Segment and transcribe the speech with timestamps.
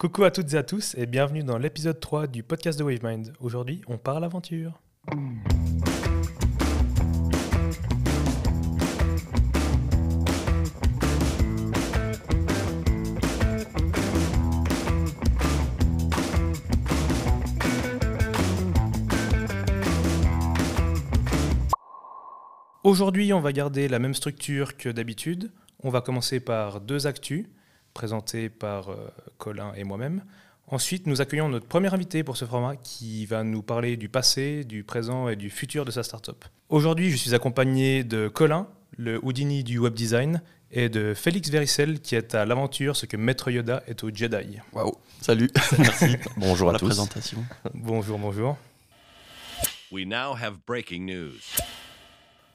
[0.00, 3.34] Coucou à toutes et à tous et bienvenue dans l'épisode 3 du podcast de Wavemind.
[3.38, 4.80] Aujourd'hui, on part à l'aventure.
[22.82, 25.52] Aujourd'hui, on va garder la même structure que d'habitude.
[25.80, 27.44] On va commencer par deux actus
[27.94, 30.22] présentés par euh, Colin et moi-même.
[30.66, 34.64] Ensuite, nous accueillons notre premier invité pour ce format qui va nous parler du passé,
[34.64, 36.44] du présent et du futur de sa startup.
[36.68, 40.40] Aujourd'hui, je suis accompagné de Colin, le Houdini du web design,
[40.70, 44.58] et de Félix Vericel qui est à l'aventure ce que Maître Yoda est au Jedi.
[44.72, 46.16] Waouh, salut, merci.
[46.36, 47.44] bonjour à la présentation.
[47.74, 48.56] Bonjour, bonjour.
[49.90, 51.40] We now have breaking news.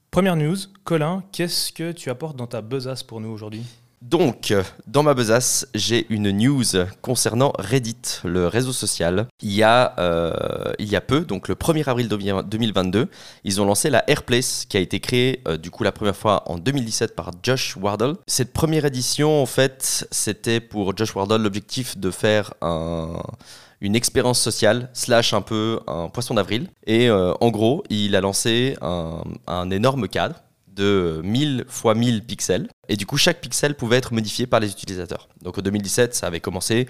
[0.10, 0.56] Première news,
[0.86, 3.66] Colin, qu'est-ce que tu apportes dans ta besace pour nous aujourd'hui?
[4.02, 4.54] Donc,
[4.88, 6.64] dans ma besace, j'ai une news
[7.02, 9.28] concernant Reddit, le réseau social.
[9.42, 13.10] Il y a, euh, il y a peu, donc le 1er avril 2022,
[13.44, 16.44] ils ont lancé la Airplace qui a été créée euh, du coup la première fois
[16.46, 18.16] en 2017 par Josh Wardle.
[18.28, 22.54] Cette première édition, en fait, c'était pour Josh Wardle l'objectif de faire
[23.82, 26.70] une expérience sociale, slash un peu un poisson d'avril.
[26.86, 30.36] Et euh, en gros, il a lancé un, un énorme cadre
[30.76, 32.68] de 1000 x 1000 pixels.
[32.90, 35.28] Et du coup, chaque pixel pouvait être modifié par les utilisateurs.
[35.42, 36.88] Donc en 2017, ça avait commencé.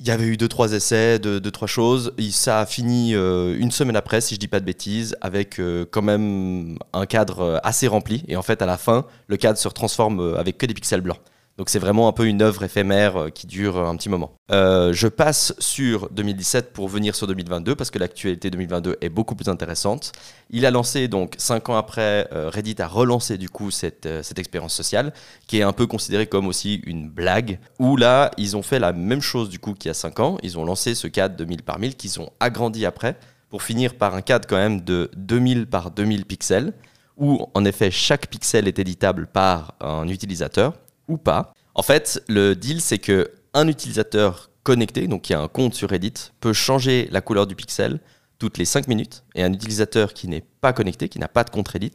[0.00, 2.12] Il y avait eu deux trois essais, deux, trois choses.
[2.30, 5.84] Ça a fini euh, une semaine après, si je dis pas de bêtises, avec euh,
[5.90, 8.24] quand même un cadre euh, assez rempli.
[8.26, 11.20] Et en fait, à la fin, le cadre se transforme avec que des pixels blancs.
[11.60, 14.32] Donc c'est vraiment un peu une œuvre éphémère euh, qui dure un petit moment.
[14.50, 19.34] Euh, je passe sur 2017 pour venir sur 2022 parce que l'actualité 2022 est beaucoup
[19.34, 20.12] plus intéressante.
[20.48, 24.38] Il a lancé donc cinq ans après, euh, Reddit a relancé du coup cette, cette
[24.38, 25.12] expérience sociale
[25.48, 27.58] qui est un peu considérée comme aussi une blague.
[27.78, 30.38] Où là ils ont fait la même chose du coup qu'il y a cinq ans.
[30.42, 33.18] Ils ont lancé ce cadre de 1000 par 1000 qu'ils ont agrandi après
[33.50, 36.72] pour finir par un cadre quand même de 2000 par 2000 pixels
[37.18, 40.72] où en effet chaque pixel est éditable par un utilisateur
[41.18, 41.52] pas.
[41.74, 45.90] En fait, le deal, c'est que un utilisateur connecté, donc qui a un compte sur
[45.90, 48.00] Reddit, peut changer la couleur du pixel
[48.38, 51.50] toutes les 5 minutes, et un utilisateur qui n'est pas connecté, qui n'a pas de
[51.50, 51.92] compte Reddit,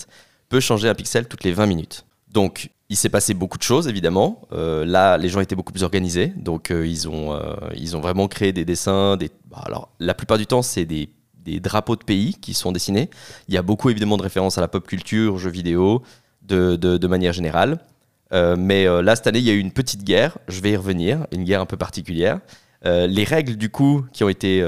[0.48, 2.06] peut changer un pixel toutes les 20 minutes.
[2.30, 4.42] Donc, il s'est passé beaucoup de choses, évidemment.
[4.52, 8.02] Euh, là, les gens étaient beaucoup plus organisés, donc euh, ils, ont, euh, ils ont
[8.02, 9.18] vraiment créé des dessins.
[9.18, 9.32] Des...
[9.50, 11.10] Bah, alors, la plupart du temps, c'est des,
[11.60, 13.10] drapeaux de pays qui sont dessinés.
[13.48, 16.04] Il y a beaucoup, évidemment, de références à la pop culture, jeux vidéo,
[16.42, 17.80] de manière générale.
[18.34, 20.72] Euh, mais euh, là, cette année, il y a eu une petite guerre, je vais
[20.72, 22.40] y revenir, une guerre un peu particulière.
[22.86, 24.64] Euh, les règles, du coup, qui ont été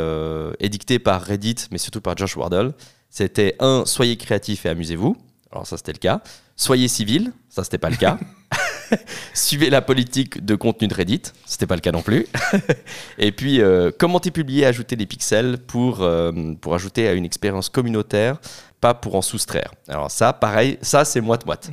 [0.60, 2.74] édictées par Reddit, mais surtout par Josh Wardle,
[3.10, 5.16] c'était un, soyez créatif et amusez-vous.
[5.52, 6.22] Alors ça, c'était le cas.
[6.56, 8.18] Soyez civil, ça, c'était pas le cas.
[9.34, 12.26] Suivez la politique de contenu de Reddit, c'était pas le cas non plus.
[13.18, 13.62] et puis,
[14.00, 16.08] commentez, publier, ajouter des pixels pour,
[16.62, 18.40] pour ajouter à une expérience communautaire,
[18.82, 19.72] pas pour en soustraire.
[19.88, 21.70] Alors ça, pareil, ça, c'est moite-moite.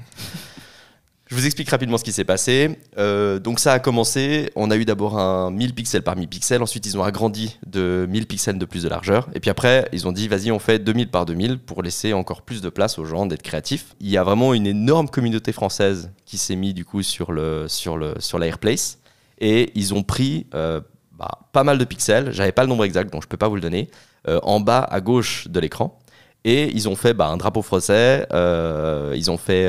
[1.34, 2.78] Je vous explique rapidement ce qui s'est passé.
[2.97, 6.62] Euh, donc ça a commencé, on a eu d'abord un 1000 pixels par 1000 pixels,
[6.62, 10.06] ensuite ils ont agrandi de 1000 pixels de plus de largeur, et puis après ils
[10.06, 13.05] ont dit vas-y on fait 2000 par 2000 pour laisser encore plus de place aux
[13.05, 13.97] gens d'être créatifs.
[13.99, 17.67] Il y a vraiment une énorme communauté française qui s'est mise du coup sur, le,
[17.67, 19.00] sur, le, sur l'Airplace,
[19.41, 20.81] et ils ont pris euh,
[21.19, 23.56] bah, pas mal de pixels, j'avais pas le nombre exact donc je peux pas vous
[23.56, 23.91] le donner,
[24.28, 25.99] euh, en bas à gauche de l'écran,
[26.44, 29.69] et ils ont fait bah, un drapeau français, ils ont fait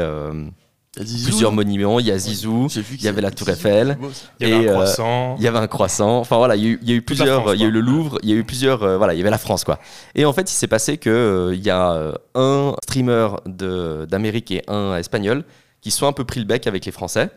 [0.95, 1.99] plusieurs monuments.
[1.99, 3.97] Il y a Zizou, il y avait la Tour Eiffel,
[4.39, 5.35] il y avait un euh, croissant.
[5.37, 6.19] il y avait un croissant.
[6.19, 7.53] Enfin voilà, il y a eu, plusieurs.
[7.53, 8.83] il y a eu le Louvre, il y a eu plusieurs.
[8.83, 9.79] Euh, voilà, il y avait la France quoi.
[10.15, 14.63] Et en fait, il s'est passé que euh, il y a un streamer d'Amérique et
[14.67, 15.43] un espagnol
[15.81, 17.29] qui sont un peu pris le bec avec les Français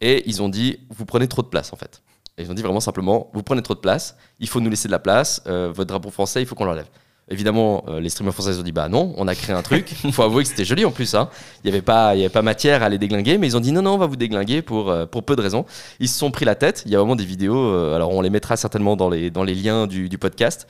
[0.00, 2.02] et ils ont dit vous prenez trop de place en fait.
[2.38, 4.92] ils ont dit vraiment simplement vous prenez trop de place, il faut nous laisser de
[4.92, 5.42] la place.
[5.46, 6.88] votre drapeau français, il faut qu'on l'enlève.
[7.28, 9.96] Évidemment, euh, les streamers français ont dit bah non, on a créé un truc.
[10.04, 11.14] Il faut avouer que c'était joli en plus.
[11.14, 11.28] Hein.
[11.64, 13.60] Il n'y avait, pas, il y avait pas matière à les déglinguer, mais ils ont
[13.60, 15.64] dit non, non, on va vous déglinguer pour, euh, pour peu de raisons.
[15.98, 16.84] Ils se sont pris la tête.
[16.86, 19.42] Il y a vraiment des vidéos, euh, alors on les mettra certainement dans les, dans
[19.42, 20.68] les liens du, du podcast.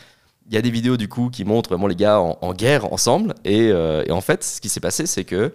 [0.48, 3.34] Il y a des vidéos du coup qui montrent vraiment les gars en, guerre ensemble.
[3.44, 5.52] Et, et, en fait, ce qui s'est passé, c'est que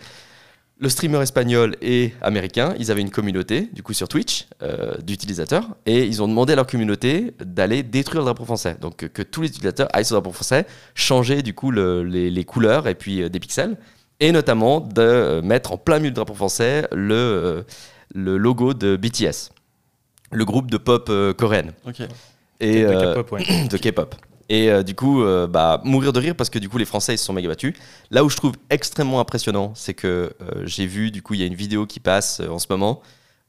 [0.82, 5.76] le streamer espagnol et américain, ils avaient une communauté, du coup sur Twitch, euh, d'utilisateurs,
[5.86, 8.76] et ils ont demandé à leur communauté d'aller détruire le drapeau français.
[8.82, 12.88] Donc que, tous les utilisateurs aillent sur le drapeau français, changer du coup les, couleurs
[12.88, 13.78] et puis euh, des pixels,
[14.20, 17.64] et notamment de euh, mettre en plein milieu du drapeau français le,
[18.16, 19.52] le logo de BTS,
[20.32, 21.74] le groupe de pop coréenne.
[22.60, 24.16] Et, de K-pop.
[24.52, 27.14] Et euh, du coup, euh, bah, mourir de rire parce que du coup, les Français
[27.14, 27.74] ils se sont méga battus.
[28.10, 31.44] Là où je trouve extrêmement impressionnant, c'est que euh, j'ai vu, du coup, il y
[31.44, 33.02] a une vidéo qui passe en ce moment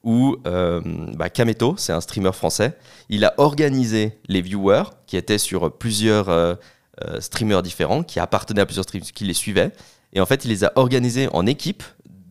[0.05, 2.77] où bah, Kameto, c'est un streamer français,
[3.09, 6.59] il a organisé les viewers qui étaient sur plusieurs
[7.21, 9.71] streamers différents, qui appartenaient à plusieurs streamers, qui les suivaient.
[10.13, 11.85] Et en fait, il les a organisés en équipe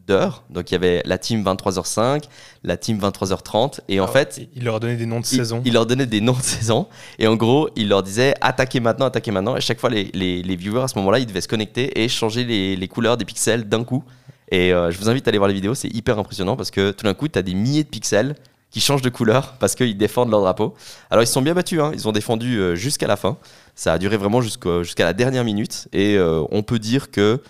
[0.07, 0.43] d'heures.
[0.49, 2.23] Donc il y avait la team 23h05,
[2.63, 3.79] la team 23h30.
[3.89, 5.61] Et en Alors, fait, il leur donné des noms de saison.
[5.65, 6.87] il leur donnait des noms de saison.
[7.19, 9.55] Et en gros, il leur disait attaquez maintenant, attaquez maintenant.
[9.55, 12.07] Et chaque fois, les, les- les viewers à ce moment-là, ils devaient se connecter et
[12.09, 14.03] changer les, les couleurs des pixels d'un coup.
[14.51, 16.91] Et euh, je vous invite à aller voir les vidéos, c'est hyper impressionnant parce que
[16.91, 18.35] tout d'un coup, tu as des milliers de pixels
[18.69, 20.73] qui changent de couleur parce qu'ils défendent leur drapeau.
[21.09, 21.91] Alors, ils se sont bien battus, hein.
[21.93, 23.37] ils ont défendu euh, jusqu'à la fin.
[23.75, 25.87] Ça a duré vraiment jusqu'à la dernière minute.
[25.93, 27.41] Et euh, on peut dire que.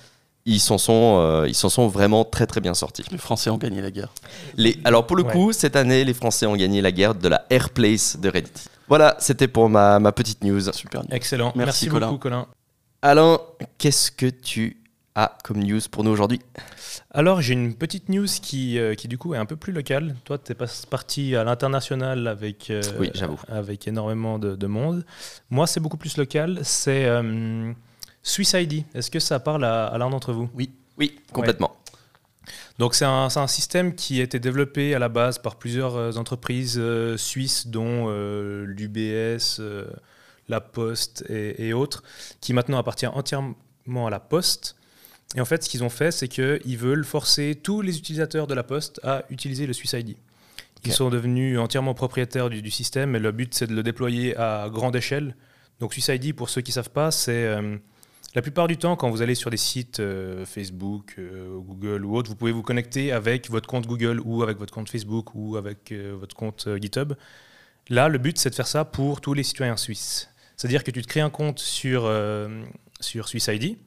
[0.45, 3.03] Ils s'en sont, euh, ils s'en sont vraiment très très bien sortis.
[3.11, 4.09] Les Français ont gagné la guerre.
[4.55, 5.31] Les, alors pour le Ouais.
[5.31, 8.51] coup, cette année, les Français ont gagné la guerre de la Airplace de Reddit.
[8.88, 10.71] Voilà, c'était pour ma, ma petite news.
[10.73, 11.03] Super.
[11.11, 11.53] Excellent.
[11.55, 12.07] Merci, Merci, Colin.
[12.07, 12.47] beaucoup, Colin.
[13.03, 13.39] Alain,
[13.77, 14.77] qu'est-ce que tu
[15.13, 16.39] as comme news pour nous aujourd'hui?
[17.11, 20.15] Alors, j'ai une petite news qui, euh, qui, du coup, est un peu plus locale.
[20.25, 20.55] Toi, tu es
[20.89, 23.11] parti à l'international avec, euh, Oui,
[23.47, 25.05] avec énormément de, de monde.
[25.49, 26.59] Moi, c'est beaucoup plus local.
[26.63, 27.71] C'est euh,
[28.23, 28.83] Swiss ID.
[28.94, 30.50] Est-ce que ça parle à, à l'un d'entre vous?
[30.97, 31.75] Oui, complètement.
[32.79, 36.12] Donc, c'est un, un système qui a été développé à la base par plusieurs euh,
[36.13, 39.85] entreprises euh, suisses, dont euh, l'UBS, euh,
[40.47, 42.03] la Poste et, et autres,
[42.39, 44.75] qui maintenant appartient entièrement à la Poste.
[45.35, 48.53] Et en fait, ce qu'ils ont fait, c'est qu'ils veulent forcer tous les utilisateurs de
[48.53, 50.17] la Poste à utiliser le Swiss ID.
[50.83, 54.35] Ils sont devenus entièrement propriétaires du, du système et le but, c'est de le déployer
[54.35, 55.35] à grande échelle.
[55.79, 57.56] Donc Swiss ID, pour ceux qui ne savent pas, c'est
[58.33, 62.16] la plupart du temps, quand vous allez sur des sites euh, Facebook, euh, Google ou
[62.16, 65.57] autres, vous pouvez vous connecter avec votre compte Google ou avec votre compte Facebook ou
[65.57, 67.13] avec euh, votre compte GitHub.
[67.89, 70.30] Là, le but, c'est de faire ça pour tous les citoyens suisses.
[70.56, 72.10] C'est-à-dire que tu te crées un compte sur,
[73.00, 73.78] sur Swiss ID,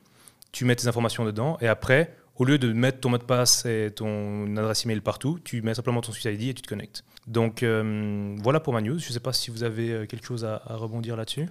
[0.51, 3.65] tu mets tes informations dedans, et après, au lieu de mettre ton mot de passe
[3.65, 7.05] et ton adresse email partout, tu mets simplement ton Swiss ID et tu te connectes.
[7.29, 8.99] Donc voilà pour ma news.
[8.99, 11.47] Je ne sais pas si vous avez quelque chose à rebondir là-dessus.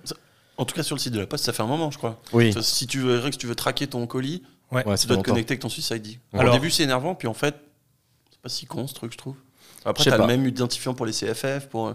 [0.58, 2.22] En tout cas, sur le site de la Poste, ça fait un moment, je crois.
[2.32, 2.54] Oui.
[2.62, 4.82] Si tu veux, Rex, tu veux traquer ton colis, Ouais.
[4.82, 5.22] Tu dois te longtemps.
[5.24, 6.18] connecter avec ton Swiss ID.
[6.34, 7.56] Alors- Au début, c'est énervant, puis en fait,
[8.32, 9.36] c'est pas si con ce truc, je trouve.
[9.86, 10.28] Après, t'as le pas.
[10.28, 11.90] même identifiant pour les CFF, pour.
[11.90, 11.94] euh,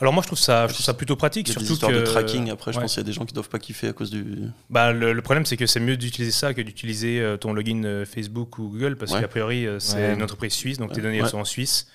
[0.00, 1.74] Alors moi, je trouve ça, je trouve ça plutôt pratique, Il y a des surtout
[1.74, 2.50] histoires que de tracking.
[2.50, 2.84] Après, je ouais.
[2.84, 4.24] pense qu'il y a des gens qui doivent pas kiffer à cause du.
[4.70, 7.84] Bah, le, le problème, c'est que c'est mieux d'utiliser ça que d'utiliser euh, ton login
[7.84, 9.20] euh, Facebook ou Google, parce Ouais.
[9.20, 10.14] qu'a priori, c'est Ouais.
[10.14, 11.86] une entreprise suisse, donc tes données elles sont en Suisse.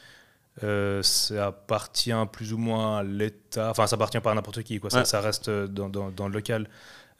[0.64, 4.80] Euh, ça appartient plus ou moins à l'État, enfin, ça appartient pas à n'importe qui,
[4.80, 4.90] quoi.
[4.90, 5.06] Ça, Ouais.
[5.06, 6.70] ça reste euh, dans, dans- dans le local.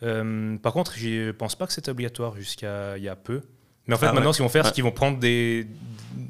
[0.04, 3.42] Euh, par contre, je pense pas que c'était obligatoire jusqu'à il y a peu.
[3.88, 4.16] Mais en fait, Ah ouais.
[4.16, 4.70] maintenant, ce qu'ils vont faire, Ouais.
[4.70, 5.68] c'est qu'ils vont prendre des,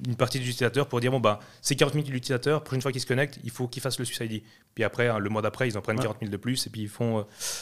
[0.07, 3.01] une partie des utilisateurs pour dire bon, bah, c'est 40 000 utilisateurs, prochaine fois qu'ils
[3.01, 4.41] se connectent, il faut qu'ils fassent le Swiss ID.
[4.73, 6.03] Puis après, hein, le mois d'après, ils en prennent Ouais.
[6.03, 7.21] 40 000 de plus, et puis ils font euh,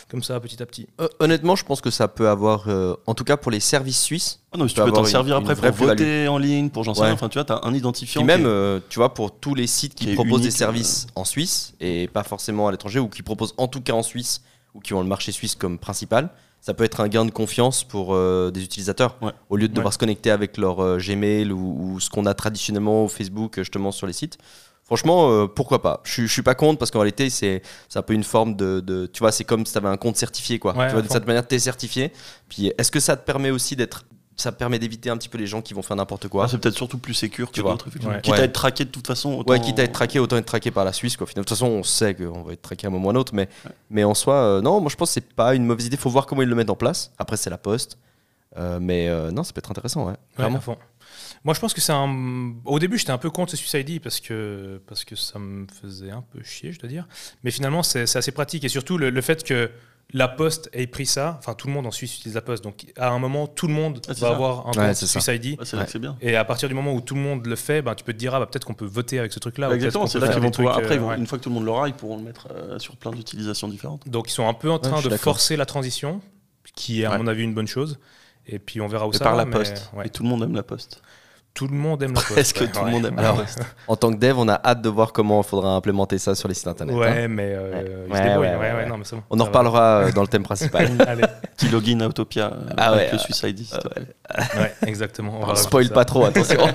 [0.10, 0.88] comme ça petit à petit.
[1.00, 4.02] Euh, honnêtement, je pense que ça peut avoir, euh, en tout cas pour les services
[4.02, 6.84] suisses, Ah non, mais tu peux t'en servir une après pour voter en ligne, pour
[6.84, 7.14] j'en sais rien.
[7.14, 8.22] Enfin, tu vois, t'as un identifiant.
[8.22, 11.24] Puis même, est- euh, tu vois, pour tous les sites qui, proposent des services en
[11.24, 14.42] Suisse et pas forcément à l'étranger, ou qui proposent en tout cas en Suisse,
[14.74, 16.30] ou qui ont le marché suisse comme principal,
[16.66, 19.18] ça peut être un gain de confiance pour euh, des utilisateurs.
[19.22, 19.32] Ouais.
[19.50, 19.92] Au lieu de devoir Ouais.
[19.92, 23.64] se connecter avec leur euh, Gmail ou, ou ce qu'on a traditionnellement au Facebook, euh,
[23.64, 24.38] justement, sur les sites.
[24.86, 26.00] Franchement, euh, pourquoi pas?
[26.06, 27.62] Je suis- je suis pas contre parce qu'en réalité, c'est
[27.96, 28.80] un peu une forme de.
[28.80, 30.74] de- tu vois, c'est comme si tu avais un compte certifié, quoi.
[30.78, 32.12] Ouais, tu vois, de cette manière, tu es certifié.
[32.50, 34.06] Puis est-ce que ça te permet aussi d'être.
[34.36, 36.58] Ça permet d'éviter un petit peu les gens qui vont faire n'importe quoi Ah, c'est
[36.58, 37.72] peut-être surtout plus sécure que Tu vois.
[37.72, 37.88] d'autres.
[38.08, 38.20] Ouais.
[38.22, 38.40] Quitte Ouais.
[38.40, 39.34] à être traqué de toute façon.
[39.34, 39.52] Autant...
[39.54, 41.18] Ouais, quitte à être traqué, autant être traqué par la Suisse.
[41.18, 41.28] Quoi.
[41.28, 43.14] Finalement, De toute façon, on sait qu'on va être traqué à un moment ou à
[43.14, 43.48] un autre, mais,
[43.92, 45.98] mais en soi, euh, non, moi je pense que c'est pas une mauvaise idée.
[45.98, 47.12] faut voir comment ils le mettent en place.
[47.20, 47.98] Après, c'est la poste.
[48.58, 50.12] Euh, mais euh, non, ça peut être intéressant, ouais.
[50.12, 50.60] Ouais, Vraiment.
[51.44, 52.54] Moi, je pense que c'est un.
[52.66, 55.66] Au début, j'étais un peu contre ce Suicide ID parce que, parce que ça me
[55.82, 57.08] faisait un peu chier, je dois dire.
[57.44, 58.64] Mais finalement, c'est c'est assez pratique.
[58.64, 59.70] Et surtout, le, le fait que
[60.14, 62.64] la Poste ait pris ça, enfin, tout le monde en Suisse utilise la Poste.
[62.64, 64.30] Donc, à un moment, tout le monde Ah, va ça.
[64.30, 65.08] avoir un Ouais, compte ça.
[65.08, 65.60] Suicide ID.
[65.60, 66.16] Ouais, bien.
[66.22, 68.18] Et à partir du moment où tout le monde le fait, ben, tu peux te
[68.20, 69.72] dire, ah, bah, peut-être qu'on peut voter avec ce truc-là.
[69.74, 70.78] Exactement, c'est là qu'ils vont pouvoir.
[70.78, 71.18] Après, euh, ils vont- ouais.
[71.18, 73.68] une fois que tout le monde l'aura, ils pourront le mettre euh, sur plein d'utilisations
[73.68, 74.08] différentes.
[74.08, 76.22] Donc, ils sont un peu en train de forcer la transition,
[76.76, 77.18] qui est, à Ouais.
[77.18, 78.00] mon avis, une bonne chose.
[78.46, 79.40] Et puis, on verra où Et ça par va.
[79.40, 79.90] la mais, poste.
[79.94, 80.06] ouais.
[80.08, 81.02] Et tout le monde aime la poste.
[81.54, 82.32] Tout le monde aime Poste.
[82.32, 83.60] Presque ouais, tout le monde aime Alors, poste.
[83.88, 86.48] En tant que dev, on a hâte de voir comment il faudra implémenter ça sur
[86.48, 86.96] les sites internet.
[86.96, 87.28] Ouais, hein.
[87.28, 87.86] mais euh, Ouais.
[88.08, 88.48] ils se Ouais, débrouillent.
[88.48, 88.86] ouais, Ouais, ouais, ouais, ouais.
[88.88, 89.24] non, mais c'est bon.
[89.30, 90.90] On en reparlera euh, dans le thème principal.
[91.58, 93.60] Petit login à Autopia euh, Ah avec ouais, le euh, Swiss ID.
[93.66, 94.04] s'il te plaît.
[94.58, 95.40] ouais, exactement.
[95.42, 96.60] On On spoil pas trop, attention.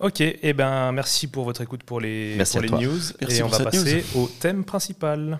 [0.00, 2.78] Ok, et ben merci pour votre écoute pour les, Merci pour les toi.
[2.80, 2.98] news.
[3.22, 5.38] Merci et on va passer au thème principal.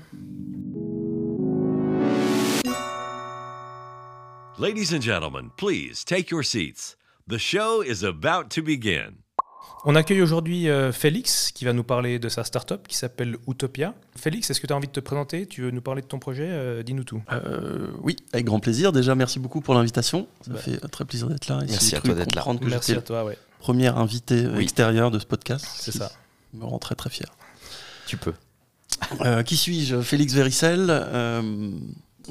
[4.59, 6.97] Ladies and gentlemen, please take your seats.
[7.29, 9.15] The show is about to begin.
[9.87, 13.95] On accueille aujourd'hui euh, Félix qui va nous parler de sa startup qui s'appelle Utopia.
[14.17, 15.47] Félix, est-ce que tu as envie de te présenter?
[15.47, 16.47] Tu veux nous parler de ton projet?
[16.49, 17.23] Euh, Dis-nous tout.
[17.33, 18.93] Euh, oui, avec grand plaisir.
[18.93, 20.27] Déjà, merci beaucoup pour l'invitation.
[20.47, 20.59] Ça Bah.
[20.59, 21.61] fait très plaisir d'être là.
[21.63, 22.43] et Merci à toi d'être là.
[22.43, 23.25] que Merci à toi.
[23.25, 23.33] Ouais.
[23.35, 24.63] le premier invité euh, Oui.
[24.63, 25.67] extérieur de ce podcast.
[25.75, 26.13] C'est qui ça.
[26.55, 27.27] Me rend très très fier.
[28.07, 28.33] Tu peux.
[29.23, 30.01] Euh, qui suis-je?
[30.01, 30.87] Félix Véricel.
[30.89, 31.71] euh,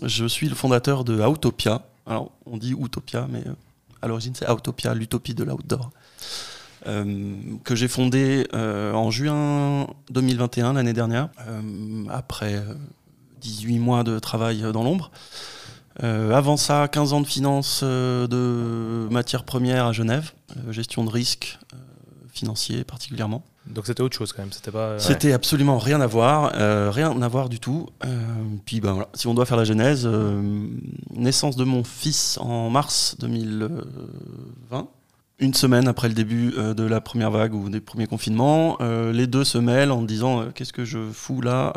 [0.02, 1.86] je suis le fondateur de Autopia.
[2.06, 3.54] Alors, on dit Utopia, mais euh,
[4.02, 5.92] à l'origine, c'est Autopia, l'utopie de l'outdoor.
[6.88, 11.30] Euh, que j'ai fondé euh, en juin 2021, l'année dernière,
[12.10, 12.74] après euh,
[13.42, 15.12] 18 mois de travail dans l'ombre.
[16.02, 20.32] Avant ça, 15 ans de finance de matières premières à Genève,
[20.72, 21.60] gestion de risques
[22.32, 23.44] financiers particulièrement.
[23.68, 24.52] Donc c'était autre chose quand même.
[24.52, 24.80] C'était pas.
[24.90, 27.88] euh, C'était absolument rien à voir, euh, rien à voir du tout.
[28.06, 28.10] Euh,
[28.66, 30.68] puis ben voilà, si on doit faire la genèse, euh,
[31.12, 34.88] naissance de mon fils en mars 2020,
[35.44, 39.12] une semaine après le début euh, de la première vague ou des premiers confinements, euh,
[39.12, 41.74] les deux se mêlent en disant euh, qu'est-ce que je fous là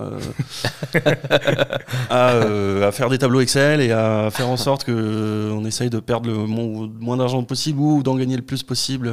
[2.11, 5.99] à, faire des tableaux Excel et à faire en sorte que euh, on essaye de
[5.99, 9.13] perdre le mo- moins d'argent possible ou d'en gagner le plus possible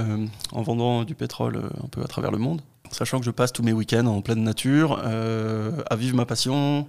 [0.52, 2.62] en vendant du pétrole un peu à travers le monde.
[2.92, 6.86] Sachant que je passe tous mes week-ends en pleine nature, à vivre ma passion,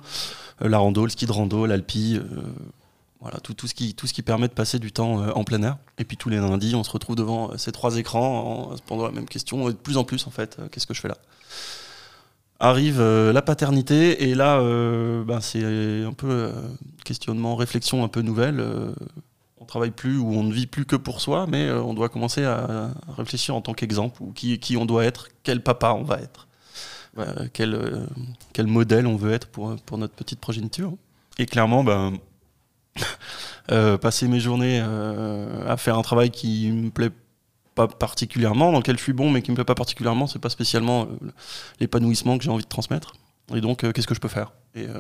[0.61, 2.21] la rando, le ski de rando, l'alpi,
[3.25, 5.78] voilà, tout, ce qui, permet de passer du temps euh, en plein air.
[5.97, 8.83] Et puis tous les lundis, on se retrouve devant euh, ces trois écrans en se
[8.83, 11.00] posant la même question, et de plus en plus en fait, euh, qu'est-ce que je
[11.00, 11.16] fais là?
[12.61, 16.52] Arrive euh, la paternité, et là, euh, ben, c'est un peu euh,
[17.02, 18.61] questionnement, réflexion un peu nouvelle.
[18.61, 18.93] euh,
[19.64, 22.11] on travaille plus ou on ne vit plus que pour soi, mais euh, on doit
[22.11, 26.19] commencer à, réfléchir en tant qu'exemple, ou qui, on doit être, quel papa on va
[26.19, 26.47] être,
[27.19, 30.93] euh, quel, euh, modèle on veut être pour, pour notre petite progéniture.
[31.38, 32.16] Et clairement, ben, euh,
[34.01, 37.11] passer mes journées euh, à faire un travail qui me plaît
[37.75, 40.49] pas particulièrement, dans lequel je suis bon, mais qui me plaît pas particulièrement, c'est pas
[40.51, 41.31] spécialement euh,
[41.81, 43.15] l'épanouissement que j'ai envie de transmettre.
[43.55, 44.53] Et donc, euh, qu'est-ce que je peux faire?
[44.77, 44.99] Et, euh,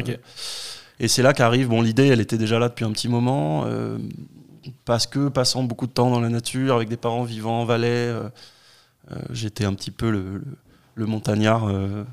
[1.08, 3.98] c'est là qu'arrive, bon, l'idée, elle était déjà là depuis un petit moment, euh,
[4.84, 7.88] parce que passant beaucoup de temps dans la nature, avec des parents vivant en Valais,
[7.88, 8.28] euh,
[9.12, 10.44] euh, j'étais un petit peu le, le-
[10.96, 12.04] le montagnard euh,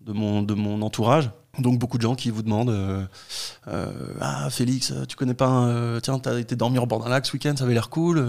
[0.00, 1.30] de, mon, de mon entourage.
[1.58, 3.04] Donc beaucoup de gens qui vous demandent euh,
[3.68, 7.08] euh, Ah Félix, tu connais pas un, euh, Tiens, t'as été dormir au bord d'un
[7.08, 8.24] lac ce week-end, ça avait l'air cool.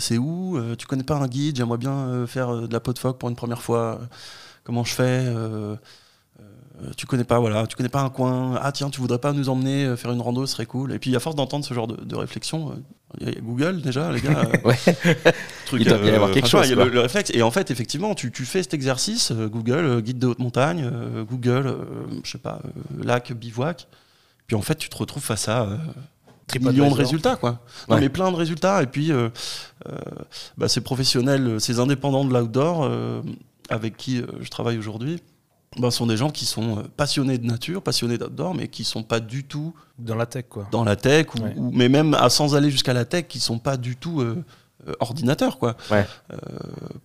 [0.00, 3.18] c'est où Tu connais pas un guide J'aimerais bien faire de la peau de phoque
[3.18, 4.00] pour une première fois.
[4.64, 5.32] Comment je fais
[6.96, 9.48] tu connais pas voilà tu connais pas un coin ah tiens tu voudrais pas nous
[9.48, 12.14] emmener faire une rando ce serait cool et puis à force d'entendre ce genre de,
[12.14, 12.80] réflexion
[13.20, 14.42] il y a Google déjà les gars.
[14.54, 14.76] Euh, Ouais.
[15.66, 17.30] truc, Il doit bien y avoir quelque enfin, chose, il y a le, le réflexe.
[17.34, 20.38] Et en fait effectivement tu, tu fais cet exercice euh, Google euh, guide de haute
[20.38, 21.76] montagne euh, Google euh,
[22.24, 23.86] je sais pas euh, lac bivouac.
[24.46, 25.76] Puis en fait tu te retrouves face à euh,
[26.60, 27.60] millions de résultats quoi.
[27.88, 28.00] Non Ouais.
[28.00, 28.82] mais plein de résultats.
[28.82, 29.28] Et puis euh,
[29.88, 29.96] euh,
[30.56, 33.20] bah, ces professionnels euh, ces indépendants de l'outdoor euh,
[33.70, 35.20] avec qui euh, je travaille aujourd'hui
[35.78, 39.02] ben, sont des gens qui sont euh, passionnés de nature passionnés d'outdoor mais qui sont
[39.02, 40.66] pas du tout Dans la tech, quoi.
[40.70, 41.54] dans la tech ou, Ouais.
[41.56, 44.42] ou- mais même à, sans aller jusqu'à la tech qui sont pas du tout euh,
[44.88, 46.06] euh, ordinateurs quoi Ouais.
[46.32, 46.36] Euh,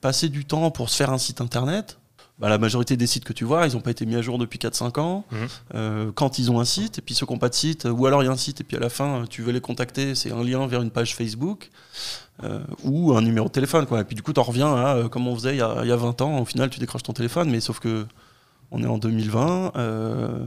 [0.01, 1.97] passer du temps pour se faire un site internet
[2.39, 4.39] bah, la majorité des sites que tu vois ils n'ont pas été mis à jour
[4.39, 5.37] depuis 4-5 ans Mhm.
[5.75, 8.05] Euh, quand ils ont un site et puis ceux qui n'ont pas de site ou
[8.07, 10.15] alors il y a un site et puis à la fin tu veux les contacter
[10.15, 11.69] c'est un lien vers une page Facebook
[12.43, 14.95] euh, ou un numéro de téléphone quoi et puis du coup tu en reviens à
[14.95, 16.79] euh, comme on faisait il y, a, il y a 20 ans au final tu
[16.79, 18.07] décroches ton téléphone mais sauf que
[18.73, 20.45] on est en 2020 euh,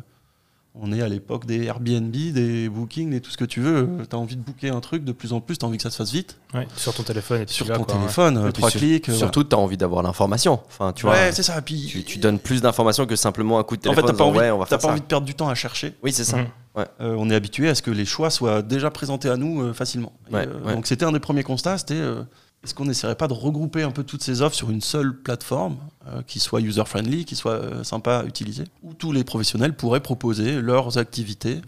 [0.78, 3.88] on est à l'époque des Airbnb, des Booking, et tout ce que tu veux.
[4.10, 5.82] Tu as envie de booker un truc, de plus en plus, tu as envie que
[5.82, 6.36] ça se fasse vite.
[6.52, 8.00] Ouais, sur ton téléphone et puis Sur tu ton quoi, ouais.
[8.02, 9.08] téléphone, puis trois sur- clics.
[9.08, 10.60] euh, Surtout, tu as envie d'avoir l'information.
[10.66, 11.62] Enfin, tu vois, ouais, c'est ça.
[11.62, 14.10] Puis, tu, tu donnes plus d'informations que simplement un coup de en fait, téléphone.
[14.10, 14.92] t'as pas, en envie, ouais, on va t'as faire pas ça.
[14.92, 15.94] envie de perdre du temps à chercher.
[16.02, 16.36] Oui, c'est ça.
[16.36, 16.46] Mhm.
[16.76, 16.84] Euh,
[17.18, 20.12] on est habitué à ce que les choix soient déjà présentés à nous euh, facilement.
[20.30, 20.74] Et, Ouais, euh, ouais.
[20.74, 22.20] Donc c'était un des premiers constats, c'était euh,
[22.66, 25.76] est-ce qu'on n'essaierait pas de regrouper un peu toutes ces offres sur une seule plateforme
[26.08, 30.00] euh, qui soit user-friendly, qui soit euh, sympa à utiliser, où tous les professionnels pourraient
[30.02, 31.60] proposer leurs activités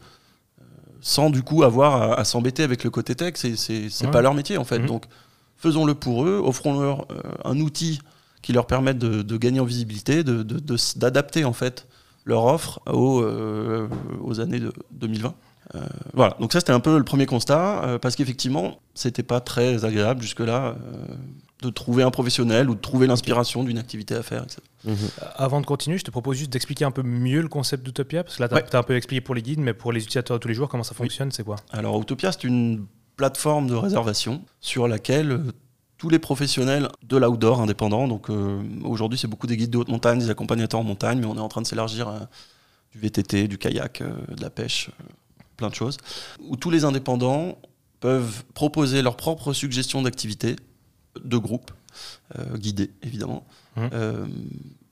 [0.61, 0.65] euh,
[1.01, 3.55] sans du coup avoir à, à s'embêter avec le côté tech, c'est
[4.05, 4.11] Ouais.
[4.11, 4.81] pas leur métier en fait.
[4.81, 4.87] Mhm.
[4.87, 5.05] Donc
[5.57, 7.07] faisons-le pour eux, offrons-leur
[7.45, 8.01] un outil
[8.43, 11.87] qui leur permette de, de gagner en visibilité, de- de d'adapter en fait
[12.25, 13.25] leur offre aux,
[14.21, 15.33] aux années de 2020.
[15.75, 15.81] Euh,
[16.15, 19.85] voilà, donc ça c'était un peu le premier constat, euh, parce qu'effectivement, c'était pas très
[19.85, 21.05] agréable jusque-là euh,
[21.63, 24.63] de trouver un professionnel ou de trouver l'inspiration d'une activité à faire, etc.
[25.37, 28.37] Avant de continuer, je te propose juste d'expliquer un peu mieux le concept d'Utopia, parce
[28.37, 28.77] que là, tu as, Ouais.
[28.77, 30.85] un peu expliqué pour les guides, mais pour les utilisateurs de tous les jours, comment
[30.85, 31.57] ça fonctionne, c'est quoi?
[31.71, 35.43] Alors Utopia, c'est une plateforme de réservation sur laquelle
[35.99, 38.29] tous les professionnels de l'outdoor indépendants, donc
[38.85, 41.41] aujourd'hui c'est beaucoup des guides de haute montagne, des accompagnateurs en montagne, mais on est
[41.41, 42.29] en train de s'élargir à
[42.93, 44.91] du VTT, du kayak, de la pêche,
[45.59, 45.99] plein de choses,
[46.49, 47.59] où tous les indépendants
[48.01, 50.57] peuvent proposer leurs propres suggestions d'activités
[51.23, 51.73] de groupe,
[52.39, 53.45] euh, guidés évidemment,
[53.77, 53.91] Mhm.
[53.93, 54.27] euh,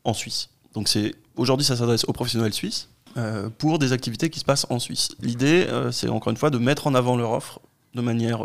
[0.05, 0.51] en Suisse.
[0.75, 4.67] Donc c'est aujourd'hui ça s'adresse aux professionnels suisses euh, pour des activités qui se passent
[4.71, 5.09] en Suisse.
[5.21, 7.61] L'idée, c'est encore une fois de mettre en avant leur offre
[7.95, 8.45] de manière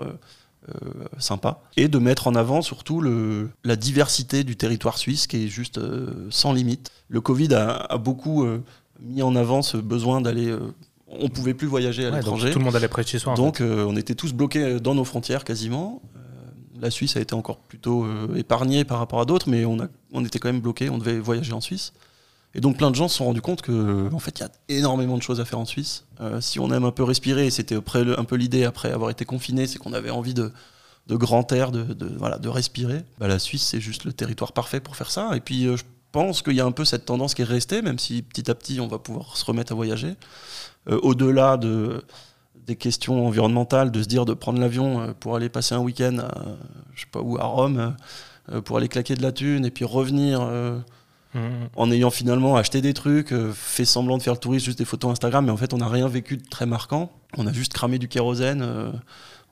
[1.17, 1.59] sympa.
[1.75, 5.79] Et de mettre en avant surtout le, la diversité du territoire suisse qui est juste
[6.29, 6.91] sans limite.
[7.09, 8.45] Le Covid a, a beaucoup
[8.99, 10.55] mis en avant ce besoin d'aller.
[11.11, 12.51] Euh, on pouvait plus voyager à Ouais, l'étranger.
[12.51, 13.33] tout le monde allait près de chez soi.
[13.33, 13.63] en Donc fait.
[13.63, 16.01] euh, on était tous bloqués dans nos frontières quasiment.
[16.15, 16.19] Euh,
[16.81, 19.87] la Suisse a été encore plutôt euh, épargnée par rapport à d'autres, mais on, a,
[20.13, 21.93] on était quand même bloqués, on devait voyager en Suisse.
[22.53, 24.51] Et donc plein de gens se sont rendus compte que en fait il y a
[24.79, 26.05] énormément de choses à faire en Suisse.
[26.19, 29.23] Euh, si on aime un peu respirer, et c'était un peu l'idée après avoir été
[29.23, 30.51] confiné, c'est qu'on avait envie de,
[31.07, 33.03] de grand air, de, de- voilà, de respirer.
[33.19, 35.29] Bah, la Suisse c'est juste le territoire parfait pour faire ça.
[35.33, 37.81] Et puis euh, je pense qu'il y a un peu cette tendance qui est restée,
[37.81, 40.15] même si petit à petit on va pouvoir se remettre à voyager.
[40.89, 42.03] Euh, Au-delà de
[42.67, 46.19] des questions environnementales, de se dire de prendre l'avion euh, pour aller passer un week-end
[46.19, 46.31] à,
[46.93, 47.95] je sais pas où, à Rome,
[48.51, 50.77] euh, pour aller claquer de la thune et puis revenir euh,
[51.33, 51.69] Mhm.
[51.77, 54.83] en ayant finalement acheté des trucs, euh, fait semblant de faire le touriste, juste des
[54.85, 57.09] photos Instagram, mais en fait on n'a rien vécu de très marquant.
[57.37, 58.91] On a juste cramé du kérosène, euh,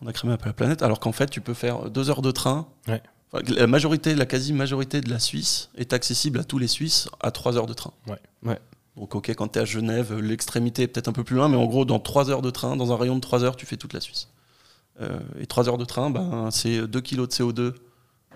[0.02, 2.22] on a cramé un peu la planète, alors qu'en fait tu peux faire deux heures
[2.22, 2.68] de train.
[2.90, 3.02] Ouais.
[3.32, 7.32] Enfin, La majorité, la quasi-majorité de la Suisse est accessible à tous les Suisses à
[7.32, 7.94] trois heures de train.
[8.10, 8.20] Ouais.
[8.44, 8.60] Ouais.
[9.00, 11.56] Donc ok, quand tu es à Genève, l'extrémité est peut-être un peu plus loin, mais
[11.58, 13.78] en gros, dans trois heures de train, dans un rayon de trois heures, tu fais
[13.78, 14.28] toute la Suisse.
[15.02, 17.74] Euh, et trois heures de train, ben, c'est 2 kg de CO2.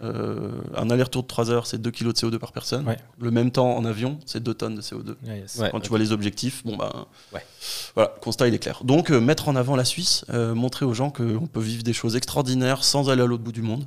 [0.01, 2.87] Euh, un aller-retour de 3 heures, c'est 2 kg de CO2 par personne.
[2.87, 2.97] Ouais.
[3.19, 5.15] Le même temps en avion, c'est 2 tonnes de CO2.
[5.23, 5.57] Yeah, yes.
[5.57, 5.69] Ouais.
[5.71, 7.45] Quand tu vois les objectifs, bon ben, Ouais.
[7.93, 8.81] voilà, le constat il est clair.
[8.83, 11.93] Donc euh, mettre en avant la Suisse, euh, montrer aux gens qu'on peut vivre des
[11.93, 13.85] choses extraordinaires sans aller à l'autre bout du monde,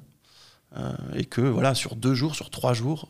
[0.77, 3.09] Euh, et que voilà, sur deux jours, sur trois jours,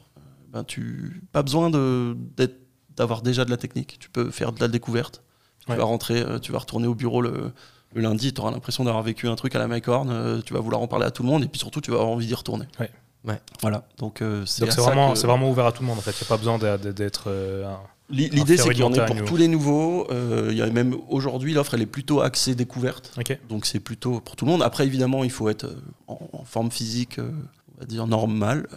[0.52, 2.61] ben tu pas besoin de d'être-
[2.96, 3.96] d'avoir déjà de la technique.
[3.98, 5.22] Tu peux faire de la découverte.
[5.64, 5.78] Tu Ouais.
[5.78, 7.50] vas rentrer, euh, tu vas retourner au bureau le,
[7.94, 10.60] le lundi, tu auras l'impression d'avoir vécu un truc à la Mycorn, euh, tu vas
[10.60, 12.34] vouloir en parler à tout le monde, et puis surtout tu vas avoir envie d'y
[12.34, 12.66] retourner.
[12.78, 12.90] Ouais.
[13.24, 13.40] Ouais.
[13.62, 13.82] Voilà.
[13.98, 16.12] Donc euh, c'est vraiment, que- c'est vraiment ouvert à tout le monde en fait.
[16.12, 17.68] Il n'y a pas besoin d'être- euh,
[18.08, 20.06] L'idée, c'est qu'il y en ait pour ou- tous les nouveaux.
[20.12, 23.12] Euh, Il y a même aujourd'hui, l'offre, elle est plutôt axée découverte.
[23.48, 24.62] Donc c'est plutôt pour tout le monde.
[24.62, 25.66] Après, évidemment, il faut être
[26.06, 27.32] en, en forme physique, euh,
[27.76, 28.68] on va dire normale.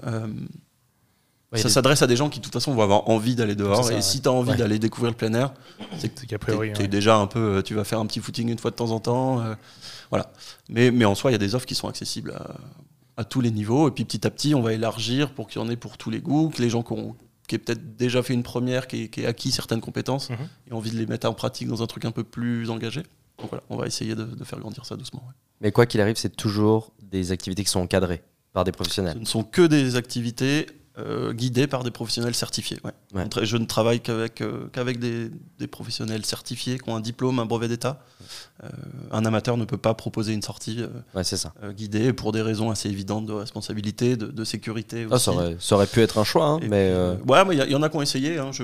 [1.51, 3.56] Ouais, ça des- s'adresse à des gens qui, de toute façon, vont avoir envie d'aller
[3.56, 3.84] dehors.
[3.84, 4.01] Ça, et ouais.
[4.01, 4.58] si tu as envie Ouais.
[4.58, 5.51] d'aller découvrir le plein air,
[5.98, 6.88] c'est que t'es ouais.
[6.88, 7.39] déjà un peu.
[7.58, 9.42] euh, Tu vas faire un petit footing une fois de temps en temps.
[9.42, 9.55] euh,
[10.12, 10.31] voilà.
[10.70, 12.55] Mais, mais en soi, il y a des offres qui sont accessibles à,
[13.18, 13.88] à tous les niveaux.
[13.88, 16.09] Et puis petit à petit, on va élargir pour qu'il y en ait pour tous
[16.12, 17.16] les goûts, que les gens qui ont
[17.48, 20.38] qui aient peut-être déjà fait une première, qui aient, qui aient acquis certaines compétences, Mhm.
[20.70, 23.01] et envie de les mettre en pratique dans un truc un peu plus engagé.
[23.40, 25.24] Donc voilà, on va essayer de, de faire grandir ça doucement.
[25.27, 25.33] ouais.
[25.62, 28.22] Mais quoi qu'il arrive, c'est toujours des activités qui sont encadrées
[28.53, 29.18] par des Ce professionnels.
[29.20, 30.68] ne sont que des activités
[31.00, 32.77] euh, guidées par des professionnels certifiés.
[32.83, 32.92] ouais.
[33.14, 33.27] Ouais.
[33.46, 37.46] Je ne travaille qu'avec euh, qu'avec des, des professionnels certifiés qui ont un diplôme, un
[37.46, 38.03] brevet d'État.
[38.64, 38.68] Euh,
[39.12, 41.53] un amateur ne peut pas proposer une sortie euh, Ouais, c'est ça.
[41.72, 45.07] guidée pour des raisons assez évidentes de responsabilité, de, de sécurité.
[45.09, 47.72] Ah, ça, aurait, ça aurait pu être un choix, hein, mais puis, ouais, il y,
[47.72, 48.38] y en a qui ont essayé.
[48.38, 48.64] hein, je,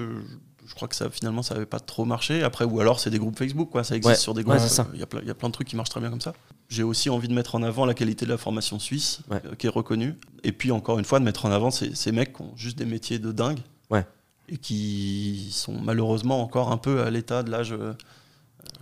[0.68, 2.44] je crois que ça, finalement, ça n'avait pas trop marché.
[2.44, 3.84] Après, ou alors c'est des groupes Facebook, quoi.
[3.84, 4.60] Ça existe Ouais, sur des ouais, groupes.
[4.60, 4.88] c'est ça.
[4.94, 6.22] Il y, a plein- il y a plein de trucs qui marchent très bien comme
[6.22, 6.34] ça.
[6.70, 9.42] J'ai aussi envie de mettre en avant la qualité de la formation suisse, Ouais.
[9.46, 10.16] euh, qui est reconnue.
[10.44, 12.78] Et puis, encore une fois, de mettre en avant ces, ces mecs qui ont juste
[12.78, 13.60] des métiers de dingue.
[13.92, 14.06] Ouais.
[14.50, 17.94] Et qui sont malheureusement encore un peu à l'état de l'âge euh,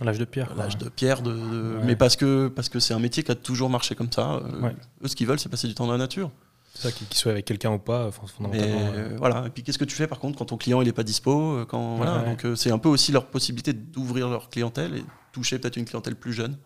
[0.00, 0.54] L'âge de pierre.
[0.56, 1.22] l'âge de pierre.
[1.22, 1.84] De, de- Ouais.
[1.84, 4.34] Mais parce que parce que c'est un métier qui a toujours marché comme ça.
[4.36, 4.76] Euh, Ouais.
[5.04, 6.30] Eux, ce qu'ils veulent, c'est passer du temps dans la nature.
[6.74, 8.76] Ça, qu'il soit avec quelqu'un ou pas, Mais fondamentalement.
[8.76, 8.98] ouais.
[8.98, 9.44] euh, voilà.
[9.46, 11.58] Et puis qu'est-ce que tu fais par contre quand ton client il est pas dispo
[11.58, 12.18] euh, quand voilà.
[12.18, 12.30] Ouais.
[12.30, 15.84] Donc euh, c'est un peu aussi leur possibilité d'ouvrir leur clientèle et toucher peut-être une
[15.84, 16.56] clientèle plus jeune.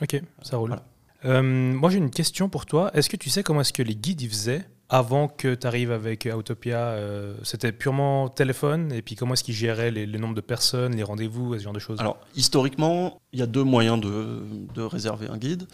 [0.00, 0.68] Ok, ça roule.
[0.70, 0.84] Voilà.
[1.24, 2.92] Euh, moi, j'ai une question pour toi.
[2.94, 5.90] Est-ce que tu sais comment est-ce que les guides ils faisaient avant que tu arrives
[5.90, 8.92] avec Autopia euh, C'était purement téléphone?
[8.92, 11.72] Et puis comment est-ce qu'ils géraient les, le nombre de personnes, les rendez-vous, ce genre
[11.72, 11.98] de choses?
[11.98, 15.66] Alors historiquement, il y a deux moyens de, de réserver un guide.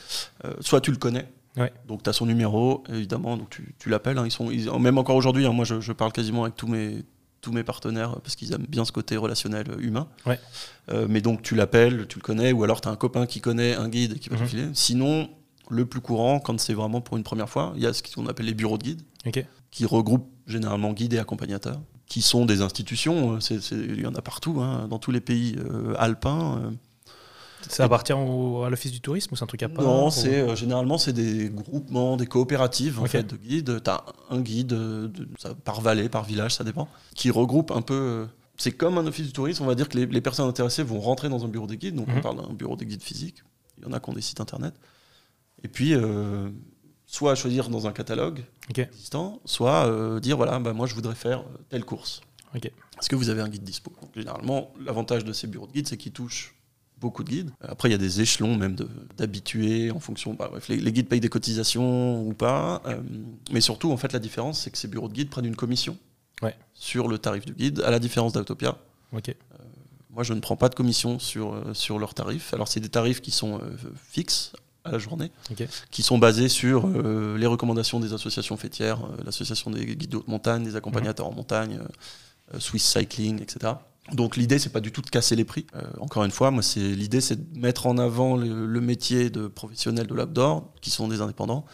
[0.46, 1.26] Euh, soit tu le connais.
[1.56, 1.72] Ouais.
[1.86, 4.18] Donc tu as son numéro, évidemment, donc tu, tu l'appelles.
[4.18, 6.66] hein, ils sont, ils- même encore aujourd'hui, hein, moi je, je parle quasiment avec tous
[6.66, 7.04] mes,
[7.40, 10.08] tous mes partenaires parce qu'ils aiment bien ce côté relationnel euh, humain.
[10.26, 10.40] Ouais.
[10.90, 13.40] Euh, mais donc tu l'appelles, tu le connais, ou alors tu as un copain qui
[13.40, 14.48] connaît un guide et qui va te Mhm.
[14.48, 14.68] filer.
[14.74, 15.28] Sinon,
[15.70, 18.26] le plus courant, quand c'est vraiment pour une première fois, il y a ce qu'on
[18.26, 19.02] appelle les bureaux de guide,
[19.70, 23.40] qui regroupent généralement guides et accompagnateurs, qui sont des institutions.
[23.40, 26.58] c'est- Il y en a partout, hein, dans tous les pays euh, alpins.
[26.64, 26.70] euh,
[27.70, 30.10] Ça appartient au- à l'office du tourisme ou c'est un truc à part non, ou-
[30.10, 33.82] c'est euh, généralement c'est des groupements, des coopératives en fait de guides.
[33.82, 37.82] T'as un guide euh, de- ça- par vallée, par village, ça dépend, qui regroupe un
[37.82, 37.94] peu.
[37.94, 39.64] euh, c'est comme un office du tourisme.
[39.64, 41.96] On va dire que les, les personnes intéressées vont rentrer dans un bureau des guides.
[41.96, 42.18] Donc Mhm.
[42.18, 43.42] on parle d'un bureau des guides physique.
[43.78, 44.74] Il y en a qui ont des sites internet.
[45.64, 46.48] Et puis euh,
[47.06, 48.44] soit choisir dans un catalogue
[48.88, 52.20] existant, soit euh, dire voilà, bah, moi je voudrais faire telle course.
[52.54, 52.66] Ok.
[52.66, 53.92] Est-ce que vous avez un guide dispo?
[54.00, 56.53] Donc, Généralement, l'avantage de ces bureaux de guides, c'est qu'ils touchent
[57.04, 57.50] beaucoup de guides.
[57.60, 58.76] Après, il y a des échelons même
[59.16, 60.34] d'habitués en fonction.
[60.34, 62.82] bah, bref, les, les guides payent des cotisations ou pas.
[62.86, 63.00] euh,
[63.52, 65.96] mais surtout, en fait, la différence, c'est que ces bureaux de guides prennent une commission
[66.42, 66.56] Ouais.
[66.74, 68.76] sur le tarif du guide, à la différence d'Autopia.
[69.12, 69.34] Ok.
[70.10, 72.52] Moi, je ne prends pas de commission sur, euh, sur leurs tarifs.
[72.54, 73.76] Alors, c'est des tarifs qui sont euh,
[74.10, 74.52] fixes
[74.84, 75.30] à la journée,
[75.90, 80.16] qui sont basés sur euh, les recommandations des associations fêtières, euh, l'association des guides de
[80.18, 81.86] haute montagne, des accompagnateurs en montagne, euh,
[82.54, 83.72] euh, Swiss Cycling, etc.
[84.12, 85.66] Donc l'idée, c'est pas du tout de casser les prix.
[85.74, 89.30] Euh, encore une fois, moi, c'est l'idée, c'est de mettre en avant le, le métier
[89.30, 91.64] de professionnels de l'outdoor, qui sont des indépendants.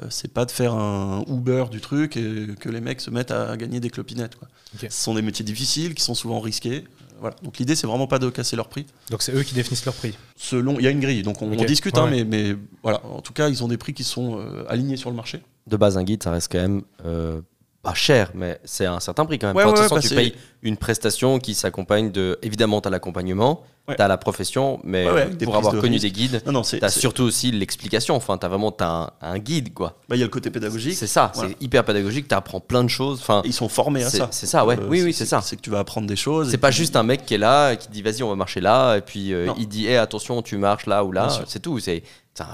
[0.00, 3.30] Euh, c'est pas de faire un Uber du truc et que les mecs se mettent
[3.32, 4.36] à gagner des clopinettes.
[4.36, 4.48] Quoi.
[4.78, 6.84] Ce sont des métiers difficiles qui sont souvent risqués.
[6.84, 7.34] Euh, voilà.
[7.42, 8.86] Donc l'idée, c'est vraiment pas de casser leur prix.
[9.10, 10.14] Donc c'est eux qui définissent leur prix.
[10.36, 11.58] Selon, il y a une grille, donc on, Ok.
[11.60, 12.24] on discute, Ouais, hein, ouais.
[12.24, 13.04] mais, mais voilà.
[13.06, 15.40] En tout cas, ils ont des prix qui sont euh, alignés sur le marché.
[15.66, 17.40] De base, un guide, ça reste quand même euh,
[17.86, 19.56] pas cher, mais c'est un certain prix quand même.
[19.56, 22.38] Ouais, ouais, façon, bah, tu payes une prestation qui s'accompagne de.
[22.42, 25.06] Évidemment, tu as l'accompagnement, tu as la profession, mais
[25.44, 26.02] pour avoir de connu risque.
[26.06, 28.16] des guides, tu as surtout aussi l'explication.
[28.16, 29.96] Enfin, tu as vraiment t'as un, un guide, quoi.
[30.08, 30.94] bah, il y a le côté pédagogique.
[30.94, 31.50] C'est ça, Voilà.
[31.50, 33.20] c'est hyper pédagogique, tu apprends plein de choses.
[33.20, 34.28] Enfin, Ils sont formés à ça.
[34.32, 34.76] c'est ça, ouais.
[34.80, 35.40] Euh, Oui, oui, c'est ça.
[35.42, 36.50] C'est que tu vas apprendre des choses.
[36.50, 38.34] c'est pas puis- juste un mec qui est là et qui dit vas-y, on va
[38.36, 41.28] marcher là, et puis euh, il dit Eh, attention, tu marches là ou là.
[41.46, 41.78] C'est tout.
[41.78, 42.02] C'est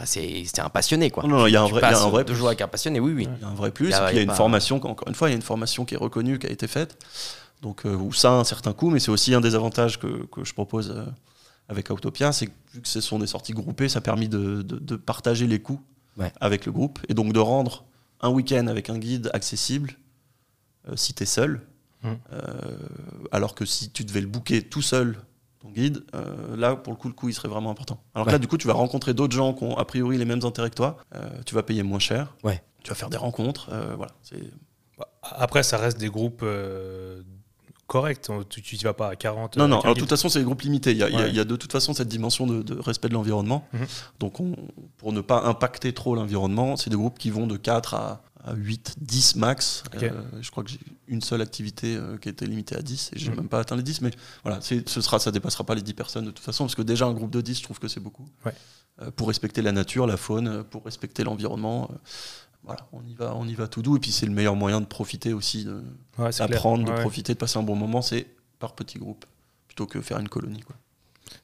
[0.04, 1.22] c'est un, passionné, quoi.
[1.24, 3.00] Non, non, il y a un vrai, il y a un vrai avec un passionné,
[3.00, 3.28] oui, oui.
[3.36, 3.86] Il y a un vrai plus.
[3.86, 5.42] Il y a- il y une pas- formation, encore une fois, il y a une
[5.42, 6.98] formation qui est reconnue, qui a été faite.
[7.62, 10.44] Donc, euh, ça a un certain coût, mais c'est aussi un des avantages que, que
[10.44, 11.04] je propose euh,
[11.68, 14.62] avec Autopia, c'est que vu que ce sont des sorties groupées, ça a permis de,
[14.62, 15.80] de- de partager les coûts
[16.18, 16.32] Ouais.
[16.40, 17.84] avec le groupe et donc de rendre
[18.20, 19.94] un week-end avec un guide accessible
[20.88, 21.62] euh, si tu es seul.
[22.04, 22.76] Euh,
[23.30, 25.16] alors que si tu devais le booker tout seul,
[25.62, 28.02] ton guide, euh, là, pour le coup, le coût, il serait vraiment important.
[28.14, 30.24] Alors que là, du coup, tu vas rencontrer d'autres gens qui ont a priori les
[30.24, 30.96] mêmes intérêts que toi.
[31.14, 32.34] Euh, tu vas payer moins cher.
[32.44, 32.62] Ouais.
[32.82, 33.68] Tu vas faire des rencontres.
[33.72, 34.12] euh, voilà.
[34.22, 34.50] C'est-
[35.22, 37.22] Après, ça reste des groupes euh,
[37.86, 38.28] corrects.
[38.48, 39.56] Tu tu y vas pas à 40.
[39.56, 40.08] Non, non, alors de guide.
[40.08, 40.90] toute façon, c'est des groupes limités.
[40.92, 41.28] Il y a, il y a- Ouais.
[41.30, 43.66] il y a de toute façon cette dimension de, de respect de l'environnement.
[43.72, 43.86] Mhm.
[44.20, 44.56] Donc, on-
[44.96, 48.54] pour ne pas impacter trop l'environnement, c'est des groupes qui vont de 4 à, à
[48.54, 49.84] 8, 10 max.
[50.02, 53.18] Euh, je crois que j'ai une seule activité euh, qui été limitée à 10 et
[53.18, 53.36] j'ai Mhm.
[53.36, 54.00] même pas atteint les 10.
[54.00, 54.10] Mais
[54.42, 57.06] voilà, ce sera, ça dépassera pas les 10 personnes de toute façon, parce que déjà,
[57.06, 58.26] un groupe de 10, je trouve que c'est beaucoup.
[58.44, 58.52] Ouais.
[59.00, 61.90] Euh, pour respecter la nature, la faune, euh, pour respecter l'environnement.
[62.64, 63.96] voilà, on y va, on y va tout doux.
[63.96, 65.82] Et puis, c'est le meilleur moyen de profiter aussi, de-
[66.18, 67.00] Ouais, d'apprendre, de ouais.
[67.00, 68.02] profiter, de passer un bon moment.
[68.02, 68.26] C'est
[68.60, 69.24] par petits groupes,
[69.66, 70.60] plutôt que faire une colonie.
[70.60, 70.76] Quoi.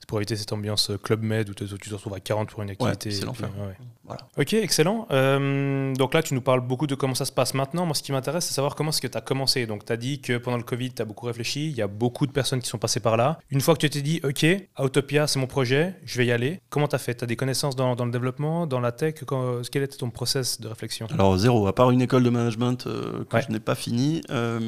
[0.01, 2.63] C'est pour éviter cette ambiance euh, Club Med où tu te retrouves à 40 pour
[2.63, 3.11] une activité.
[3.11, 3.49] c'est l'enfer.
[3.59, 3.77] ouais.
[4.05, 4.23] Voilà.
[4.39, 5.07] Ok, excellent.
[5.11, 7.85] Euh, donc là, tu nous parles beaucoup de comment ça se passe maintenant.
[7.85, 9.67] Moi, ce qui m'intéresse, c'est savoir comment est-ce que tu as commencé.
[9.67, 11.67] Donc, tu as dit que pendant le Covid, tu as beaucoup réfléchi.
[11.69, 13.39] Il y a beaucoup de personnes qui sont passées par là.
[13.51, 14.47] Une fois que tu t'es dit, OK,
[14.79, 17.15] Autopia, c'est mon projet, je vais y aller, comment tu as fait?
[17.17, 19.17] Tu as des connaissances dans, dans le développement, dans la tech?
[19.27, 21.07] Quand- Quel était ton process de réflexion?
[21.13, 23.43] Alors zéro, à part une école de management euh, que Ouais.
[23.47, 24.23] je n'ai pas fini.
[24.31, 24.59] euh,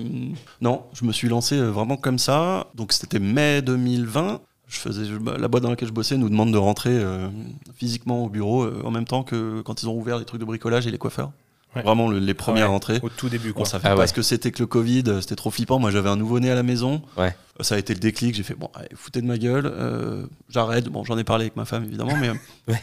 [0.60, 2.66] non, je me suis lancé euh, vraiment comme ça.
[2.74, 4.40] Donc c'était mai 2020.
[4.70, 5.02] Je faisais
[5.38, 7.28] la boîte dans laquelle je bossais nous demande de rentrer euh,
[7.74, 10.44] physiquement au bureau euh, en même temps que quand ils ont ouvert les trucs de
[10.46, 11.32] bricolage et les coiffeurs.
[11.74, 11.82] Ouais.
[11.82, 12.72] Vraiment le- les premières Ouais.
[12.72, 13.00] rentrées.
[13.02, 13.62] Au tout début, quoi.
[13.62, 14.06] On savait Ah pas ouais.
[14.06, 15.78] ce que c'était que le Covid, euh, c'était trop flippant.
[15.80, 17.02] Moi, j'avais un nouveau-né à la maison.
[17.16, 17.34] Ouais.
[17.60, 18.34] Ça a été le déclic.
[18.34, 20.86] J'ai fait, bon, allez, foutez de ma gueule, euh, j'arrête.
[20.88, 22.30] Bon, j'en ai parlé avec ma femme, évidemment, mais
[22.68, 22.82] Ouais.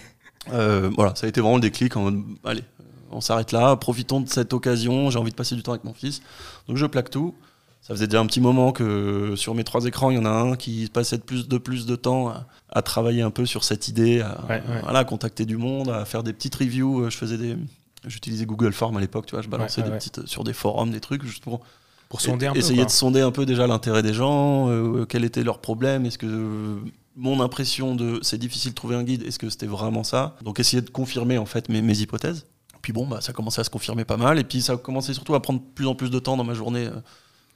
[0.53, 1.95] euh, voilà, ça a été vraiment le déclic.
[1.97, 2.63] En mode, allez,
[3.11, 5.09] on s'arrête là, profitons de cette occasion.
[5.09, 6.21] J'ai envie de passer du temps avec mon fils.
[6.67, 7.33] Donc, je plaque tout.
[7.81, 10.29] Ça faisait déjà un petit moment que sur mes trois écrans, il y en a
[10.29, 13.63] un qui passait de plus de, plus de temps à, à travailler un peu sur
[13.63, 14.81] cette idée, à, Ouais, ouais.
[14.83, 17.03] Voilà, à contacter du monde, à faire des petites reviews.
[17.03, 17.55] Euh, Je faisais des.
[18.05, 20.91] J'utilisais Google Form à l'époque, tu vois, je balançais Ouais, des petites sur des forums,
[20.91, 21.61] des trucs, juste pour
[22.09, 22.59] Pour sonder un peu.
[22.59, 22.85] essayer quoi.
[22.85, 26.25] de sonder un peu déjà l'intérêt des gens, euh, quel était leur problème, est-ce que
[26.27, 26.77] euh,
[27.15, 30.35] mon impression de c'est difficile de trouver un guide, est-ce que c'était vraiment ça?
[30.43, 32.45] Donc essayer de confirmer en fait mes, mes hypothèses.
[32.81, 35.13] Puis bon, bah, ça commençait à se confirmer pas mal, et puis ça a commencé
[35.13, 36.91] surtout à prendre de plus en plus de temps dans ma journée euh,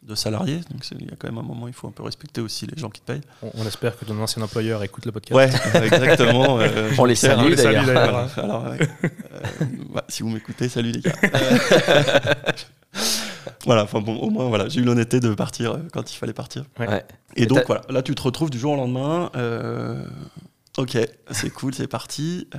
[0.03, 0.57] de salarié.
[0.71, 2.77] Donc il y a quand même un moment, il faut un peu respecter aussi les
[2.79, 3.21] gens qui te payent.
[3.43, 5.35] On, on espère que ton ancien employeur écoute le podcast.
[5.35, 6.59] Ouais, exactement.
[6.59, 8.11] euh, On les salue on les salue d'ailleurs.
[8.11, 8.39] d'ailleurs.
[8.39, 8.77] alors, ouais.
[9.03, 11.13] Euh, bah, si vous m'écoutez, salut les gars.
[13.65, 16.33] Voilà, enfin bon, au moins voilà, j'ai eu l'honnêteté de partir euh, quand il fallait
[16.33, 16.63] partir.
[16.79, 17.03] Ouais.
[17.35, 19.29] Et Et donc voilà, là tu te retrouves du jour au lendemain.
[19.35, 20.03] euh,
[20.77, 20.97] ok,
[21.31, 22.47] c'est cool, c'est parti.
[22.55, 22.57] Euh,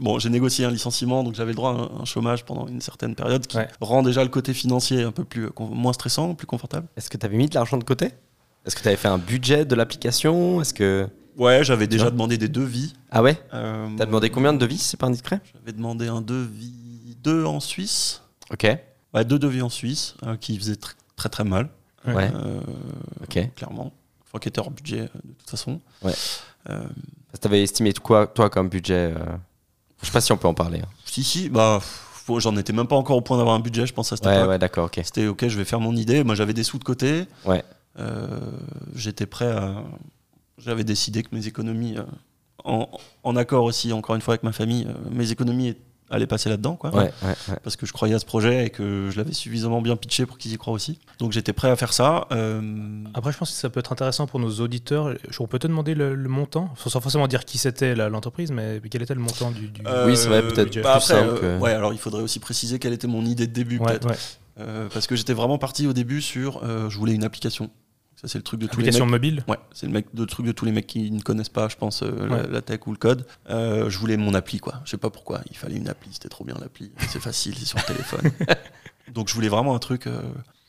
[0.00, 2.80] bon, j'ai négocié un licenciement, donc j'avais le droit à un, un chômage pendant une
[2.80, 3.68] certaine période qui Ouais.
[3.80, 6.86] rend déjà le côté financier un peu plus euh, moins stressant, plus confortable.
[6.96, 8.10] Est-ce que tu avais mis de l'argent de côté?
[8.66, 10.60] Est-ce que tu avais fait un budget de l'application?
[10.60, 12.92] Est-ce que Ouais, j'avais déjà demandé des devis.
[13.10, 13.36] ah ouais?
[13.54, 15.40] Euh, T'as demandé combien de devis C'est pas indiscret?
[15.52, 18.22] J'avais demandé un devis, deux en Suisse.
[18.52, 18.66] Ok.
[19.12, 21.70] Ouais, deux devis en Suisse euh, qui faisaient tr- très très mal.
[22.06, 22.30] Ouais.
[23.22, 23.50] Ok.
[23.56, 23.92] Clairement.
[24.26, 25.80] Enfin, qui étaient hors budget de toute façon.
[26.02, 26.12] Ouais.
[26.70, 26.84] Euh,
[27.40, 29.36] T'avais estimé quoi toi comme budget euh
[30.00, 30.80] Je sais pas si on peut en parler.
[30.80, 30.88] hein.
[31.04, 31.80] si, si, bah,
[32.38, 34.36] j'en étais même pas encore au point d'avoir un budget, je pense à cette Ouais
[34.36, 34.48] époque.
[34.50, 35.00] ouais d'accord ok.
[35.04, 36.24] C'était ok, je vais faire mon idée.
[36.24, 37.24] Moi, j'avais des sous de côté.
[37.44, 37.62] Ouais.
[37.98, 38.40] Euh,
[38.94, 39.82] J'étais prêt à.
[40.58, 42.04] J'avais décidé que mes économies, euh,
[42.64, 42.88] en,
[43.24, 45.74] en accord aussi, encore une fois, avec ma famille, euh, mes économies
[46.14, 46.90] allait passer là-dedans, quoi.
[46.94, 47.56] Ouais, ouais, ouais.
[47.62, 50.38] Parce que je croyais à ce projet et que je l'avais suffisamment bien pitché pour
[50.38, 50.98] qu'ils y croient aussi.
[51.18, 52.26] Donc j'étais prêt à faire ça.
[52.32, 52.60] Euh,
[53.14, 55.14] Après, je pense que ça peut être intéressant pour nos auditeurs.
[55.40, 59.02] On peut te demander le, le montant, sans forcément dire qui c'était l'entreprise, mais quel
[59.02, 59.68] était le montant du.
[59.68, 62.78] du- euh, Oui, c'est vrai, peut-être plus après, euh, ouais, alors il faudrait aussi préciser
[62.78, 64.08] quelle était mon idée de début, Ouais, peut-être.
[64.08, 64.16] ouais.
[64.60, 66.60] Euh, parce que j'étais vraiment parti au début sur.
[66.62, 67.70] euh, je voulais une application.
[68.24, 69.02] Ça, c'est le truc de tous les mecs.
[69.06, 69.44] mobile.
[69.48, 71.76] Ouais, c'est le mec, le truc de tous les mecs qui ne connaissent pas, je
[71.76, 73.26] pense, euh, la tech ou le code.
[73.50, 74.80] Euh, je voulais mon appli, quoi.
[74.86, 75.40] Je sais pas pourquoi.
[75.50, 76.10] Il fallait une appli.
[76.12, 76.90] C'était trop bien l'appli.
[77.08, 78.30] C'est facile, c'est sur le téléphone.
[79.12, 80.06] Donc je voulais vraiment un truc.
[80.06, 80.22] euh,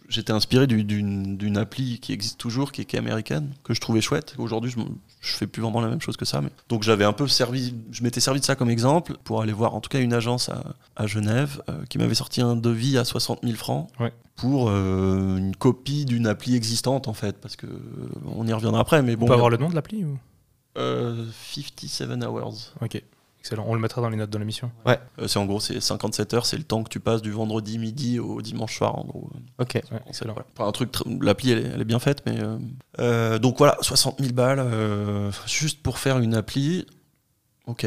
[0.10, 3.82] J'étais inspiré du- d'une appli qui existe toujours, qui est, qui est américaine, que je
[3.82, 4.36] trouvais chouette.
[4.38, 4.78] Aujourd'hui, je,
[5.22, 6.42] je fais plus vraiment la même chose que ça.
[6.42, 6.50] Mais...
[6.70, 9.74] Donc j'avais un peu servi, je m'étais servi de ça comme exemple pour aller voir
[9.76, 13.06] en tout cas une agence à, à Genève euh, qui m'avait sorti un devis à
[13.06, 14.14] 60 000 francs Ouais.
[14.36, 18.82] pour euh, une copie d'une appli existante en fait, parce que euh, on y reviendra
[18.82, 19.02] après.
[19.02, 20.18] Mais On bon, peut avoir le nom de l'appli ou...
[20.78, 22.74] euh, 57 hours.
[22.82, 23.02] Ok,
[23.46, 23.66] excellent.
[23.68, 24.72] On le mettra dans les notes de l'émission.
[24.88, 24.96] Euh,
[25.28, 28.20] c'est en gros c'est 57 heures, c'est le temps que tu passes du vendredi midi
[28.20, 29.30] au dimanche soir en gros.
[29.60, 29.76] Ok.
[29.76, 30.34] Ouais, C'est excellent.
[30.34, 30.48] voilà.
[30.58, 32.58] Enfin, un truc, tr- l'appli elle, est- elle est bien faite, mais euh,
[33.00, 36.86] euh, donc voilà, 60 000 balles euh, juste pour faire une appli.
[37.68, 37.86] Ok.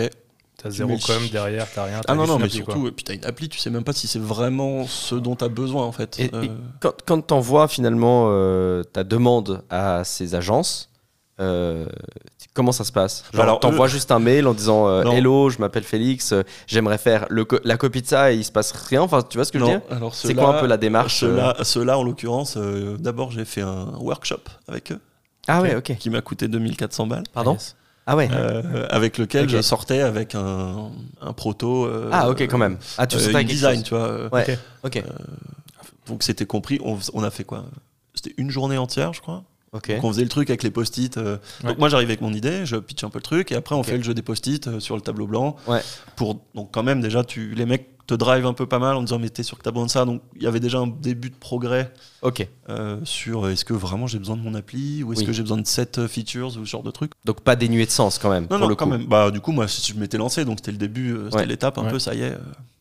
[0.61, 2.01] T'as zéro com derrière, t'as rien.
[2.01, 3.85] t'as Ah non non, mais appli, surtout, et puis t'as une appli, tu sais même
[3.85, 6.19] pas si c'est vraiment ce dont t'as besoin en fait.
[6.19, 10.91] Et- Euh, et quand, quand tu envoies finalement euh, ta demande à ces agences,
[11.41, 11.87] euh,
[12.59, 15.05] comment ça se passe Genre, Alors, t'envoies eux- juste un mail en disant euh.
[15.05, 18.45] Hello, je m'appelle Félix, euh, j'aimerais faire le co- la copie de ça et il
[18.45, 19.01] se passe rien.
[19.01, 21.23] Enfin, tu vois ce que je veux dire alors C'est quoi un peu la démarche
[21.23, 24.99] euh Ceux-là, ceux-là, en l'occurrence, euh, d'abord j'ai fait un workshop avec eux,
[25.47, 25.97] Ah ouais, ok.
[25.99, 27.23] qui m'a coûté 2400 balles.
[27.33, 27.77] Pardon Yes.
[28.11, 28.29] Ah ouais.
[28.33, 30.91] euh, avec lequel je sortais avec un,
[31.21, 31.85] un proto.
[31.87, 32.79] euh, ah ok, quand même.
[32.97, 33.85] Ah, tu euh, design, chose.
[33.85, 34.05] tu vois.
[34.09, 34.59] euh, Ouais.
[34.83, 35.03] Ok.
[36.09, 36.81] Donc c'était compris.
[36.83, 37.65] On a fait quoi?
[38.15, 39.45] C'était une journée entière, je crois.
[39.73, 39.91] Ok.
[39.95, 41.17] Donc on faisait le truc avec les post-it.
[41.19, 41.71] euh, Ouais.
[41.71, 43.81] Donc moi j'arrive avec mon idée, je pitch un peu le truc, et après on
[43.81, 43.87] Ok.
[43.87, 45.57] fait le jeu des post-it euh, sur le tableau blanc.
[45.67, 45.81] Ouais.
[46.17, 49.03] Pour donc quand même déjà tu les mecs te drive un peu pas mal en
[49.03, 50.07] disant mais t'es sûr que t'as besoin de ça.
[50.07, 52.49] Donc il y avait déjà un début de progrès Ok.
[52.71, 55.27] euh, sur est-ce que vraiment j'ai besoin de mon appli ou est-ce Oui.
[55.27, 57.13] que j'ai besoin de cette features ou ce genre de truc.
[57.27, 58.45] Donc pas dénué de sens quand même.
[58.45, 58.93] Non pour non le quand coup.
[58.93, 59.05] même.
[59.05, 61.47] Bah du coup moi je m'étais lancé donc c'était le début, c'était Ouais.
[61.47, 61.91] l'étape un Ouais.
[61.91, 62.35] peu ça y est.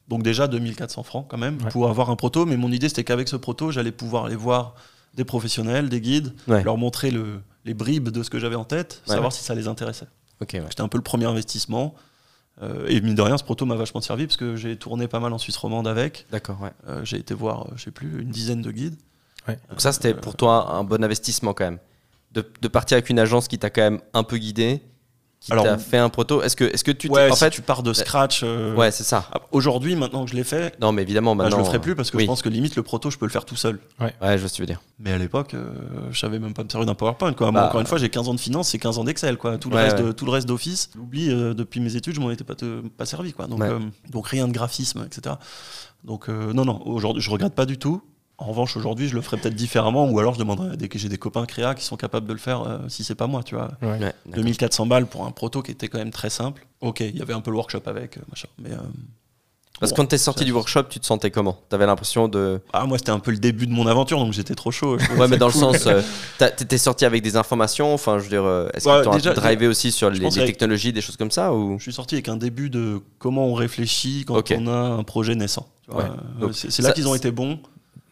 [0.08, 1.69] Donc déjà 2400 francs quand même Ouais.
[1.71, 2.45] pour avoir un proto.
[2.45, 4.76] Mais mon idée c'était qu'avec ce proto j'allais pouvoir aller voir
[5.17, 6.63] des professionnels, des guides, Ouais.
[6.63, 9.38] leur montrer le, les bribes de ce que j'avais en tête, Ouais, savoir ouais.
[9.38, 10.08] si ça les intéressait.
[10.41, 10.51] Ok.
[10.53, 10.63] ouais.
[10.69, 11.95] C'était un peu le premier investissement.
[12.63, 15.19] Euh, et mine de rien, ce proto m'a vachement servi parce que j'ai tourné pas
[15.19, 16.25] mal en Suisse romande avec.
[16.32, 16.60] D'accord.
[16.62, 16.71] Ouais.
[16.88, 18.95] Euh, j'ai été voir, euh, je sais plus, une dizaine de guides.
[19.47, 19.60] Ouais.
[19.69, 21.80] Donc ça, c'était pour toi un bon investissement quand même.
[22.32, 24.82] De, de partir avec une agence qui t'a quand même un peu guidé,
[25.48, 26.42] qui Alors, t'a fait un proto.
[26.44, 28.42] Est-ce que, est-ce que tu ouais, en si fait, tu pars de scratch.
[28.44, 29.28] euh, ouais, c'est ça.
[29.34, 31.58] ah, Aujourd'hui, maintenant que je l'ai fait, Non, mais évidemment, bah, maintenant.
[31.58, 32.24] je le ferai plus parce que oui.
[32.24, 33.80] je pense que limite le proto, je peux le faire tout seul.
[34.00, 34.82] Ouais, je vois ce que tu veux dire.
[35.00, 35.70] Mais à l'époque, euh,
[36.12, 37.34] je savais même pas me servir d'un PowerPoint.
[37.34, 37.52] Quoi.
[37.52, 39.38] Moi, Bah, encore une fois, j'ai 15 ans de finance, c'est 15 ans d'Excel.
[39.38, 39.58] Quoi.
[39.58, 40.04] Tout, le Ouais, reste ouais.
[40.06, 42.82] de- tout le reste d'Office, l'oublie, euh, depuis mes études, je m'en étais pas, te-
[42.90, 43.34] pas servi.
[43.34, 43.48] Quoi.
[43.48, 43.70] Donc, Ouais.
[43.70, 43.80] euh,
[44.10, 45.36] donc rien de graphisme, etc.
[46.04, 48.02] Donc euh, non, non, aujourd'hui, je regrette pas du tout.
[48.39, 51.00] En revanche, aujourd'hui, je le ferais peut-être différemment, ou alors je demanderais à des, que
[51.00, 53.41] j'ai des copains créa qui sont capables de le faire euh, si c'est pas moi,
[53.43, 53.71] tu vois.
[53.82, 53.89] Ouais.
[53.93, 54.13] Ouais, d'accord.
[54.36, 56.67] 2400 balles pour un proto qui était quand même très simple.
[56.82, 58.47] Ok, il y avait un peu le workshop avec, euh, machin.
[58.60, 58.78] Mais euh,
[59.80, 61.58] Parce que bon, quand t'es sorti du workshop, tu te sentais comment?
[61.69, 62.62] T'avais l'impression de.
[62.73, 64.97] Ah, moi, c'était un peu le début de mon aventure, donc j'étais trop chaud.
[65.17, 65.63] Ouais, mais dans cool.
[65.71, 66.04] le sens, euh,
[66.38, 67.91] t'étais sorti avec des informations.
[67.91, 70.45] Enfin, je veux dire, euh, est-ce Ouais, que t'as déjà, drivé aussi sur les, avec-
[70.45, 71.80] technologies, des choses comme ça ou?
[71.80, 75.34] Je suis sorti avec un début de comment on réfléchit quand on a un projet
[75.34, 75.67] naissant.
[75.89, 76.04] Ouais.
[76.43, 77.58] Euh, c'est c'est là ça- qu'ils ont été bons.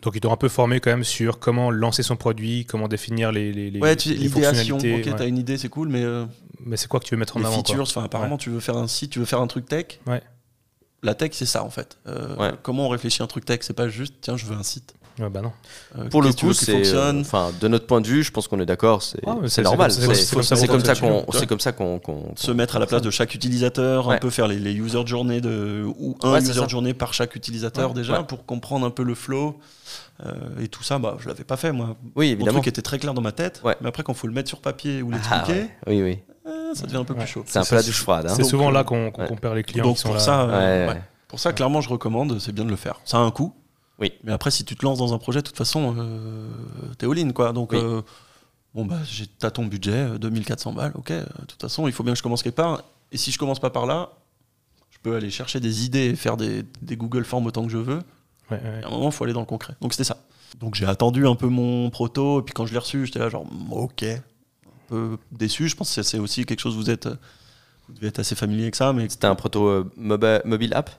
[0.05, 3.31] Donc ils t'ont un peu formé quand même sur comment lancer son produit, comment définir
[3.31, 4.75] les, les, les- Ouais, tu- les l'idéation.
[4.77, 5.01] fonctionnalités.
[5.01, 5.17] Ok, ouais.
[5.17, 6.25] t'as une idée, c'est cool, mais euh,
[6.63, 8.59] Mais c'est quoi que tu veux mettre en les avant features, enfin, apparemment, tu veux
[8.59, 9.99] faire un site, tu veux faire un truc tech.
[10.07, 10.21] Ouais.
[11.03, 11.97] La tech, c'est ça en fait.
[12.07, 12.51] Euh, Ouais.
[12.63, 14.93] Comment on réfléchit un truc tech C'est pas juste, tiens, je veux un site.
[15.19, 15.51] Ouais, bah non.
[15.97, 16.71] Euh, Pour le coup, c'est.
[16.71, 17.21] euh, fonctionne.
[17.21, 19.01] Enfin, de notre point de vue, je pense qu'on est d'accord.
[19.01, 19.91] C'est Ah, normal.
[19.91, 21.25] c'est comme- ça qu'on.
[21.31, 21.73] C'est comme ça
[22.35, 24.15] se mettre à la place de chaque utilisateur, Ouais.
[24.15, 26.67] un peu faire les, les user journées de, ou un Ouais, user ça.
[26.67, 27.95] journée par chaque utilisateur Ouais.
[27.95, 28.25] déjà Ouais.
[28.27, 29.57] pour comprendre un peu le flow
[30.25, 30.99] euh, et tout ça.
[30.99, 31.95] Bah, je l'avais pas fait moi.
[32.15, 32.51] Oui, Mon évidemment.
[32.59, 33.75] truc était très clair dans ma tête, Ouais.
[33.81, 35.69] mais après quand faut le mettre sur papier ou Ah, l'expliquer, ouais.
[35.87, 36.19] Oui, oui.
[36.47, 37.19] euh, ça devient un peu Ouais.
[37.19, 37.43] plus chaud.
[37.47, 38.25] C'est un peu la douche froide.
[38.29, 38.33] hein.
[38.35, 40.21] C'est souvent là qu'on compare les clients Donc qui sont pour là.
[40.21, 40.87] ça, Ouais.
[40.87, 41.01] ouais.
[41.29, 42.99] pour ça clairement je recommande, c'est bien de le faire.
[43.05, 43.53] Ça a un coût.
[43.99, 44.11] Oui.
[44.23, 46.49] Mais après si tu te lances dans un projet, de toute façon, euh,
[46.97, 47.53] t'es all in quoi.
[47.53, 47.79] Donc Oui.
[47.81, 48.01] euh,
[48.73, 51.11] bon bah j'ai t'as ton budget, euh, 2400 balles, ok.
[51.11, 52.83] euh, De toute façon, il faut bien que je commence quelque part.
[53.11, 54.09] Et si je commence pas par là,
[54.89, 57.77] je peux aller chercher des idées et faire des, des Google Forms autant que je
[57.77, 57.99] veux.
[58.51, 58.79] Ouais, ouais.
[58.81, 59.75] Et à un moment, il faut aller dans le concret.
[59.81, 60.17] Donc c'était ça.
[60.59, 63.29] Donc j'ai attendu un peu mon proto, et puis quand je l'ai reçu, j'étais là
[63.29, 64.19] genre ok, un
[64.87, 65.67] peu déçu.
[65.67, 68.75] Je pense que c'est aussi quelque chose vous êtes, vous devez être assez familier avec
[68.75, 70.89] ça, mais C'était un proto euh, mobi- mobile app?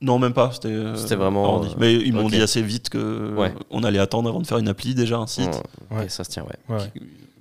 [0.00, 0.52] Non, même pas.
[0.52, 3.52] C'était euh, C'était vraiment, euh, Mais ils m'ont dit assez vite que Ouais.
[3.70, 5.60] on allait attendre avant de faire une appli déjà un site.
[5.90, 6.78] Ouais, ça se tient, ouais.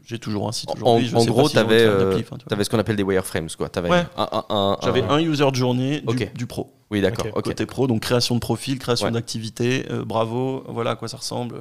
[0.06, 1.08] J'ai toujours un site En, aujourd'hui.
[1.08, 2.38] je en sais pas gros, si de euh, enfin, tu vois.
[2.48, 3.68] t'avais ce qu'on appelle des wireframes, quoi.
[3.68, 4.06] T'avais Ouais.
[4.16, 6.32] un, un- un- J'avais un- un user journey du, Ok.
[6.34, 6.72] du pro.
[6.90, 7.26] Oui, d'accord.
[7.44, 9.12] Côté pro, donc création de profil, création Ouais.
[9.12, 11.58] d'activité, euh, bravo, voilà à quoi ça ressemble,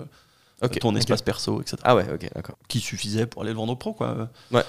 [0.81, 1.77] ton espace perso, etc.
[1.83, 2.57] Ah ouais, ok, d'accord.
[2.69, 4.29] Qui suffisait pour aller le vendre au pro, quoi.
[4.53, 4.63] Ouais.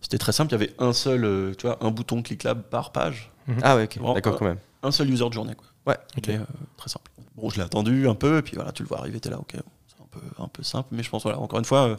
[0.00, 3.32] C'était très simple, il y avait un seul, tu vois, un bouton cliquable par page,
[3.62, 3.98] Ah ouais, ok.
[4.14, 4.58] D'accord, quand même.
[4.84, 5.66] un seul user de journée, quoi.
[5.86, 5.96] Ouais.
[6.26, 6.40] Mais, euh,
[6.76, 7.10] très simple.
[7.36, 9.38] Bon, je l'ai attendu un peu, et puis voilà, tu le vois arriver, t'es là,
[9.38, 11.96] ok, c'est un peu, un peu simple, mais je pense, voilà, encore une fois, euh,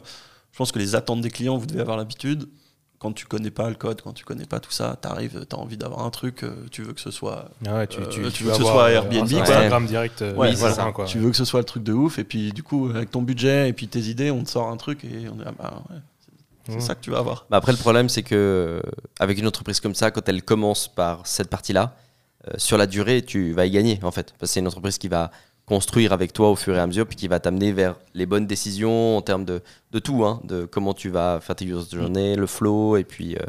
[0.52, 2.48] je pense que les attentes des clients, vous devez avoir l'habitude.
[2.98, 5.76] Quand tu connais pas le code, quand tu connais pas tout ça, t'arrives, t'as envie
[5.76, 8.44] d'avoir un truc, euh, tu veux que ce soit Ah ouais, tu, tu, tu tu
[8.44, 9.40] veux que ce soit Airbnb, un quoi.
[9.42, 10.20] Instagram direct.
[10.22, 10.74] Ouais, voilà.
[10.74, 11.04] ça, quoi.
[11.04, 13.20] Tu veux que ce soit le truc de ouf, et puis du coup, avec ton
[13.20, 15.82] budget et puis tes idées, on te sort un truc et on est ah bah
[15.90, 15.96] ouais,
[16.68, 16.80] c'est Mhm.
[16.80, 17.44] ça que tu vas avoir.
[17.50, 18.82] Bah après, le problème, c'est que
[19.20, 21.94] avec une entreprise comme ça, quand elle commence par cette partie-là,
[22.56, 24.32] sur la durée, tu vas y gagner en fait.
[24.38, 25.30] Parce que c'est une entreprise qui va
[25.64, 28.46] construire avec toi au fur et à mesure, puis qui va t'amener vers les bonnes
[28.46, 32.36] décisions en termes de, de tout, hein, de comment tu vas faire tes user journée,
[32.36, 33.40] le flow, et puis, euh,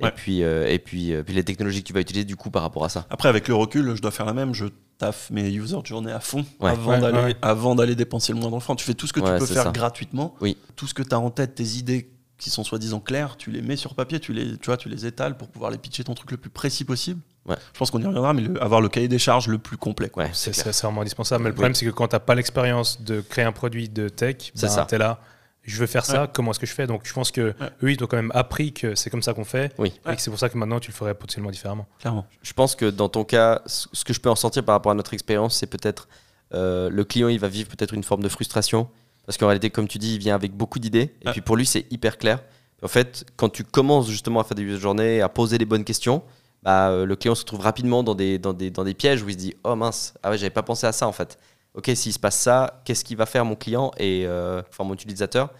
[0.00, 0.12] et Ouais.
[0.16, 2.62] puis, euh, et puis, euh, puis les technologies que tu vas utiliser du coup par
[2.62, 3.06] rapport à ça.
[3.10, 4.52] Après, avec le recul, je dois faire la même.
[4.54, 4.66] Je
[4.98, 6.70] taffe mes users de journée à fond Ouais.
[6.70, 7.36] avant Ouais, d'aller ouais.
[7.40, 8.74] avant d'aller dépenser le moindre franc.
[8.76, 9.70] Tu fais tout ce que Ouais, tu peux faire ça.
[9.70, 10.34] gratuitement.
[10.40, 10.56] Oui.
[10.74, 12.10] Tout ce que tu as en tête, tes idées
[12.40, 15.06] qui sont soi-disant claires, tu les mets sur papier, tu les, tu vois, tu les
[15.06, 17.20] étales pour pouvoir les pitcher ton truc le plus précis possible.
[17.46, 17.56] Ouais.
[17.72, 20.08] Je pense qu'on y reviendra, mais le- avoir le cahier des charges le plus complet.
[20.08, 20.24] quoi.
[20.24, 21.44] Ouais, C'est vraiment indispensable.
[21.44, 21.56] Mais le Oui.
[21.56, 24.74] problème, c'est que quand tu n'as pas l'expérience de créer un produit de tech, C'est
[24.74, 25.20] ben, tu es là.
[25.62, 26.86] Je veux faire ça, comment est-ce que je fais?
[26.86, 29.44] Donc je pense que eux, ils ont quand même appris que c'est comme ça qu'on
[29.44, 29.72] fait.
[29.78, 29.92] Oui.
[30.10, 31.86] Et que c'est pour ça que maintenant, tu le ferais potentiellement différemment.
[31.98, 32.26] Clairement.
[32.42, 34.90] Je pense que dans ton cas, ce ce que je peux en sortir par rapport
[34.92, 36.08] à notre expérience, c'est peut-être
[36.54, 38.88] euh, le client, il va vivre peut-être une forme de frustration.
[39.26, 41.14] Parce qu'en réalité, comme tu dis, il vient avec beaucoup d'idées.
[41.22, 41.32] Et Ouais.
[41.32, 42.42] puis pour lui, c'est hyper clair.
[42.82, 45.84] En fait, quand tu commences justement à faire des user journées, à poser les bonnes
[45.84, 46.22] questions,
[46.62, 49.28] bah, euh, le client se retrouve rapidement dans des, dans, des, dans des pièges où
[49.28, 51.38] il se dit Oh mince, ah ouais, j'avais pas pensé à ça en fait.
[51.74, 54.94] Ok, s'il se passe ça, qu'est-ce qu'il va faire mon client et euh, enfin mon
[54.94, 55.50] utilisateur?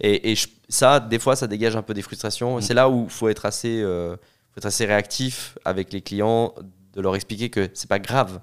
[0.00, 2.58] Et, et je- ça, des fois, ça dégage un peu des frustrations.
[2.58, 4.16] Et C'est là où il faut être assez, euh,
[4.52, 6.54] faut être assez réactif avec les clients,
[6.92, 8.40] de leur expliquer que c'est pas grave.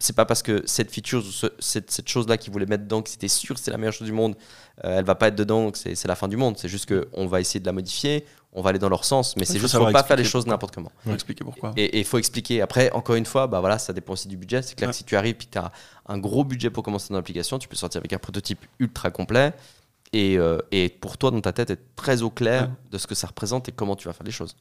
[0.00, 3.00] C'est pas parce que cette feature, ou ce- cette, cette chose-là qu'ils voulaient mettre dedans,
[3.00, 4.34] que c'était sûr que c'est la meilleure chose du monde,
[4.84, 6.56] euh, elle va pas être dedans, donc c'est la fin du monde.
[6.58, 9.42] C'est juste qu'on va essayer de la modifier, on va aller dans leur sens, mais
[9.42, 10.90] Il c'est faut juste qu'il faut savoir pas faire les choses n'importe comment.
[11.04, 11.72] Faut expliquer pourquoi.
[11.76, 12.60] Et il faut expliquer.
[12.60, 14.62] Après, encore une fois, bah voilà, ça dépend aussi du budget.
[14.62, 14.92] C'est clair Ouais.
[14.92, 15.70] que si tu arrives et que tu as
[16.08, 19.52] un gros budget pour commencer ton application, tu peux sortir avec un prototype ultra complet.
[20.12, 22.68] Et, euh, et pour toi, dans ta tête, être très au clair Ouais.
[22.90, 24.56] de ce que ça représente et comment tu vas faire les choses.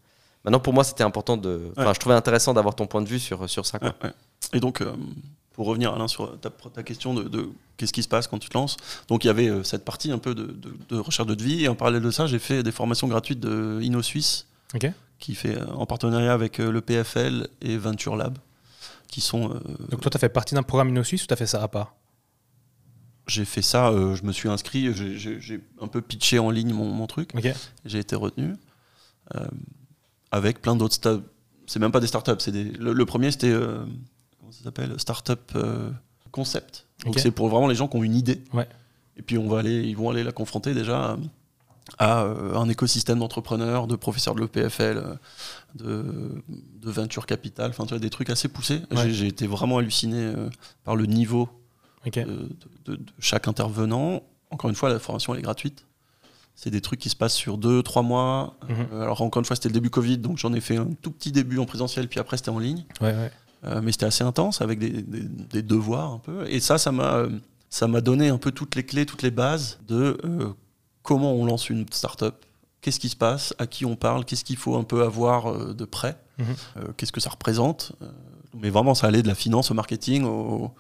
[0.46, 1.72] Maintenant, pour moi, c'était important de.
[1.76, 1.94] Enfin, Ouais.
[1.96, 3.80] je trouvais intéressant d'avoir ton point de vue sur, sur ça.
[3.80, 3.96] Quoi.
[4.54, 4.94] Et donc, euh,
[5.54, 8.50] pour revenir Alain sur ta, ta question de, de qu'est-ce qui se passe quand tu
[8.50, 11.28] te lances, donc il y avait euh, cette partie un peu de, de- de recherche
[11.28, 13.80] de devis, et en parallèle de ça, j'ai fait des formations gratuites de
[14.76, 14.92] Ok.
[15.20, 18.38] qui fait euh, en partenariat avec le PFL et Venture Lab,
[19.08, 19.50] qui sont.
[19.90, 21.68] Donc toi, tu as fait partie d'un programme InnoSuisse ou tu as fait ça à
[21.68, 21.96] part?
[23.28, 26.86] J'ai fait ça, euh, je me suis inscrit, j'ai- un peu pitché en ligne mon,
[26.90, 27.52] mon truc, Ok.
[27.86, 28.54] j'ai été retenu
[29.36, 29.46] euh,
[30.32, 31.26] avec plein d'autres startups.
[31.66, 32.64] C'est même pas des startups, c'est des.
[32.64, 33.84] Le, le premier c'était euh,
[34.48, 35.00] comment ça s'appelle?
[35.00, 35.90] Startup euh,
[36.32, 36.88] Concept.
[37.06, 38.44] Donc c'est pour vraiment les gens qui ont une idée.
[38.54, 38.68] Ouais.
[39.18, 41.18] Et puis on va aller, ils vont aller la confronter déjà à,
[42.00, 45.16] à, euh, un écosystème d'entrepreneurs, de professeurs de l'EPFL, euh,
[45.76, 46.44] de,
[46.82, 48.82] de venture capital, enfin tu vois des trucs assez poussés.
[48.92, 49.10] Ouais.
[49.12, 50.34] J'ai- été vraiment halluciné
[50.84, 51.50] par le niveau
[52.26, 52.50] de,
[52.86, 54.22] de- de chaque intervenant.
[54.52, 55.86] Encore une fois, la formation elle est gratuite.
[56.56, 58.56] C'est des trucs qui se passent sur deux, trois mois.
[58.68, 58.76] Mhm.
[58.94, 61.12] Euh, alors encore une fois, c'était le début Covid, donc j'en ai fait un tout
[61.12, 62.84] petit début en présentiel, puis après c'était en ligne.
[63.02, 63.32] Ouais, ouais.
[63.68, 66.48] Euh, mais c'était assez intense avec des, des- des devoirs un peu.
[66.50, 67.24] Et ça, ça m'a,
[67.70, 70.50] ça m'a donné un peu toutes les clés, toutes les bases de euh,
[71.04, 72.36] comment on lance une startup,
[72.82, 75.74] qu'est-ce qui se passe, à qui on parle, qu'est-ce qu'il faut un peu avoir euh,
[75.74, 76.46] de près, Mhm.
[76.78, 77.94] euh, qu'est-ce que ça représente?
[78.54, 80.72] Mais vraiment, ça allait de la finance au marketing, au,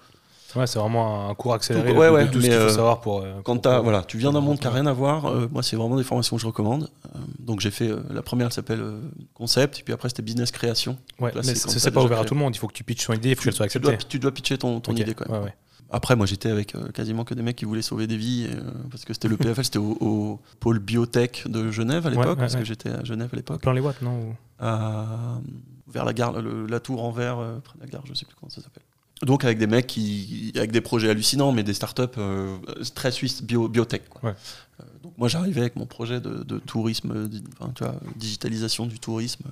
[0.57, 2.69] Ouais, c'est vraiment un cours accéléré Tout- ouais, de ouais, tout ce qu'il faut euh,
[2.69, 3.21] savoir pour.
[3.21, 5.47] euh, Quand pour- pour- voilà, tu viens d'un monde qui n'a rien à voir, euh,
[5.51, 6.89] moi c'est vraiment des formations que je recommande.
[7.39, 8.83] Donc j'ai fait la première, elle s'appelle
[9.33, 10.97] Concept, et puis après c'était Business Création.
[11.19, 12.55] Ouais, Là, mais c'est pas ouvert à tout le monde.
[12.55, 13.97] Il faut que tu pitches ton idée, il faut qu'elle soit acceptée.
[14.09, 15.51] tu dois pitcher ton, idée quand même.
[15.89, 18.59] Après, moi j'étais avec euh, quasiment que des mecs qui voulaient sauver des vies, euh,
[18.91, 22.31] parce que c'était le PFL, c'était au, au pôle biotech de Genève à l'époque, Ouais,
[22.31, 22.59] ouais, parce ouais.
[22.59, 24.35] que j'étais à Genève à l'époque, Plan les watts, non
[25.87, 28.25] vers la gare, le- la tour en verre, euh, près de la gare, je sais
[28.25, 28.83] plus comment ça s'appelle.
[29.23, 32.55] Donc avec des mecs qui, avec des projets hallucinants, mais des startups euh,
[32.93, 34.07] très suisses, bio, biotech.
[34.09, 34.29] quoi.
[34.29, 34.35] Ouais.
[34.79, 38.85] Euh, donc moi j'arrivais avec mon projet de, de tourisme, di- enfin, tu vois, digitalisation
[38.85, 39.43] du tourisme.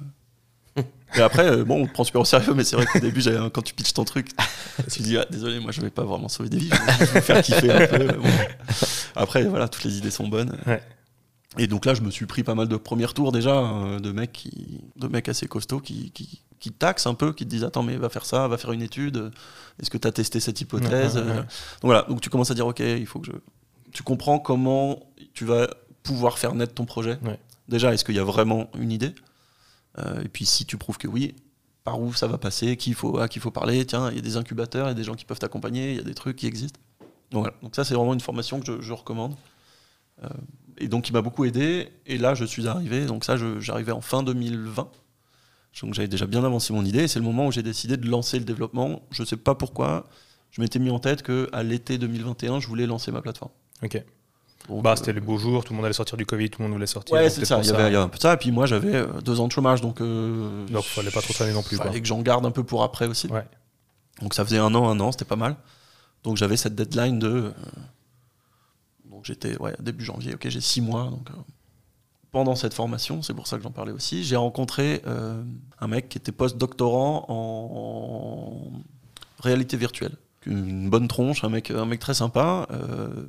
[1.16, 3.24] Et après, euh, bon, on te prend super au sérieux, mais c'est vrai qu'au début,
[3.54, 4.30] quand tu pitches ton truc,
[4.92, 7.22] tu dis, ah, désolé, moi je vais pas vraiment sauver des vies, je vais, vais
[7.22, 8.08] faire kiffer un peu.
[8.08, 8.30] Bon.
[9.16, 10.56] Après, voilà, toutes les idées sont bonnes.
[10.68, 10.84] Ouais.
[11.58, 14.12] Et donc là, je me suis pris pas mal de premiers tours déjà, euh, de
[14.12, 17.84] mecs, qui, de mecs assez costauds qui, qui, taxent un peu, qui te disent attends
[17.84, 19.32] mais va faire ça, va faire une étude,
[19.80, 21.16] est-ce que tu as testé cette hypothèse?
[21.16, 21.36] Ouais, ouais, ouais.
[21.36, 23.32] Donc voilà, donc tu commences à dire ok, il faut que je...
[23.92, 25.00] Tu comprends comment
[25.34, 25.70] tu vas
[26.02, 27.20] pouvoir faire naître ton projet.
[27.70, 29.14] Déjà, est-ce qu'il y a vraiment une idée?
[30.00, 31.36] Euh, Et puis si tu prouves que oui,
[31.84, 34.20] par où ça va passer, qui faut, à qui il faut parler, tiens, il y
[34.20, 36.16] a des incubateurs, il y a des gens qui peuvent t'accompagner, il y a des
[36.16, 36.80] trucs qui existent.
[37.32, 39.36] Donc voilà, donc ça c'est vraiment une formation que je, je recommande.
[40.24, 40.28] Euh,
[40.78, 41.90] et donc, il m'a beaucoup aidé.
[42.06, 43.06] Et là, je suis arrivé.
[43.06, 44.90] Donc, ça, j'arrivais en fin 2020.
[45.82, 47.04] Donc, j'avais déjà bien avancé mon idée.
[47.04, 49.02] Et c'est le moment où j'ai décidé de lancer le développement.
[49.12, 50.06] Je ne sais pas pourquoi.
[50.52, 53.52] Je m'étais mis en tête qu'à l'été 2021, je voulais lancer ma plateefforme.
[53.84, 54.02] Ok.
[54.70, 56.62] Donc, Bah, euh, c'était les beaux jours, tout le monde allait sortir du Covid, tout
[56.62, 57.14] le monde voulait sortir.
[57.16, 57.60] Ouais, c'est ça.
[57.62, 58.34] Il y, avait, un peu ça.
[58.34, 59.82] Et puis, moi, j'avais euh, deux ans de chômage.
[59.82, 62.00] Donc, euh, Donc, fallait pas trop traîner non plus, fallait quoi.
[62.00, 63.28] que j'en garde un peu pour après aussi.
[63.28, 63.46] Ouais.
[64.22, 65.12] Donc, ça faisait un an, un an.
[65.12, 65.58] C'était pas mal.
[66.24, 67.28] Donc, j'avais cette deadline de.
[67.28, 67.52] euh,
[69.26, 70.36] donc, j'étais, ouais, début janvier.
[70.36, 71.06] Ok, j'ai six mois.
[71.06, 71.34] Donc, euh,
[72.32, 75.42] pendant cette formation, c'est pour ça que j'en parlais aussi, j'ai rencontré euh,
[75.80, 78.72] un mec qui était post-doctorant en,
[79.40, 80.16] réalité virtuelle.
[80.46, 83.26] Une bonne tronche, un mec, un mec très sympa, euh,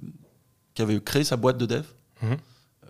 [0.75, 1.85] qui avait créé sa boîte de dev.
[2.23, 2.37] Mhm.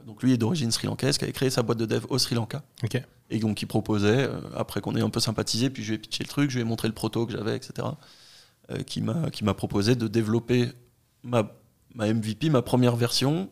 [0.06, 2.62] Donc lui est d'origine sri-lankaise, qui avait créé sa boîte de dev au Sri Lanka.
[2.84, 3.02] Ok.
[3.30, 6.22] Et donc il proposait, après qu'on ait un peu sympathisé, puis je lui ai pitché
[6.22, 7.88] le truc, je lui ai montré le proto que j'avais, etc.
[8.86, 9.02] qui
[9.32, 10.70] qui m'a proposé de développer
[11.24, 11.50] ma,
[11.96, 13.50] ma MVP, ma première version,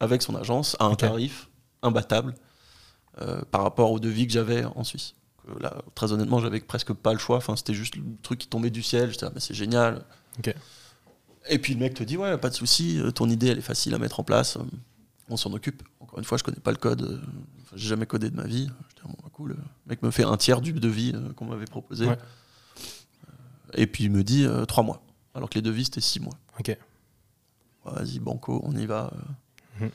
[0.00, 1.48] avec son agence, à un tarif
[1.82, 2.34] imbattable
[3.22, 5.14] euh, par rapport au devis que j'avais en Suisse.
[5.46, 7.38] Que là, très honnêtement, j'avais presque pas le choix.
[7.38, 9.10] Enfin, c'était juste le truc qui tombait du ciel.
[9.10, 10.04] J'étais, ah, mais c'est génial.
[11.48, 13.62] Et puis le mec te dit, ouais, pas de souci, euh, ton idée, elle est
[13.62, 14.56] facile à mettre en place.
[14.56, 14.62] euh,
[15.30, 15.82] On s'en occupe.
[16.00, 17.20] Encore une fois, je connais pas le code.
[17.62, 18.68] enfin, J'ai jamais codé de ma vie.
[18.90, 19.50] J'étais, bon, bah, cool.
[19.52, 22.06] Le mec me fait un tiers du devis qu'on m'avait proposé.
[22.06, 22.18] Ouais.
[23.74, 25.02] Et puis il me dit euh, trois mois.
[25.34, 26.34] Alors que les devis, c'était six mois.
[26.58, 26.76] Ok.
[27.96, 29.10] Vas-y, banco, on y va.
[29.80, 29.84] euh.
[29.84, 29.90] Mhm.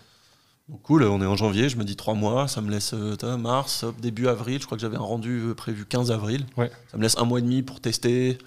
[0.69, 3.37] Donc cool, on est en janvier, je me dis trois mois, ça me laisse euh,
[3.37, 6.45] mars, début avril, je crois que j'avais un rendu euh, prévu 15 avril.
[6.57, 6.71] Ouais.
[6.89, 8.37] Ça me laisse un mois et demi pour tester,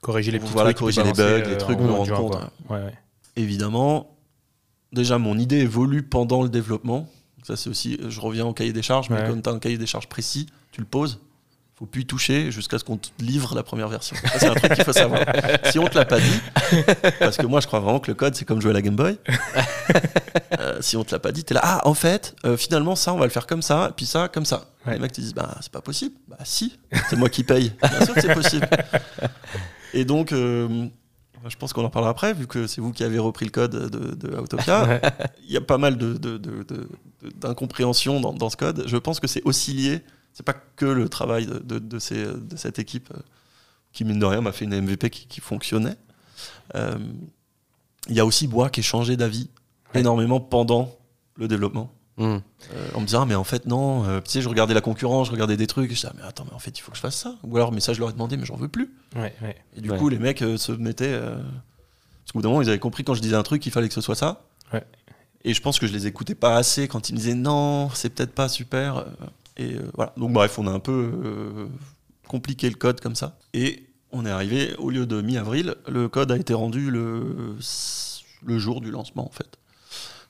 [0.00, 0.78] Corriger les petits Voilà, trucs.
[0.78, 2.50] corriger puis les balancer, bugs, les trucs, me rendre compte, quoi.
[2.76, 2.94] Ouais, ouais.
[3.36, 4.16] évidemment.
[4.92, 7.08] Déjà, mon idée évolue pendant le développement.
[7.42, 9.76] Ça, c'est aussi, je reviens au cahier des charges, mais quand tu as un cahier
[9.78, 11.20] des charges précis, tu le poses,
[11.78, 14.16] faut plus y toucher jusqu'à ce qu'on te livre la première version.
[14.16, 15.20] Ça, c'est un truc qu'il faut savoir.
[15.70, 16.40] Si on te l'a pas dit,
[17.20, 18.96] parce que moi, je crois vraiment que le code, c'est comme jouer à la Game
[18.96, 19.16] Boy.
[20.60, 23.14] Euh, si on te l'a pas dit, t'es là, ah, en fait, euh, finalement, ça,
[23.14, 24.64] on va le faire comme ça, puis ça, comme ça.
[24.86, 24.94] Ouais.
[24.94, 26.14] Les mecs te disent, bah, c'est pas possible.
[26.26, 26.76] Bah, si,
[27.08, 27.72] c'est moi qui paye.
[27.80, 28.68] Bien sûr que c'est possible.
[29.94, 30.86] Et donc, euh,
[31.48, 33.70] je pense qu'on en parlera après, vu que c'est vous qui avez repris le code
[33.70, 35.00] de, de Autopia.
[35.46, 36.88] Il y a pas mal de, de- de- de-
[37.22, 38.82] de- d'incompréhension dans, dans ce code.
[38.86, 40.02] Je pense que c'est aussi lié,
[40.32, 43.20] c'est pas que le travail de, de- de ces- de cette équipe euh,
[43.92, 45.96] qui, mine de rien, m'a fait une MVP qui, qui fonctionnait.
[46.74, 46.96] Euh,
[48.08, 49.50] Il y a aussi Bois qui est changé d'avis
[49.94, 50.00] Ouais.
[50.00, 50.94] énormément pendant
[51.36, 51.92] le développement.
[52.20, 52.40] Euh,
[52.94, 55.28] en me disant, Ah, mais en fait, non, euh, tu sais, je regardais la concurrence,
[55.28, 56.90] je regardais des trucs, et je disais, ah, mais attends, mais en fait, il faut
[56.90, 57.36] que je fasse ça.
[57.44, 58.92] Ou alors, mais ça, je leur ai demandé, mais j'en veux plus.
[59.14, 59.56] Ouais, ouais.
[59.76, 59.96] Et du Ouais.
[59.98, 61.06] coup, les mecs euh, se mettaient.
[61.12, 63.70] euh, Parce qu'au bout d'un moment, ils avaient compris quand je disais un truc, il
[63.72, 64.44] fallait que ce soit ça.
[64.72, 64.84] Ouais.
[65.44, 68.10] Et je pense que je les écoutais pas assez quand ils me disaient non, c'est
[68.10, 69.06] peut-être pas super.
[69.60, 70.12] Euh, Et euh, voilà.
[70.16, 71.66] Donc, bref, on a un peu euh,
[72.26, 73.38] compliqué le code comme ça.
[73.54, 77.56] Et on est arrivé, au lieu de mi-avril, le code a été rendu le,
[78.44, 79.58] le jour du lancement, en fait.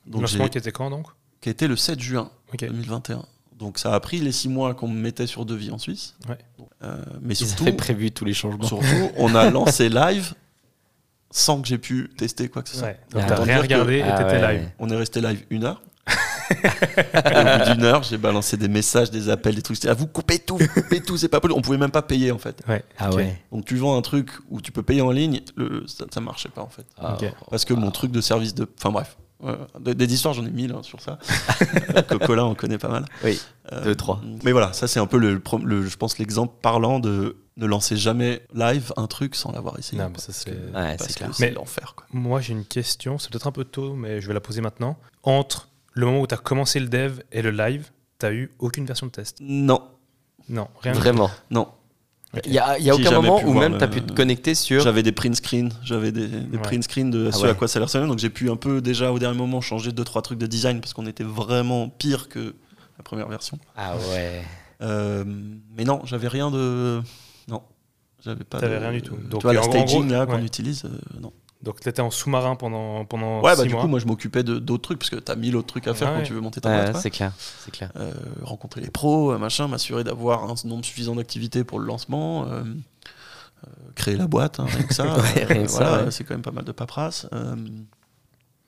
[0.07, 1.07] Donc, Lancement j'ai- qui était quand donc?
[1.41, 2.61] qui était le 7 juin Ok.
[2.61, 3.24] 2021.
[3.59, 6.16] Donc, ça a pris les six mois qu'on me mettait sur devis en Suisse.
[6.29, 6.39] Ouais.
[6.83, 8.64] Euh, mais Ils surtout, avaient prévu tous les changements.
[8.66, 10.35] Surtout, on a lancé live
[11.31, 12.87] sans que j'ai pu tester quoi que ce soit.
[12.89, 13.01] Ouais.
[13.11, 14.59] Donc Ah, t'as rien que- regardé et Ah t'étais ouais.
[14.59, 14.70] live.
[14.79, 15.83] On est resté live une heure.
[16.51, 19.76] Au bout d'une heure, j'ai balancé des messages, des appels, des trucs.
[19.76, 21.59] C'était, ah, vous coupez tout, vous coupez tout, c'est pas possible.
[21.59, 22.62] On pouvait même pas payer en fait.
[22.68, 22.82] Ouais.
[22.99, 23.40] Ah ouais.
[23.53, 26.49] Donc tu vends un truc où tu peux payer en ligne, le, ça, ça marchait
[26.49, 26.86] pas en fait.
[26.99, 27.30] Ah, Ok.
[27.51, 28.66] Parce que mon truc de service de.
[28.78, 29.16] Enfin bref.
[29.40, 31.18] Ouais, des, des histoires, j'en ai mille hein, sur ça.
[32.26, 33.05] Colin en connaît pas mal.
[33.22, 33.40] Oui,
[33.72, 34.20] Euh, deux, trois.
[34.42, 35.40] Mais voilà, ça c'est un peu, le,
[35.86, 40.03] je pense, l'exemple parlant de ne lancer jamais live un truc sans l'avoir essayé.
[40.03, 40.51] Non, mais ça, c'est-
[41.40, 41.94] Ouais, l'enfer.
[41.96, 42.07] quoi.
[42.12, 43.18] Moi, j'ai une question.
[43.18, 44.96] C'est peut-être un peu tôt, mais je vais la poser maintenant.
[45.22, 45.68] Entre
[45.99, 49.07] le moment où tu as commencé le dev et le live, tu eu aucune version
[49.07, 49.82] de test Non,
[50.49, 50.92] Non, rien.
[50.92, 51.30] du Vraiment.
[51.51, 51.68] non.
[52.44, 54.82] Il y a, y a aucun moment où même tu as pu te connecter sur.
[54.82, 56.62] J'avais des print screens, j'avais des, des Ouais.
[56.62, 57.51] print screens de Ah ce ouais.
[57.51, 58.07] à quoi ça ressemblait.
[58.07, 60.80] Donc j'ai pu un peu déjà au dernier moment changer deux trois trucs de design
[60.80, 62.55] parce qu'on était vraiment pire que
[62.99, 63.59] la première version.
[63.76, 64.42] Ah ouais.
[64.82, 65.24] Euh,
[65.74, 67.01] mais non, j'avais rien de.
[67.49, 67.62] Non,
[68.22, 68.61] j'avais pas.
[68.61, 69.16] T'avais de- rien du tout.
[69.16, 70.44] Tu Donc, vois, la staging gros, là qu'on ouais.
[70.44, 70.90] utilise, euh,
[71.20, 71.32] non.
[71.63, 73.83] Donc tu étais en sous-marin pendant, pendant Ouais, six bah du mois.
[73.83, 76.13] coup, moi je m'occupais de- d'autres trucs parce que t'as mille autres trucs à faire
[76.13, 76.19] Ouais.
[76.19, 77.03] quand tu veux monter ta Ouais, boîte.
[77.03, 77.33] c'est clair.
[77.65, 77.91] C'est clair.
[77.97, 82.47] Euh, rencontrer les pros, euh, machin, m'assurer d'avoir un nombre suffisant d'activités pour le lancement,
[82.47, 85.05] euh, euh, créer la boîte, hein, rien que ça.
[85.17, 86.11] Ouais, rien Euh, que ça, voilà, ouais.
[86.13, 87.27] c'est quand même pas mal de paperasse.
[87.33, 87.57] Euh,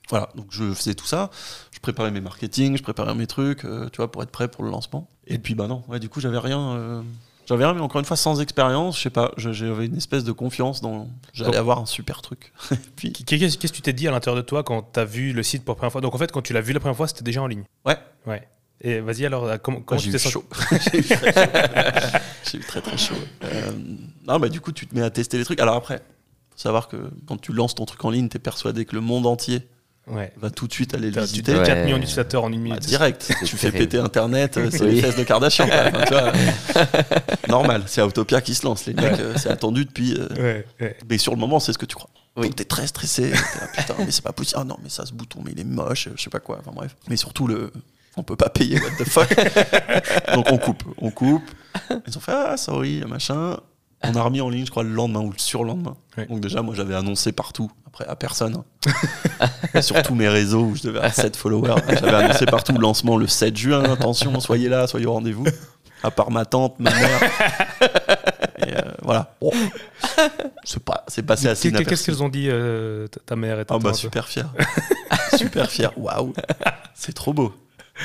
[0.08, 1.30] voilà, donc je faisais tout ça.
[1.70, 4.64] Je préparais mes marketing, je préparais mes trucs, euh, tu vois, pour être prêt pour
[4.64, 5.08] le lancement.
[5.28, 7.02] Et puis bah non, ouais, du coup j'avais rien, euh,
[7.50, 10.80] J'avais mais encore une fois, sans expérience, je sais pas, j'avais une espèce de confiance
[10.80, 11.08] dans.
[11.32, 12.52] J'allais avoir un super truc.
[12.96, 15.42] Puis, Qu'est-ce que tu t'es dit à l'intérieur de toi quand tu as vu le
[15.42, 16.00] site pour la première fois?
[16.00, 17.64] Donc en fait, quand tu l'as vu la première fois, c'était déjà en ligne.
[17.84, 17.96] ouais,
[18.26, 18.46] Ouais.
[18.82, 20.32] Et vas-y alors, euh, comment, comment j'ai tu t'es senti?
[20.32, 20.44] chaud.
[20.92, 23.14] j'ai eu très eu très très chaud.
[23.44, 23.72] Euh,
[24.26, 25.60] non, bah du coup, tu te mets à tester les trucs.
[25.60, 25.98] Alors après,
[26.50, 29.26] faut savoir que quand tu lances ton truc en ligne, t'es persuadé que le monde
[29.26, 29.68] entier
[30.06, 30.32] Ouais.
[30.38, 31.54] va tout de suite aller le Tu visiter.
[31.54, 31.66] as Ouais.
[31.66, 32.80] 4 millions d'utilisateurs en une Bah, minute.
[32.86, 34.94] direct, tu fais péter Internet, euh, c'est Oui.
[34.96, 35.66] les fesses de Kardashian.
[35.68, 35.76] quoi.
[35.86, 36.32] Enfin, tu vois,
[37.48, 38.86] normal, c'est Autopia qui se lance.
[38.86, 40.14] Les mecs, euh, c'est attendu depuis.
[40.18, 40.96] euh, Ouais, ouais.
[41.08, 42.10] Mais sur le moment, c'est ce que tu crois.
[42.36, 42.46] Oui.
[42.46, 43.30] Donc t'es très stressé.
[43.30, 43.38] là,
[43.76, 44.58] putain, mais c'est pas possible.
[44.60, 46.08] Ah non, mais ça, ce bouton, mais il est moche.
[46.16, 46.58] Je sais pas quoi.
[46.60, 46.96] Enfin bref.
[47.08, 47.72] Mais surtout, le...
[48.16, 48.80] on peut pas payer.
[48.80, 49.28] What the fuck
[50.34, 50.82] Donc on coupe.
[50.98, 51.42] On coupe.
[52.06, 53.58] Ils ont fait Ah, sorry, machin.
[54.02, 55.94] On a remis en ligne, je crois, le lendemain ou le surlendemain.
[56.28, 57.70] Donc déjà, moi, j'avais annoncé partout.
[57.86, 58.62] Après, à personne.
[59.74, 59.80] hein.
[59.82, 61.74] sur tous mes réseaux où je devais avoir 7 followers.
[61.88, 63.82] J'avais annoncé partout le lancement le 7 juin.
[63.84, 65.44] Attention, soyez là, soyez au rendez-vous.
[66.02, 67.20] À part ma tante, ma mère.
[68.66, 69.34] Et euh, voilà.
[69.40, 69.50] Bon.
[70.64, 73.74] C'est pas, c'est passé assez Qu'est- Qu'est-ce qu'ils ont dit euh, ta- mère et ta
[73.74, 74.48] Ah bah super fier.
[75.36, 75.92] super fier.
[75.98, 76.32] Waouh.
[76.94, 77.54] C'est trop beau.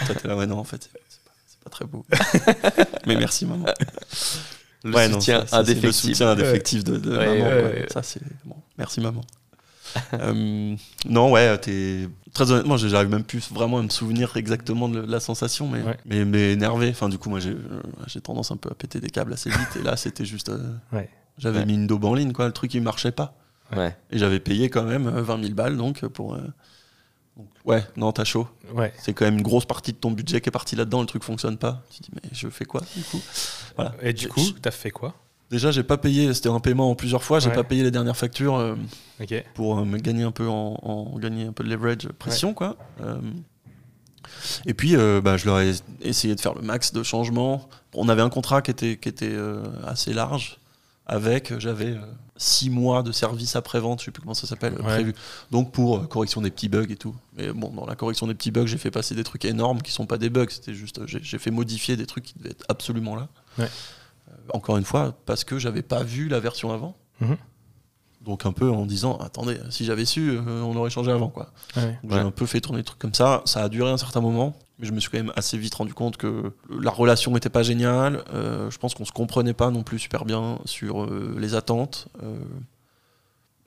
[0.05, 2.05] Toi t'es là, ouais non en fait c'est c'est pas, c'est pas très beau.
[3.07, 3.65] Mais merci maman.
[4.85, 7.49] Le Ouais, non, soutien ça, Le soutien indéfectible de, de Ouais, maman.
[7.63, 7.87] ouais.
[7.91, 8.55] Ça c'est bon.
[8.77, 9.21] Merci maman.
[10.13, 10.75] Euh,
[11.07, 15.21] non ouais t'es très honnêtement j'arrive même plus vraiment à me souvenir exactement de la
[15.21, 15.97] sensation mais Ouais.
[16.05, 18.99] mais, mais énervé enfin du coup moi j'ai euh, j'ai tendance un peu à péter
[18.99, 20.57] des câbles assez vite et là c'était juste euh,
[20.91, 21.09] Ouais.
[21.37, 21.65] j'avais Ouais.
[21.65, 23.35] mis une daube en ligne quoi le truc il marchait pas
[24.11, 26.33] et j'avais payé quand même euh, 20 000 balles donc pour.
[26.35, 26.39] euh,
[27.37, 28.47] donc, ouais, non, t'as chaud.
[28.73, 28.93] Ouais.
[28.97, 31.23] C'est quand même une grosse partie de ton budget qui est partie là-dedans, le truc
[31.23, 31.83] fonctionne pas.
[31.91, 33.21] Tu te dis, mais je fais quoi du coup?
[33.75, 33.93] Voilà.
[34.01, 35.13] Et du coup, t'as fait quoi?
[35.51, 37.55] Déjà, j'ai pas payé, c'était un paiement en plusieurs fois, j'ai Ouais.
[37.55, 38.75] pas payé les dernières factures euh,
[39.53, 42.77] pour euh, me gagner un peu en, en- gagner un peu de leverage, pression quoi.
[43.01, 43.19] Euh,
[44.65, 47.69] et puis, bah, je leur ai essayé de faire le max de changements.
[47.93, 49.35] On avait un contrat qui était, qui était
[49.85, 50.57] assez large,
[51.05, 51.95] avec, j'avais
[52.37, 54.83] six mois de service après-vente, je sais plus comment ça s'appelle, Ouais.
[54.83, 55.15] prévu.
[55.51, 57.15] Donc pour euh, correction des petits bugs et tout.
[57.37, 59.91] Mais bon, dans la correction des petits bugs, j'ai fait passer des trucs énormes qui
[59.91, 62.65] sont pas des bugs, c'était juste, euh, j'ai fait modifier des trucs qui devaient être
[62.67, 63.29] absolument là.
[63.57, 63.69] Ouais.
[64.29, 66.95] Euh, encore une fois, parce que j'avais pas vu la version avant.
[67.21, 67.37] Mhm.
[68.21, 71.51] Donc un peu en disant, attendez, si j'avais su, euh, on aurait changé avant quoi.
[71.77, 71.97] Ouais.
[72.09, 73.43] J'ai un peu fait tourner des trucs comme ça.
[73.45, 75.93] Ça a duré un certain moment, mais je me suis quand même assez vite rendu
[75.93, 76.51] compte que
[76.81, 78.23] la relation n'était pas géniale.
[78.33, 82.07] Euh, je pense qu'on se comprenait pas non plus super bien sur euh, les attentes.
[82.23, 82.37] Euh,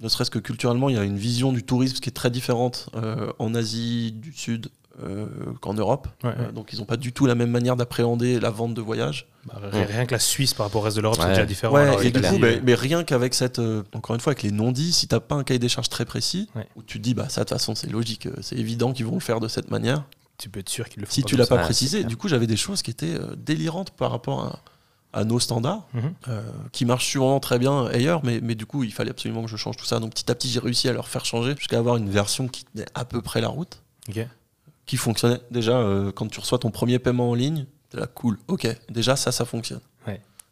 [0.00, 2.88] ne serait-ce que culturellement, il y a une vision du tourisme qui est très différente
[2.94, 4.68] euh, en Asie du Sud
[5.02, 5.26] euh,
[5.60, 6.08] qu'en Europe.
[6.22, 6.36] Ouais, ouais.
[6.38, 9.26] Euh, donc ils n'ont pas du tout la même manière d'appréhender la vente de voyage.
[9.44, 11.74] Bah, ri- Rien que la Suisse par rapport au reste de l'Europe, c'est déjà différent.
[11.74, 14.20] Ouais, alors, et avec du la- coup, mais, mais rien qu'avec cette, euh, encore une
[14.20, 16.66] fois, avec les non-dits, si t'as pas un cahier des charges très précis, Ouais.
[16.76, 19.14] où tu te dis, bah ça de toute façon c'est logique, c'est évident qu'ils vont
[19.14, 20.04] le faire de cette manière.
[20.38, 21.12] Tu peux être sûr qu'ils le font.
[21.12, 23.34] Si pas tu l'as pas Ouais, précisé, du coup j'avais des choses qui étaient euh,
[23.36, 24.44] délirantes par rapport
[25.12, 26.14] à, à nos standards, Mhm.
[26.28, 29.48] euh, qui marchent sûrement très bien ailleurs, mais, mais du coup il fallait absolument que
[29.48, 29.98] je change tout ça.
[30.00, 32.64] Donc petit à petit j'ai réussi à leur faire changer jusqu'à avoir une version qui
[32.64, 33.82] tenait à peu près la route,
[34.86, 35.40] qui fonctionnait.
[35.50, 39.16] Déjà euh, quand tu reçois ton premier paiement en ligne, t'es là cool, ok, déjà
[39.16, 39.80] ça ça fonctionne.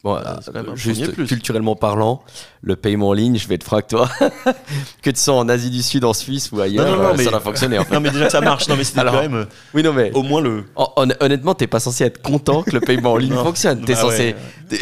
[0.07, 1.26] Bon, euh, juste plus.
[1.26, 2.22] culturellement parlant,
[2.61, 4.09] le paiement en ligne, je vais être franc avec toi,
[5.02, 7.14] que tu sois en Asie du Sud, en Suisse ou ailleurs, Non, non, non, euh,
[7.18, 7.78] mais- ça va fonctionner.
[7.80, 7.92] En fait.
[7.94, 9.44] Non mais déjà que ça marche, non mais c'était quand même euh,
[9.74, 10.62] Oui, non, mais au moins le...
[10.76, 13.42] hon- hon- honnêtement, t'es pas censé être content que le paiement en ligne Non.
[13.42, 13.84] fonctionne.
[13.84, 14.36] T'es Bah censé.
[14.70, 14.78] ouais.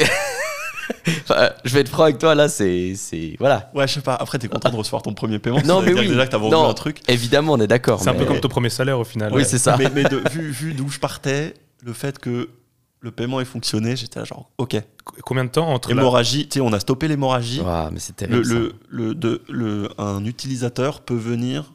[1.23, 2.95] Enfin, je vais être franc avec toi, là, c'est.
[2.97, 3.71] c'est- Voilà.
[3.75, 4.15] Ouais, je sais pas.
[4.15, 5.61] Après, t'es content de recevoir ton premier paiement.
[5.65, 6.09] Non, mais oui.
[6.09, 6.69] Déjà que t'as vendu Non.
[6.69, 7.01] un truc.
[7.09, 8.01] Évidemment, on est d'accord.
[8.01, 9.31] C'est un peu comme ton premier salaire au final.
[9.33, 9.45] Oui, ouais.
[9.45, 9.77] c'est ça.
[9.79, 12.49] Mais, mais de- vu, vu d'où je partais, le fait que
[13.05, 14.77] le paiement ait fonctionné, j'étais là genre, ok.
[15.25, 16.01] Combien de temps entre la...
[16.01, 17.61] Hémorragie, tu sais, on a stoppé l'hémorragie.
[17.61, 18.49] Ouah, mais c'est Le, terrible.
[18.49, 21.73] le, le, de- le- un utilisateur peut venir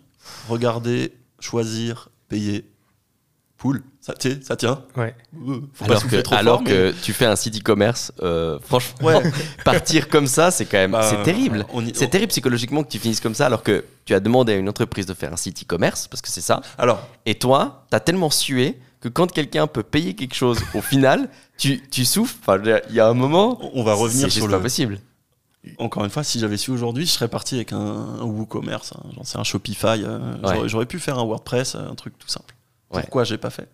[0.49, 2.65] regarder, choisir, payer.
[3.57, 4.83] Pool, ça, tu ça tient.
[4.95, 5.13] Ouais.
[5.35, 7.57] Euh, Faut pas Alors, souffler que, trop alors fort, mais- que tu fais un site
[7.59, 9.21] e-commerce, euh, franchement, Ouais.
[9.65, 10.91] partir comme ça, c'est quand même.
[10.91, 11.65] Bah, c'est terrible.
[11.73, 14.53] on y- C'est terrible psychologiquement que tu finisses comme ça alors que tu as demandé
[14.53, 16.61] à une entreprise de faire un site e-commerce, parce que c'est ça.
[16.77, 21.29] Alors, Et toi, t'as tellement sué que quand quelqu'un peut payer quelque chose au final,
[21.57, 22.35] tu, tu souffres.
[22.41, 23.59] Enfin, il y a un moment.
[23.73, 24.51] on va revenir sur juste le.
[24.51, 24.99] pas possible.
[25.77, 29.11] Encore une fois, si j'avais su aujourd'hui, je serais parti avec un, un WooCommerce, un,
[29.15, 29.87] j'en sais, un Shopify.
[30.03, 30.67] euh, Ouais.
[30.69, 32.55] j'aurais- pu faire un WordPress, un truc tout simple.
[32.91, 33.01] Ouais.
[33.01, 33.69] Pourquoi j'ai pas fait?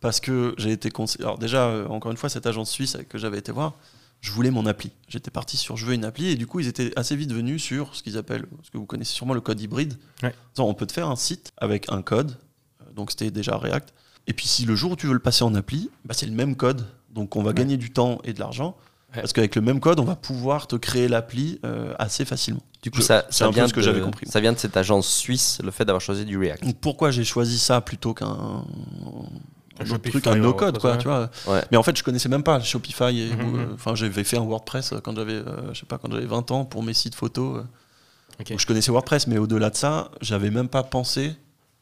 [0.00, 1.24] Parce que j'ai été conseillé.
[1.24, 3.74] Alors déjà, euh, encore une fois, cette agence suisse que j'avais été voir,
[4.20, 4.90] je voulais mon appli.
[5.08, 7.62] J'étais parti sur je veux une appli et du coup, ils étaient assez vite venus
[7.62, 9.94] sur ce qu'ils appellent, ce que vous connaissez sûrement le code hybride.
[10.24, 10.34] Ouais.
[10.58, 12.36] On peut te faire un site avec un code,
[12.82, 13.94] euh, donc c'était déjà React.
[14.26, 16.32] Et puis si le jour où tu veux le passer en appli, bah, c'est le
[16.32, 16.86] même code.
[17.12, 18.76] Donc on va gagner du temps et de l'argent.
[19.14, 19.20] Ouais.
[19.20, 22.62] Parce qu'avec le même code, on va pouvoir te créer l'appli euh, assez facilement.
[22.82, 24.26] Du coup, Je- ça, c'est ça un peu vient ce que de- j'avais compris.
[24.26, 26.64] Ça vient de cette agence suisse, le fait d'avoir choisi du React.
[26.64, 28.64] Donc pourquoi j'ai choisi ça plutôt qu'un un
[29.84, 31.30] autre Shopify truc, un no-code, quoi, tu vois.
[31.46, 31.62] Ouais.
[31.70, 33.18] Mais en fait, je connaissais même pas Shopify.
[33.20, 33.68] et- Mhm, mhm.
[33.74, 36.64] Enfin, j'avais fait un WordPress quand j'avais, euh, je sais pas, quand j'avais 20 ans
[36.64, 37.58] pour mes sites photos.
[37.58, 37.62] euh.
[38.48, 41.34] Donc, je connaissais WordPress, mais au-delà de ça, j'avais même pas pensé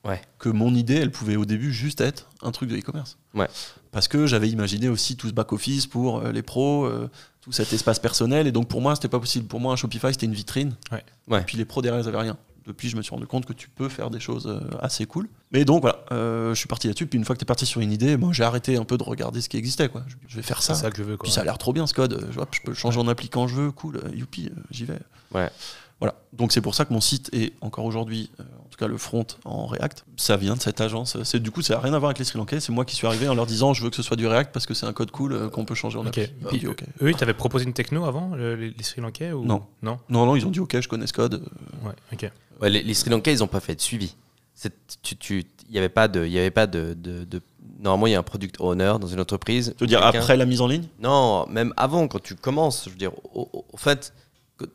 [0.05, 0.21] Ouais.
[0.39, 3.19] que mon idée, elle pouvait au début juste être un truc de e-commerce.
[3.35, 3.49] Ouais.
[3.93, 7.11] Parce que j'avais imaginé aussi tout ce back-office pour euh, les pros, euh,
[7.43, 9.47] tout cet espace personnel, et donc pour moi, c'était pas possible.
[9.47, 10.75] Pour moi, un Shopify, c'était une vitrine.
[10.91, 11.05] Ouais.
[11.29, 11.41] Ouais.
[11.41, 12.39] Et puis les pros derrière, ils avaient rien.
[12.67, 15.29] Depuis, je me suis rendu compte que tu peux faire des choses euh, assez cool.
[15.51, 17.07] Mais donc voilà, euh, je suis parti là-dessus.
[17.07, 18.97] Puis une fois que tu es parti sur une idée, moi, j'ai arrêté un peu
[18.97, 19.89] de regarder ce qui existait.
[19.89, 20.05] Quoi.
[20.29, 20.81] Je- vais faire C'est ça.
[20.83, 21.17] ça que je veux.
[21.17, 21.25] Quoi.
[21.25, 22.27] Puis ça a l'air trop bien ce code.
[22.31, 23.71] Je, vois, je peux le changer en appli quand je veux.
[23.73, 24.99] Cool, youpi, j'y vais.
[25.35, 25.51] Ouais.
[26.01, 26.15] Voilà.
[26.33, 28.97] Donc c'est pour ça que mon site est encore aujourd'hui, euh, en tout cas le
[28.97, 30.05] front en React.
[30.17, 31.23] Ça vient de cette agence.
[31.25, 32.61] C'est du coup, ça n'a rien à voir avec les Sri Lankais.
[32.61, 34.53] C'est moi qui suis arrivé en leur disant, je veux que ce soit du React
[34.53, 36.19] parce que c'est un code cool euh, qu'on peut changer en Ok.
[36.19, 36.23] appli.
[36.45, 36.83] Ont Puis, dit, ok.
[37.03, 39.45] Eux, ils t'avaient proposé une techno avant, le- les, les Sri Lankais ou...
[39.45, 39.63] Non.
[39.83, 39.99] Non?
[40.09, 41.35] Non, non, ils ont dit, ok, je connais ce code.
[41.35, 42.31] euh, Ouais, ok.
[42.63, 44.15] Ouais, les, les Sri Lankais, ils n'ont pas fait de suivi.
[44.55, 44.73] C'est-
[45.03, 47.43] Tu, tu, il y avait pas de, il y avait pas de, de- de-
[47.79, 49.75] Normalement, il y a un product owner dans une entreprise.
[49.79, 50.85] Tu veux dire après la mise en ligne?
[51.01, 52.85] Non, même avant, quand tu commences.
[52.85, 54.13] Je veux dire, au, au- au fait,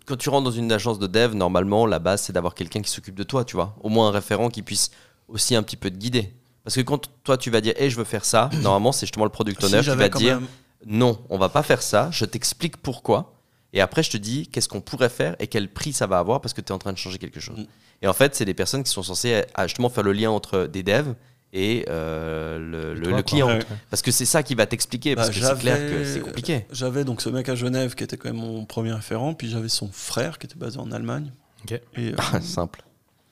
[0.06, 2.90] quand tu rentres dans une agence de dev, normalement, la base, c'est d'avoir quelqu'un qui
[2.90, 3.76] s'occupe de toi, tu vois.
[3.82, 4.92] Au moins un référent qui puisse
[5.28, 6.34] aussi un petit peu te guider.
[6.64, 9.26] Parce que quand toi, tu vas dire, hey, je veux faire ça, normalement, c'est justement
[9.26, 10.48] le product owner Si, qui va te dire, même-
[10.86, 13.34] non, on va pas faire ça, je t'explique pourquoi.
[13.74, 16.40] Et après, je te dis qu'est-ce qu'on pourrait faire et quel prix ça va avoir
[16.40, 17.60] parce que tu es en train de changer quelque chose.
[17.60, 17.66] Mm.
[18.04, 20.68] Et en fait, c'est des personnes qui sont censées ah, justement faire le lien entre
[20.68, 21.14] des devs
[21.58, 23.48] et euh, le, le- toi, le client.
[23.48, 23.60] Ouais.
[23.90, 26.20] Parce que c'est ça qui va t'expliquer, parce Bah, que c'est clair j'avais- que c'est
[26.20, 26.66] compliqué.
[26.72, 29.70] J'avais donc ce mec à Genève qui était quand même mon premier référent, puis j'avais
[29.70, 31.32] son frère qui était basé en Allemagne.
[31.64, 31.72] Ok.
[31.72, 31.82] Et,
[32.14, 32.84] euh, Simple.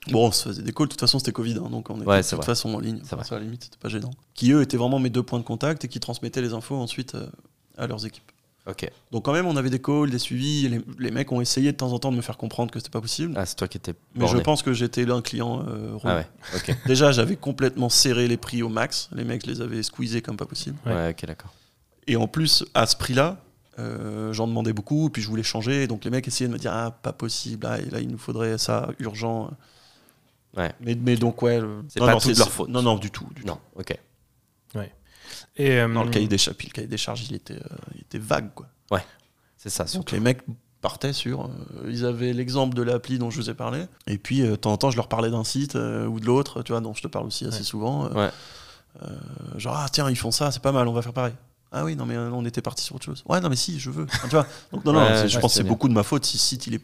[0.09, 2.07] bon, on se faisait des calls, de toute façon c'était Covid, hein, donc on était
[2.07, 2.45] Ouais, de toute vrai.
[2.45, 2.99] façon en ligne.
[3.03, 4.11] C'est Enfin, ça, à la limite, c'était pas gênant.
[4.33, 7.15] Qui eux étaient vraiment mes deux points de contact et qui transmettaient les infos ensuite
[7.15, 7.27] euh,
[7.77, 8.31] à leurs équipes.
[8.65, 8.89] Ok.
[9.11, 11.77] Donc quand même, on avait des calls, des suivis, les, les mecs ont essayé de
[11.77, 13.33] temps en temps de me faire comprendre que c'était pas possible.
[13.35, 13.93] Ah, c'est toi qui étais.
[14.15, 14.43] mais je borné.
[14.43, 15.97] pense que j'étais un client euh.
[16.05, 16.27] Ah ouais.
[16.55, 16.73] Ok.
[16.85, 19.09] Déjà, j'avais complètement serré les prix au max.
[19.13, 20.77] Les mecs, je les avais squeezés comme pas possible.
[20.85, 20.93] Ouais.
[20.93, 21.53] Ouais, ok, d'accord.
[22.07, 23.37] Et en plus, à ce prix-là,
[23.79, 25.87] euh, j'en demandais beaucoup, puis je voulais changer.
[25.87, 28.17] Donc les mecs essayaient de me dire Ah, pas possible, ah, et là, il nous
[28.17, 29.51] faudrait ça urgent.
[30.55, 30.71] Ouais.
[30.79, 31.59] Mais, mais donc, ouais.
[31.59, 32.69] le- C'est pas non, toute leur faute.
[32.69, 33.27] Non, non, du tout.
[33.35, 33.97] Du Non, ok.
[35.57, 35.87] Et, euh.
[35.87, 38.17] Non, le cahier des charges, puis le cahier des charges, il était, euh, il était
[38.19, 38.67] vague, quoi.
[39.57, 40.41] C'est ça, Donc les mecs
[40.81, 41.45] partaient sur.
[41.45, 41.49] euh,
[41.89, 43.85] ils avaient l'exemple de l'appli dont je vous ai parlé.
[44.07, 46.25] Et puis, euh, de temps en temps, je leur parlais d'un site euh, ou de
[46.25, 47.63] l'autre, tu vois, dont je te parle aussi assez Ouais.
[47.63, 48.05] souvent.
[48.07, 48.29] euh, Ouais.
[49.03, 49.07] euh,
[49.57, 51.33] genre, ah tiens, ils font ça, c'est pas mal, on va faire pareil.
[51.71, 53.23] Ah oui, non, mais on était parti sur autre chose.
[53.27, 54.03] Ouais, non, mais si, je veux.
[54.03, 56.03] Enfin, tu vois, donc non, non, Ouais, je ouais, pense que c'est beaucoup de ma
[56.03, 56.81] faute si ce site, il est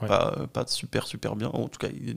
[0.00, 0.08] Ouais.
[0.08, 1.48] pas, pas super, super bien.
[1.48, 2.16] En tout cas, il est,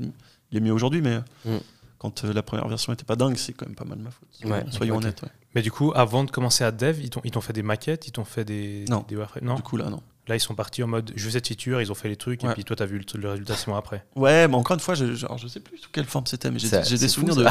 [0.52, 1.58] il est mieux aujourd'hui, mais Mm.
[1.98, 4.12] quand euh, la première version était pas dingue, c'est quand même pas mal de ma
[4.12, 4.28] faute.
[4.46, 5.30] Ouais, Soyons honnêtes, ouais.
[5.56, 8.08] Mais du coup, avant de commencer à dev, ils t'ont, ils t'ont fait des maquettes,
[8.08, 9.04] ils t'ont fait des, Non.
[9.08, 10.02] des wireframes Non Du coup, là, non.
[10.28, 12.44] Là, ils sont partis en mode je veux cette feature, ils ont fait les trucs,
[12.44, 12.52] Ouais.
[12.52, 14.06] et puis toi, t'as vu le, le résultat six mois après.
[14.16, 16.60] Ouais, mais encore une fois, je, genre, je sais plus sous quelle forme c'était, mais
[16.60, 17.46] j'ai des fou, souvenirs de,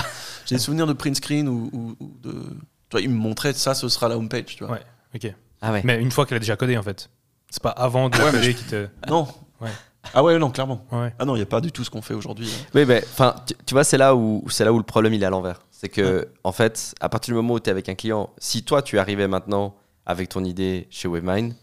[0.47, 2.31] j'ai des souvenirs de print screen ou, ou- ou de.
[2.33, 4.75] Tu vois, ils me montraient ça, ce sera la homepage, tu vois.
[4.75, 4.83] Ouais.
[5.15, 5.35] Ok.
[5.61, 5.83] Ah ouais.
[5.85, 7.11] Mais une fois qu'elle a déjà codé, en fait.
[7.51, 8.87] C'est pas avant de Ouais, qui te.
[9.09, 9.27] Non.
[9.61, 9.71] Ouais.
[10.15, 10.87] Ah ouais, non, clairement.
[10.93, 11.13] Ouais.
[11.19, 12.49] Ah non, il n'y a pas du tout ce qu'on fait aujourd'hui.
[12.49, 12.67] hein.
[12.75, 15.23] Oui, mais enfin, tu, tu vois, c'est là où c'est là où le problème il
[15.23, 15.61] est à l'envers.
[15.81, 18.65] C'est que en fait, à partir du moment où tu es avec un client, si
[18.65, 19.77] toi tu arrivais maintenant
[20.07, 21.55] avec ton idée chez Webmine,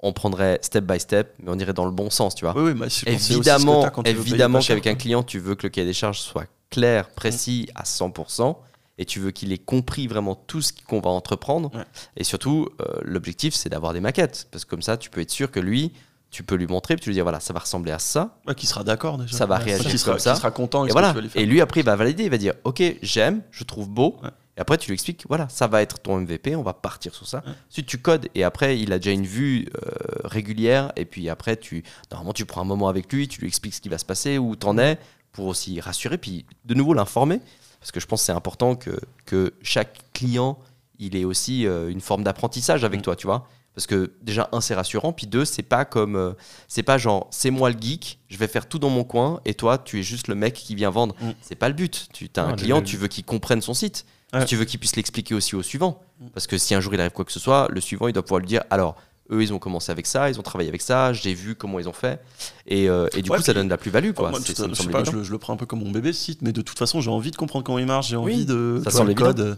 [0.00, 2.52] on prendrait step by step, mais on irait dans le bon sens, tu vois.
[2.56, 5.68] Oui, oui, mais aussi ce évidemment, quand évidemment qu'avec un client, tu veux que le
[5.68, 8.56] cahier des charges soit clair, précis à 100%,
[8.98, 11.72] et tu veux qu'il ait compris vraiment tout ce qu'on va entreprendre.
[11.72, 11.84] Ouais.
[12.16, 15.30] Et surtout, euh, l'objectif, c'est d'avoir des maquettes, parce que comme ça, tu peux être
[15.30, 15.92] sûr que lui,
[16.30, 18.54] tu peux lui montrer, puis tu lui dire, voilà, ça va ressembler à ça, Ouais,
[18.54, 19.36] qui sera d'accord déjà.
[19.36, 20.32] Ça va Ouais, réagir sera, comme ça.
[20.32, 21.14] Qui sera content et voilà.
[21.34, 24.16] Et lui, après, il va valider, il va dire, ok, j'aime, je trouve beau.
[24.22, 24.28] Ouais.
[24.56, 27.26] Et après, tu lui expliques, voilà, ça va être ton MVP, on va partir sur
[27.26, 27.42] ça.
[27.70, 29.90] Ensuite, tu codes, et après, il a déjà une vue euh,
[30.24, 33.74] régulière, et puis après, tu, normalement, tu prends un moment avec lui, tu lui expliques
[33.74, 34.98] ce qui va se passer, où t'en es,
[35.32, 37.40] pour aussi rassurer, puis de nouveau l'informer,
[37.80, 38.90] parce que je pense que c'est important que,
[39.24, 40.58] que chaque client,
[40.98, 43.02] il ait aussi euh, une forme d'apprentissage avec Mm.
[43.04, 43.46] toi, tu vois.
[43.74, 46.16] Parce que déjà, un, c'est rassurant, puis deux, c'est pas comme.
[46.16, 46.32] euh,
[46.68, 49.54] c'est pas genre, c'est moi le geek, je vais faire tout dans mon coin, et
[49.54, 51.14] toi, tu es juste le mec qui vient vendre.
[51.20, 51.30] Mm.
[51.40, 52.08] C'est pas le but.
[52.12, 54.04] Tu as un client, tu veux qu'il comprenne son site.
[54.32, 54.44] Ouais.
[54.44, 56.02] Tu veux qu'il puisse l'expliquer aussi au suivant.
[56.20, 56.26] Mm.
[56.34, 58.22] Parce que si un jour il arrive quoi que ce soit, le suivant, il doit
[58.22, 58.96] pouvoir lui dire alors,
[59.32, 61.88] eux, ils ont commencé avec ça, ils ont travaillé avec ça, j'ai vu comment ils
[61.88, 62.20] ont fait.
[62.66, 64.30] Et, euh, et du Ouais, coup, ça donne de la plus-value, quoi.
[64.30, 66.20] Moi, ça me je, pas, le, je le prends un peu comme mon bébé ce
[66.20, 68.44] site, mais de toute façon, j'ai envie de comprendre comment il marche, j'ai Oui, envie
[68.46, 68.80] de.
[68.84, 69.56] ça semble le code,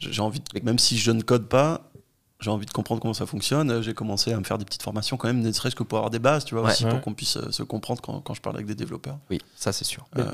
[0.00, 1.88] j'ai envie de- même si je ne code pas,
[2.42, 3.80] j'ai envie de comprendre comment ça fonctionne.
[3.82, 6.10] J'ai commencé à me faire des petites formations quand même, ne serait-ce que pour avoir
[6.10, 6.70] des bases, tu vois, Ouais.
[6.72, 6.90] aussi Ouais.
[6.90, 9.18] pour qu'on puisse euh, se comprendre quand, quand je parle avec des développeurs.
[9.30, 10.04] Oui, ça, c'est sûr.
[10.16, 10.26] Mais, Euh,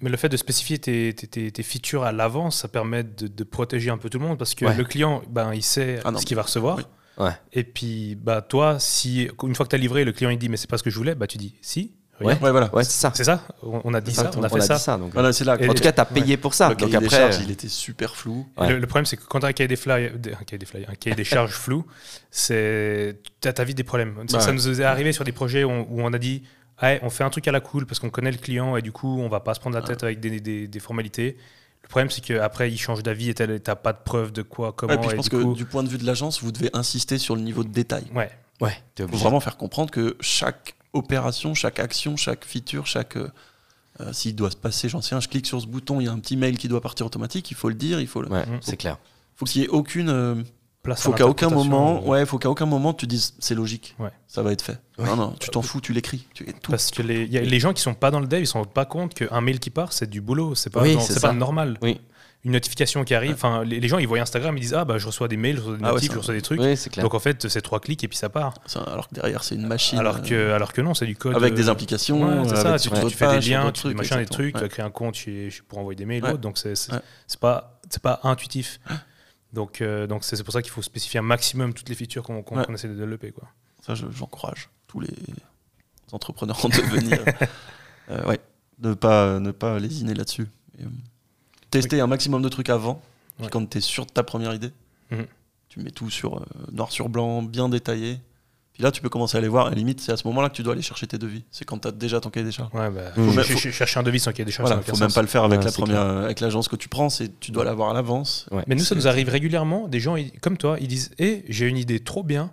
[0.00, 3.26] mais le fait de spécifier tes, tes- tes- tes features à l'avance, ça permet de,
[3.26, 4.74] de protéger un peu tout le monde parce que Ouais.
[4.76, 6.76] le client, ben, il sait Ah non, ce qu'il va recevoir.
[6.78, 6.84] oui.
[7.18, 7.32] Ouais.
[7.54, 10.48] Et puis, bah, toi, si une fois que tu as livré, le client il dit
[10.50, 12.74] mais c'est pas ce que je voulais, bah, tu dis si, Ouais, voilà.
[12.74, 13.12] Ouais, c'est ça.
[13.14, 14.78] C'est ça on, a dit ça, on a fait ça.
[14.78, 14.96] ça.
[14.96, 15.56] donc, Voilà, c'est là.
[15.60, 16.68] Et- en tout cas, tu as payé pour ça.
[16.70, 18.46] le Donc cahier des après, charges, euh, il était super flou.
[18.56, 18.70] Ouais.
[18.70, 20.58] Le, le problème, c'est que quand tu as un cahier des flyers, des- un cahier
[20.58, 21.84] des flyers, un cahier des charges flou,
[22.30, 24.14] c'est t'as t'as vite des problèmes.
[24.28, 24.42] Ça, Ouais.
[24.44, 26.42] ça nous est arrivé sur des projets où on, où on a dit,
[26.82, 28.92] Ouais, on fait un truc à la cool parce qu'on connaît le client et du
[28.92, 31.38] coup, on va pas se prendre la tête avec des, des- des formalités.
[31.82, 34.92] Le problème, c'est qu'après, il change d'avis et t'as pas de preuve de quoi, comment.
[34.92, 36.52] Ouais, puis je et pense du que coup- du point de vue de l'agence, vous
[36.52, 38.04] devez insister sur le niveau de détail.
[38.14, 39.22] Ouais, ouais, t'es Il faut obligé.
[39.22, 43.16] vraiment faire comprendre que chaque opération, chaque action, chaque feature, chaque.
[43.16, 43.28] euh,
[44.00, 46.08] euh, S'il doit se passer, j'en sais rien, je clique sur ce bouton, il y
[46.08, 48.28] a un petit mail qui doit partir automatique, il faut le dire, il faut le.
[48.28, 48.58] Ouais, Mm.
[48.60, 48.98] c'est clair.
[49.36, 50.08] faut qu'il y ait aucune.
[50.10, 50.34] euh,
[50.82, 54.10] place faut qu'à aucun moment, ouais, faut qu'à aucun moment tu dises c'est logique, Ouais.
[54.28, 54.78] ça va être fait.
[54.98, 55.06] Ouais.
[55.06, 56.70] Non, non, tu t'en fous, tu l'écris, tu tout.
[56.70, 58.52] Parce que les, y a- les gens qui sont pas dans le dev, ils se
[58.52, 60.54] rendent pas compte qu'un mail qui part, c'est du boulot.
[60.54, 61.76] C'est pas, Oui, c'est pas normal.
[61.82, 62.00] Oui.
[62.46, 64.96] Une notification qui arrive, enfin, les, les gens ils voient Instagram, ils disent ah bah
[64.98, 66.60] je reçois des mails, je reçois des Ah ouais, notifs, ça- je reçois des trucs.
[66.60, 67.02] Oui, c'est clair.
[67.04, 68.54] Donc en fait c'est trois clics et puis ça part.
[68.66, 69.98] Ça, alors que derrière c'est une machine.
[69.98, 71.34] Alors euh, que alors que non, c'est du code.
[71.36, 73.44] avec euh, des implications, Ouais, c'est ça, avec tu, sur tu d'autres fais des pages,
[73.44, 74.50] sur liens, d'autres tu fais des trucs, machins, des exactement.
[74.52, 76.38] trucs, tu as créé un compte chez- chez- pour envoyer des mails, Ouais.
[76.38, 77.00] donc c'est c'est Ouais.
[77.26, 78.78] c'est pas c'est pas intuitif.
[79.52, 82.22] Donc euh, donc c'est c'est pour ça qu'il faut spécifier un maximum toutes les features
[82.22, 82.64] qu'on qu'on- Ouais.
[82.64, 83.48] qu'on essaie de développer quoi.
[83.84, 85.10] Ça, je- j'encourage tous les
[86.12, 87.18] entrepreneurs en devenir.
[88.10, 88.38] euh, ouais,
[88.78, 90.46] ne pas, ne pas lésiner là-dessus.
[90.78, 90.88] Et, euh,
[91.70, 93.00] tester un maximum de trucs avant.
[93.36, 93.50] Puis Ouais.
[93.50, 94.70] quand tu es sûr de ta première idée,
[95.10, 95.26] Mhm.
[95.68, 98.18] tu mets tout sur euh, noir sur blanc, bien détaillé.
[98.72, 99.70] Puis là, tu peux commencer à aller voir.
[99.70, 101.44] La limite, c'est à ce moment-là que tu dois aller chercher tes devis.
[101.50, 102.74] C'est quand tu as déjà ton cahier des charges.
[102.74, 103.24] Ouais, bah, Mmh.
[103.32, 104.68] Faut- ch- ch- chercher un devis sans ait des charges.
[104.68, 105.14] Voilà, faut même sens.
[105.14, 107.08] pas le faire avec Ouais, la première, avec l'agence que tu prends.
[107.08, 108.46] C'est tu dois l'avoir à l'avance.
[108.50, 108.64] Ouais.
[108.66, 109.88] Mais nous, ça nous arrive régulièrement.
[109.88, 112.50] Des gens, ils- comme toi, ils disent Eh, j'ai une idée trop bien,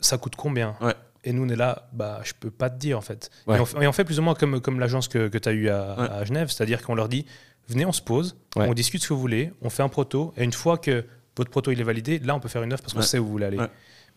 [0.00, 0.76] ça coûte combien?
[0.80, 0.94] Ouais.
[1.24, 3.30] Et nous, on est là, bah, je peux pas te dire en fait.
[3.46, 3.58] Ouais.
[3.58, 5.48] Et, on, fait- et on fait plus ou moins comme, comme l'agence que, que tu
[5.50, 6.08] as eue à, Ouais.
[6.10, 7.26] à Genève, c'est-à-dire qu'on leur dit
[7.70, 8.66] Venez, on se pose, Ouais.
[8.68, 11.04] on discute ce que vous voulez, on fait un proto, et une fois que
[11.36, 13.06] votre proto il est validé, là, on peut faire une offre parce qu'on Ouais.
[13.06, 13.58] sait où vous voulez aller.
[13.58, 13.70] Ouais.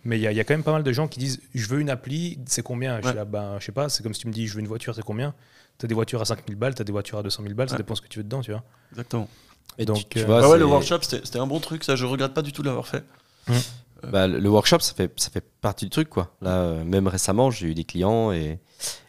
[0.06, 1.40] Mais il y, a- il y a quand même pas mal de gens qui disent
[1.54, 2.98] Je veux une appli, c'est combien?
[3.00, 3.10] Je Ouais.
[3.12, 4.68] suis là, ben, je sais pas, c'est comme si tu me dis Je veux une
[4.68, 5.34] voiture, c'est combien?
[5.78, 7.70] Tu as des voitures à 5000 balles, tu as des voitures à 200 000 balles,
[7.70, 8.64] ça dépend ce que tu veux dedans, tu vois.
[8.92, 9.30] Exactement.
[9.78, 11.84] Et Donc, tu, tu euh, vois, ouais, le c'est- workshop, c'était un bon truc.
[11.84, 13.04] Ça, je regrette pas du tout de l'avoir fait.
[14.12, 16.36] Bah, le workshop, ça fait, ça fait partie du truc, quoi.
[16.42, 18.60] Là, euh, même récemment, j'ai eu des clients et,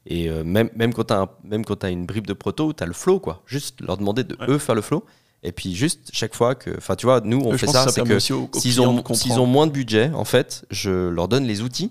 [0.06, 3.18] et euh, même, même quand tu as, une bribe de proto, tu as le flow,
[3.20, 3.42] quoi.
[3.46, 4.46] Juste leur demander de Ouais.
[4.50, 5.04] eux faire le flow.
[5.42, 6.70] Et puis, juste chaque fois que.
[6.78, 8.18] Enfin, tu vois, nous, on Je fait ça, que c'est que
[8.58, 9.02] s'ils ont,
[9.40, 11.90] ont moins de budget, en fait, je leur donne les outils.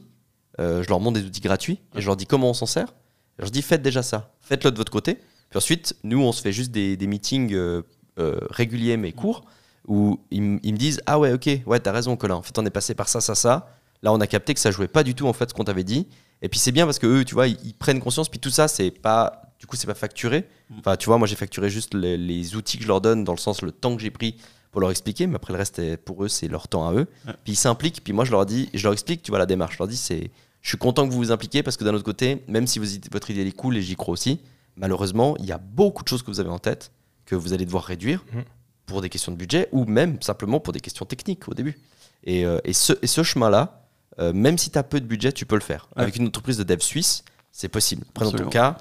[0.59, 2.93] euh, je leur montre des outils gratuits et je leur dis comment on s'en sert.
[3.37, 5.15] Je leur dis faites déjà ça, faites-le de votre côté.
[5.49, 7.81] Puis ensuite, nous, on se fait juste des, des meetings euh,
[8.19, 9.43] euh, réguliers mais courts
[9.87, 12.35] où ils, me disent ah ouais ok ouais t'as raison Colin.
[12.35, 13.69] En fait on est passé par ça ça ça.
[14.01, 15.83] Là on a capté que ça jouait pas du tout en fait ce qu'on t'avait
[15.83, 16.07] dit.
[16.41, 18.29] Et puis c'est bien parce que eux tu vois ils, ils prennent conscience.
[18.29, 20.47] Puis tout ça c'est pas du coup c'est pas facturé.
[20.79, 23.33] Enfin tu vois moi j'ai facturé juste les, les outils que je leur donne dans
[23.33, 24.37] le sens le temps que j'ai pris
[24.71, 25.27] pour leur expliquer.
[25.27, 27.07] Mais après le reste est- pour eux c'est leur temps à eux.
[27.27, 27.33] Ouais.
[27.43, 28.03] puis ils s'impliquent.
[28.03, 29.73] Puis moi je leur dis je leur explique tu vois la démarche.
[29.73, 30.31] Je leur dis c'est
[30.61, 32.85] je suis content que vous vous impliquiez parce que d'un autre côté même si vous,
[33.11, 34.39] votre idée est cool et j'y crois aussi
[34.77, 36.91] malheureusement il y a beaucoup de choses que vous avez en tête
[37.25, 38.23] que vous allez devoir réduire.
[38.33, 38.43] Mhm.
[38.85, 41.79] Pour des questions de budget ou même simplement pour des questions techniques au début.
[42.23, 43.85] Et, euh, et ce, et ce chemin-là,
[44.19, 45.87] euh, même si tu as peu de budget, tu peux le faire.
[45.95, 46.03] Ouais.
[46.03, 48.05] Avec une entreprise de dev suisse, c'est possible.
[48.09, 48.77] Après, dans ton cas,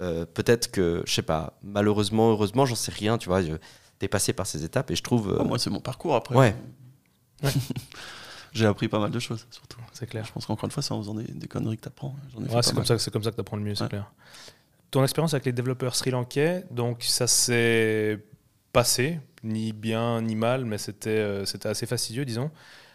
[0.00, 3.52] euh, peut-être que, je sais pas, malheureusement, heureusement, j'en sais rien, tu vois, tu
[4.00, 5.30] es passé par ces étapes et je trouve.
[5.30, 6.34] euh, Oh, moi, c'est mon parcours après.
[6.36, 6.54] Ouais.
[7.42, 7.50] Ouais.
[8.52, 9.78] J'ai appris pas mal de choses, surtout.
[9.92, 10.24] C'est clair.
[10.26, 12.14] Je pense qu'encore une fois, c'est en faisant des, des conneries que t'apprends.
[12.36, 13.88] Ouais, c'est comme ça, c'est comme ça que tu apprends le mieux, c'est Ouais.
[13.88, 14.12] clair.
[14.90, 18.22] Ton expérience avec les développeurs sri-lankais, donc ça s'est
[18.74, 22.50] passé, ni bien ni mal, mais c'était euh, c'était assez fastidieux, disons.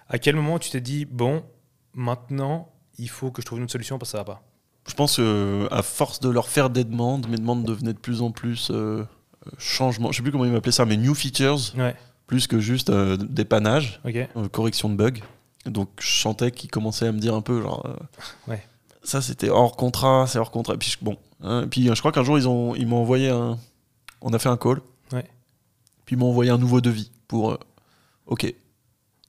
[0.10, 1.44] À quel moment tu t'es dit, bon,
[1.94, 4.44] maintenant, il faut que je trouve une autre solution parce que ça va pas?
[4.88, 8.22] Je pense que à force de leur faire des demandes, mes demandes devenaient de plus
[8.22, 8.74] en plus euh,
[9.04, 9.06] euh,
[9.58, 10.12] changement.
[10.12, 11.96] Je sais plus comment ils m'appelaient ça, mais new features, Ouais,
[12.26, 14.00] plus que juste euh, dépannage,
[14.38, 15.20] euh, correction de bugs.
[15.66, 17.86] Donc je sentais qu'ils commençaient à me dire un peu genre.
[17.86, 17.96] euh,
[18.52, 18.66] Ouais.
[19.04, 20.76] Ça c'était hors contrat, c'est hors contrat.
[20.76, 22.88] Et puis je- bon, hein, et puis euh, je crois qu'un jour ils ont ils
[22.88, 23.58] m'ont envoyé un.
[24.22, 24.80] On a fait un call.
[26.08, 26.08] Ouais.
[26.08, 27.52] Puis ils m'ont envoyé un nouveau devis pour.
[27.52, 27.58] euh,
[28.26, 28.54] ok.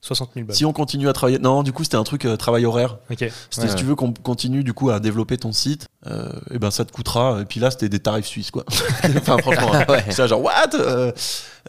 [0.00, 0.54] 60 000 balles.
[0.56, 1.40] Si on continue à travailler.
[1.40, 2.98] Non, du coup c'était un truc euh, travail horaire.
[3.10, 3.28] Ok.
[3.50, 6.60] C'était Ouais, si tu veux qu'on continue du coup à développer ton site, euh, et
[6.60, 7.40] ben ça te coûtera.
[7.40, 8.64] Et puis là c'était des tarifs suisses quoi.
[9.16, 10.04] enfin franchement, Ouais.
[10.10, 10.70] c'est genre what?
[10.74, 11.10] Euh,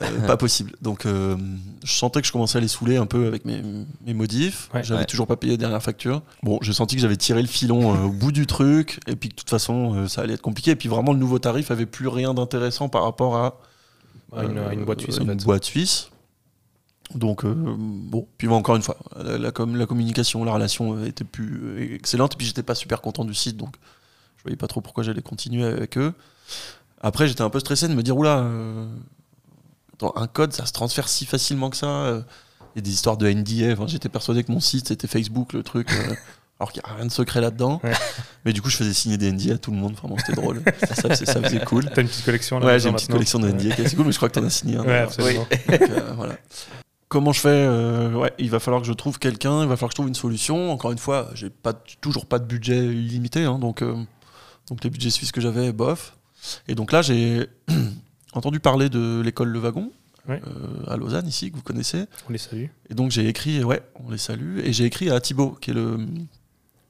[0.04, 0.74] euh, Pas possible.
[0.80, 1.36] Donc euh,
[1.84, 3.64] je sentais que je commençais à les saouler un peu avec mes,
[4.06, 4.70] mes modifs.
[4.76, 4.84] Ouais.
[4.84, 5.06] j'avais Ouais.
[5.08, 6.22] toujours pas payé les dernières factures.
[6.44, 9.30] Bon, j'ai senti que j'avais tiré le filon euh, au bout du truc et puis
[9.30, 10.70] que de toute façon euh, ça allait être compliqué.
[10.72, 13.58] Et puis vraiment le nouveau tarif avait plus rien d'intéressant par rapport à
[14.36, 15.46] À une, à une boîte suisse, en une fait.
[15.46, 16.10] boîte suisse.
[17.16, 20.96] Donc, euh, bon, puis bon, encore une fois, la, la com- la communication, la relation
[20.96, 22.34] euh, était plus euh, excellente.
[22.34, 23.76] Et puis, j'étais pas super content du site, donc
[24.38, 26.14] je voyais pas trop pourquoi j'allais continuer avec eux.
[27.02, 28.88] Après, j'étais un peu stressé de me dire, oula, euh,
[30.16, 31.88] un code, ça se transfère si facilement que ça.
[31.88, 32.22] euh.
[32.76, 33.74] Il y a des histoires de NDA.
[33.74, 35.90] Enfin, j'étais persuadé que mon site, c'était Facebook, le truc.
[36.60, 37.80] Alors qu'il n'y a rien de secret là-dedans.
[37.84, 37.94] Ouais.
[38.46, 39.94] Mais du coup, je faisais signer des NDA à tout le monde.
[39.94, 40.62] Vraiment, c'était drôle.
[40.80, 41.86] ça, ça, faisait- ça faisait cool.
[41.94, 43.96] T'as une petite collection là Ouais, j'ai une petite collection de NDA qui est assez
[43.96, 44.84] cool, mais je crois que t'en as signé un.
[44.84, 45.06] Ouais.
[45.06, 46.36] Donc, euh, voilà.
[47.08, 49.90] Comment je fais euh, ouais, Il va falloir que je trouve quelqu'un, il va falloir
[49.90, 50.72] que je trouve une solution.
[50.72, 53.96] Encore une fois, j'ai pas, toujours pas de budget illimité, hein, donc, euh,
[54.70, 56.18] donc les budgets suisses que j'avais, bof.
[56.68, 57.48] Et donc là, j'ai
[58.34, 59.92] entendu parler de l'école Le Wagon
[60.28, 60.40] Ouais.
[60.46, 62.06] euh, à Lausanne, ici, que vous connaissez.
[62.30, 62.66] On les salue.
[62.92, 65.74] Et donc j'ai écrit, ouais, on les salue, et j'ai écrit à Thibaut, qui est
[65.74, 65.98] le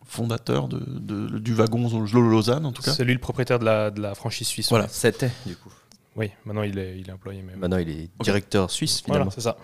[0.10, 2.92] fondateur de, de- du wagon Lausanne, en tout cas.
[2.92, 4.70] C'est lui le propriétaire de la, de la franchise suisse.
[4.70, 4.88] Voilà.
[4.90, 5.70] C'était, du coup.
[6.16, 7.60] Oui, maintenant il est, il est employé même.
[7.60, 9.32] Maintenant, il est directeur suisse, Voilà, finalement.
[9.32, 9.56] c'est ça.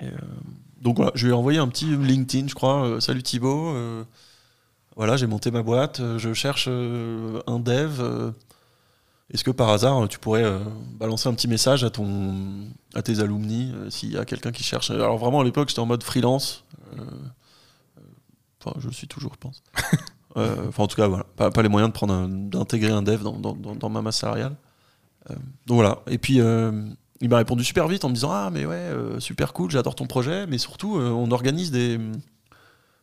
[0.00, 0.10] Et, euh,
[0.82, 2.84] donc voilà, je lui ai envoyé un petit LinkedIn, je crois.
[2.86, 3.68] euh, Salut Thibaut.
[3.74, 4.04] euh,
[4.96, 6.00] voilà, j'ai monté ma boîte.
[6.00, 8.00] euh, je cherche euh, un dev.
[8.00, 8.32] euh,
[9.32, 10.58] Est-ce que par hasard, tu pourrais euh,
[10.98, 12.34] balancer un petit message à, ton,
[12.94, 14.90] à tes alumni euh, s'il y a quelqu'un qui cherche?
[14.90, 16.64] Alors vraiment, à l'époque, j'étais en mode freelance.
[16.98, 17.02] euh,
[18.64, 19.62] Enfin, je le suis toujours, je pense.
[20.36, 21.24] Euh, Enfin, en tout cas, voilà.
[21.36, 24.16] Pas, pas les moyens de prendre d'intégrer un dev dans, dans- dans- dans ma masse
[24.18, 24.56] salariale.
[25.30, 25.34] Euh,
[25.66, 26.00] donc voilà.
[26.08, 26.88] Et puis, euh,
[27.20, 28.90] il m'a répondu super vite en me disant Ah, mais ouais,
[29.20, 32.00] super cool, j'adore ton projet, mais surtout, on organise des,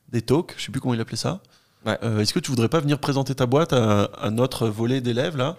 [0.10, 1.42] des talks, je sais plus comment il appelait ça.
[1.86, 1.98] Ouais.
[2.22, 5.56] Est-ce que tu voudrais pas venir présenter ta boîte à, à notre volet d'élèves, là,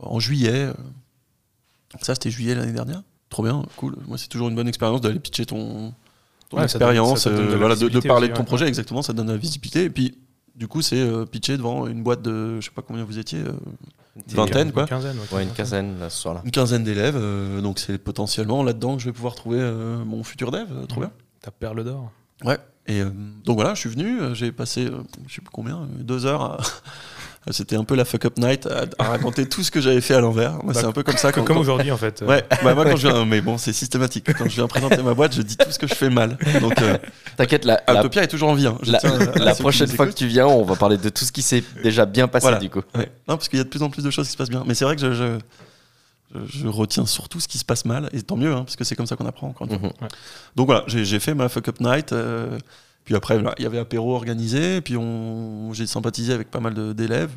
[0.00, 0.72] en juillet
[2.00, 3.02] Ça, c'était juillet l'année dernière.
[3.28, 3.96] Trop bien, cool.
[4.08, 5.94] Moi, c'est toujours une bonne expérience d'aller pitcher ton,
[6.52, 8.46] ton Ouais, expérience, euh, voilà, de, parler aussi, de ton ouais.
[8.46, 9.84] projet, exactement, ça donne de la visibilité.
[9.84, 10.16] Et puis,
[10.54, 13.40] du coup, c'est euh, pitcher devant une boîte de, je sais pas combien vous étiez,
[13.40, 13.52] euh,
[14.28, 14.82] Une Vingtaine, quoi.
[14.82, 15.16] Une quinzaine.
[15.32, 16.42] Ouais, une quinzaine, là, ce soir-là.
[16.44, 17.16] une quinzaine d'élèves.
[17.16, 20.66] euh, donc, c'est potentiellement là-dedans que je vais pouvoir trouver euh, mon futur dev.
[20.70, 21.10] euh, trop bien.
[21.40, 22.10] Ta perle d'or.
[22.44, 22.58] Ouais.
[22.86, 23.10] Et euh,
[23.44, 26.58] donc voilà, je suis venu, j'ai passé, euh, je sais plus combien, deux heures à.
[27.50, 30.14] C'était un peu la fuck up night à, à raconter tout ce que j'avais fait
[30.14, 30.52] à l'envers.
[30.62, 31.32] Moi, Bah, c'est un peu comme ça.
[31.32, 32.22] Comme, Quand, comme aujourd'hui en fait.
[32.22, 34.32] Ouais, bah moi quand je viens, mais bon, c'est systématique.
[34.32, 36.38] Quand je viens présenter ma boîte, je dis tout ce que je fais mal.
[36.60, 36.96] Donc, euh,
[37.36, 38.66] T'inquiète, la, la, est toujours en vie.
[38.68, 38.78] hein.
[38.84, 42.06] La- prochaine fois que tu viens, on va parler de tout ce qui s'est déjà
[42.06, 42.58] bien passé, Voilà.
[42.58, 42.82] du coup.
[42.94, 43.10] Ouais.
[43.28, 44.62] Non, parce qu'il y a de plus en plus de choses qui se passent bien.
[44.66, 45.38] Mais c'est vrai que je, je,
[46.34, 48.84] je- je retiens surtout ce qui se passe mal, et tant mieux, hein, parce que
[48.84, 49.88] c'est comme ça qu'on apprend encore une fois.
[50.00, 50.08] Mhm.
[50.56, 52.12] Donc voilà, j'ai j'ai fait ma fuck up night.
[52.12, 52.58] euh,
[53.04, 54.80] puis après, il y avait apéro organisé.
[54.80, 57.32] Puis on, j'ai sympathisé avec pas mal d'élèves,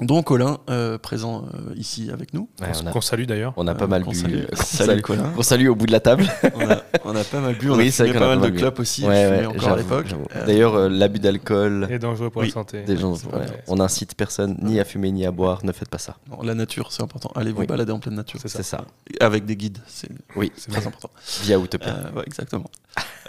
[0.00, 2.48] dont Colin, euh, présent euh, ici avec nous.
[2.60, 3.52] Ouais, on, a, Qu'on salue d'ailleurs.
[3.56, 4.16] on a pas Euh, mal qu'on bu.
[4.16, 4.34] salue.
[4.34, 5.30] euh, qu'on Salut, salue- Colin.
[5.34, 6.24] qu'on salue au bout de la table.
[6.54, 8.28] On a, on a pas mal bu, on Oui, a c'est vrai fumé qu'on a
[8.28, 8.58] pas mal pas de bu.
[8.58, 9.02] clopes aussi.
[9.02, 10.06] Ouais, ouais, encore à j'avoue, l'époque.
[10.08, 10.26] j'avoue.
[10.36, 12.48] Euh, D'ailleurs, euh, l'abus d'alcool, Et dangereux pour Oui.
[12.48, 12.82] la santé.
[12.82, 13.38] des gens, ouais, pas
[13.68, 16.16] on incite personne ni à fumer ni à boire, ne faites pas ça.
[16.30, 17.30] non, la nature, c'est important.
[17.34, 17.66] Allez vous Oui.
[17.66, 18.38] balader en pleine nature.
[18.42, 18.58] C'est ça.
[18.58, 18.84] C'est ça.
[19.20, 21.10] Avec des guides, c'est Oui, C'est très important.
[21.42, 21.88] via Utopia.
[21.88, 22.70] Euh, ouais, exactement.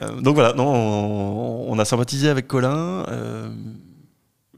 [0.01, 3.05] Euh, donc voilà, non, on, on a sympathisé avec Colin.
[3.09, 3.49] Euh,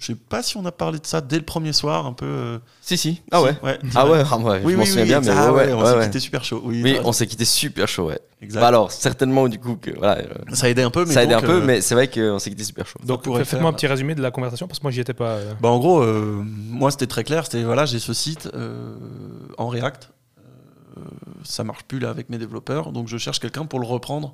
[0.01, 2.25] je sais pas si on a parlé de ça dès le premier soir, un peu.
[2.25, 3.21] euh, Si, si.
[3.31, 3.55] Ah ouais.
[3.63, 3.77] ouais.
[3.95, 5.67] Ah ouais, ah ouais, Oui, je m'en oui, souviens oui, bien, mais ah ouais, ouais,
[5.67, 6.05] ouais, on s'est ouais.
[6.05, 6.61] quitté super chaud.
[6.65, 8.19] Oui, on s'est quitté super chaud, ouais.
[8.41, 8.59] Exact.
[8.61, 11.19] Bah alors, certainement, du coup, que, voilà, euh, ça a aidé un peu, mais ça
[11.19, 12.97] a aidé un peu, euh, mais c'est vrai qu'on s'est quitté super chaud.
[13.05, 15.33] Donc faites-moi un petit résumé de la conversation parce que moi j'y étais pas.
[15.35, 15.53] euh.
[15.61, 18.95] Bah en gros, euh, moi c'était très clair, c'était voilà, j'ai ce site euh,
[19.59, 20.09] en React,
[20.97, 21.01] euh,
[21.43, 24.33] ça marche plus là avec mes développeurs, donc je cherche quelqu'un pour le reprendre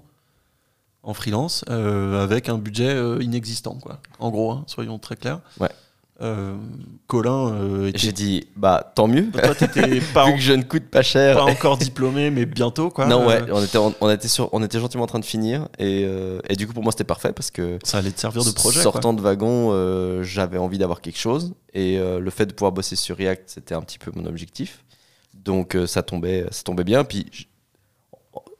[1.07, 3.99] en freelance euh, avec un budget euh, inexistant quoi.
[4.19, 5.39] En gros, hein, soyons très clairs.
[5.59, 5.69] Ouais.
[6.19, 6.55] Euh,
[7.05, 10.63] Colin, était- J'ai dit, bah tant mieux, toi t'étais pas, vu en- que je ne
[10.63, 11.37] coûte pas cher.
[11.37, 13.05] pas encore diplômé, mais bientôt quoi.
[13.05, 16.07] non, ouais, on était, on, était sur, on était gentiment en train de finir, et,
[16.49, 18.81] et du coup, pour moi, c'était parfait parce que ça allait te servir de projet.
[18.81, 18.91] quoi.
[18.91, 23.15] sortant de wagon, j'avais envie d'avoir quelque chose, et le fait de pouvoir bosser sur
[23.15, 24.83] React, c'était un petit peu mon objectif.
[25.35, 27.03] Donc ça, tombait, ça tombait bien.
[27.03, 27.47] Puis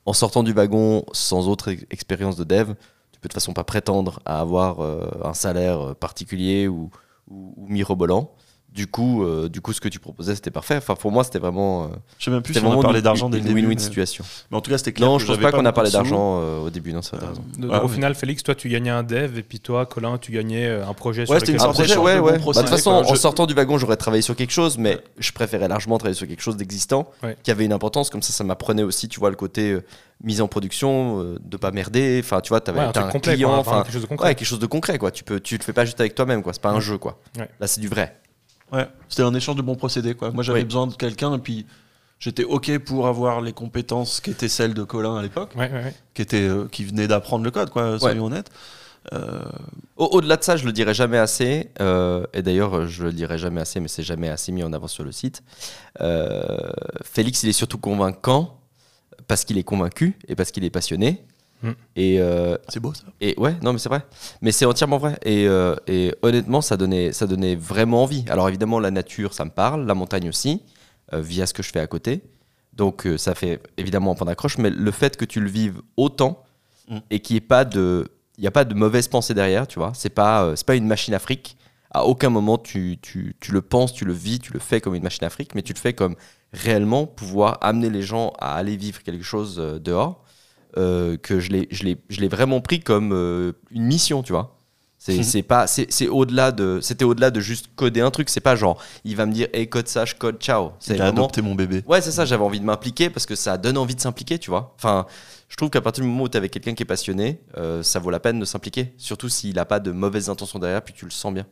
[0.07, 2.73] en sortant du wagon sans autre ex- expérience de dev,
[3.11, 6.89] tu peux de toute façon pas prétendre à avoir euh, un salaire euh, particulier ou
[7.29, 8.31] mirobolant.
[8.77, 10.75] Du coup, euh, du coup, ce que tu proposais, c'était parfait.
[10.77, 11.87] Enfin, pour moi, c'était vraiment, euh,
[12.19, 13.49] Je sais même plus c'était si on a vraiment parlé une- d'argent dès une le
[13.49, 13.61] début.
[13.61, 14.23] win-win mais- situation.
[14.51, 15.09] Mais en tout cas, c'était clair.
[15.09, 16.93] Non, que je pense pas qu'on a parlé d'argent euh, au début.
[16.93, 17.43] Non, ça, Euh, raison.
[17.57, 20.69] De- au final, Félix, toi tu gagnais un dev et puis toi, Colin, tu gagnais
[20.69, 22.31] un projet sur Ouais, c'était une sorte projet, ouais, de ouais.
[22.33, 22.99] Bah, de toute façon, quoi.
[23.09, 26.15] en Je- sortant du wagon, j'aurais travaillé sur quelque chose, mais je préférais largement travailler
[26.15, 27.35] sur quelque chose d'existant, Ouais.
[27.41, 28.11] qui avait une importance.
[28.11, 29.75] Comme ça, ça m'apprenait aussi, tu vois, le côté
[30.23, 32.21] mise en production, euh, de pas merder.
[32.23, 34.27] Enfin, tu vois, t'avais Ouais, un complet, client, enfin, quelque chose de concret.
[34.27, 35.09] ouais, quelque chose de concret, quoi.
[35.09, 36.53] Tu peux, tu le fais pas juste avec toi-même, quoi.
[36.53, 37.19] C'est pas un jeu, quoi.
[37.59, 38.15] Là, c'est du vrai.
[38.71, 40.13] Ouais, c'était un échange de bons procédés.
[40.13, 40.31] Quoi.
[40.31, 40.65] Moi, j'avais Oui.
[40.65, 41.65] besoin de quelqu'un et puis
[42.19, 45.83] j'étais OK pour avoir les compétences qui étaient celles de Colin à l'époque, Ouais, ouais,
[45.83, 45.93] ouais.
[46.13, 48.49] qui, était, euh, qui venait d'apprendre le code, quoi, soyons honnêtes.
[49.13, 49.39] Euh,
[49.95, 51.69] Au- Au-delà de ça, je le dirai jamais assez.
[51.79, 54.87] euh, et d'ailleurs, je le dirai jamais assez, mais c'est jamais assez mis en avant
[54.87, 55.41] sur le site.
[57.03, 58.59] Félix, il est surtout convaincant
[59.27, 61.23] parce qu'il est convaincu et parce qu'il est passionné.
[61.61, 61.71] Mm.
[61.95, 63.03] Et, euh, c'est beau ça.
[63.21, 64.05] Et ouais, non, mais c'est vrai.
[64.41, 65.17] Mais c'est entièrement vrai.
[65.23, 68.25] Et, euh, et honnêtement, ça donnait, ça donnait vraiment envie.
[68.29, 70.61] Alors évidemment, la nature, ça me parle, la montagne aussi,
[71.13, 72.21] euh, via ce que je fais à côté.
[72.73, 75.81] Donc euh, ça fait évidemment un point d'accroche, mais le fait que tu le vives
[75.95, 76.43] autant
[76.87, 76.97] Mm.
[77.09, 79.79] et qu'il n'y ait pas de il n'y a pas de mauvaise pensée derrière, tu
[79.79, 79.93] vois.
[79.95, 81.57] C'est pas, euh, c'est pas une machine afrique.
[81.89, 84.93] À aucun moment tu, tu, tu le penses, tu le vis, tu le fais comme
[84.93, 86.15] une machine afrique, mais tu le fais comme
[86.53, 90.23] réellement pouvoir amener les gens à aller vivre quelque chose euh, dehors.
[90.77, 94.53] Euh, que je l'ai, vraiment pris comme euh, une mission, tu vois.
[94.99, 98.29] C'est, c'est pas, c'est, au-delà de, c'était au-delà de juste coder un truc.
[98.29, 100.71] C'est pas genre, il va me dire, hey code ça, je code, ciao.
[100.79, 101.83] C'est adopté mon bébé.
[101.87, 104.49] Ouais, c'est ça, j'avais envie de m'impliquer parce que ça donne envie de s'impliquer, tu
[104.49, 104.73] vois.
[104.75, 105.05] Enfin,
[105.49, 107.83] je trouve qu'à partir du moment où tu es avec quelqu'un qui est passionné, euh,
[107.83, 108.93] ça vaut la peine de s'impliquer.
[108.97, 111.45] Surtout s'il n'a pas de mauvaises intentions derrière, puis tu le sens bien.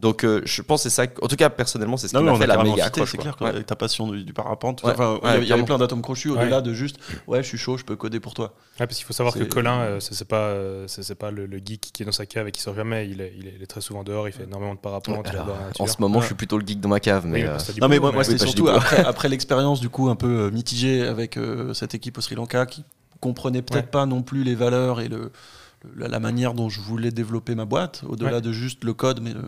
[0.00, 1.10] Donc, euh, je pense que c'est ça.
[1.20, 3.10] En tout cas, personnellement, c'est ce qui m'a on fait a la méga cité, accroche.
[3.10, 3.50] c'est clair que Ouais.
[3.50, 6.30] avec ta passion du, du parapente, Ouais, enfin, ouais, il y avait- plein d'atomes crochus
[6.30, 6.40] Ouais.
[6.40, 6.96] au-delà de juste
[7.26, 9.44] ouais je suis chaud je peux coder pour toi Ouais, parce qu'il faut savoir que
[9.44, 12.48] Colin, euh, c'est pas, euh, c'est pas le, le geek qui est dans sa cave
[12.48, 13.08] et qui sort jamais.
[13.10, 15.26] Il est, il est- il est très souvent dehors, il fait énormément de parapente.
[15.28, 15.48] Alors,
[15.78, 16.22] en ce moment, Ouais.
[16.22, 17.44] je suis plutôt le geek dans ma cave, mais.
[17.44, 21.36] euh, Non mais moi, dis surtout après, l'expérience du coup un peu euh, mitigée avec
[21.36, 22.84] euh, cette équipe au Sri Lanka qui
[23.20, 25.30] comprenait peut-être pas non plus les valeurs et le,
[25.96, 28.40] la, la manière dont je voulais développer ma boîte au-delà Ouais.
[28.40, 29.42] de juste le code mais le-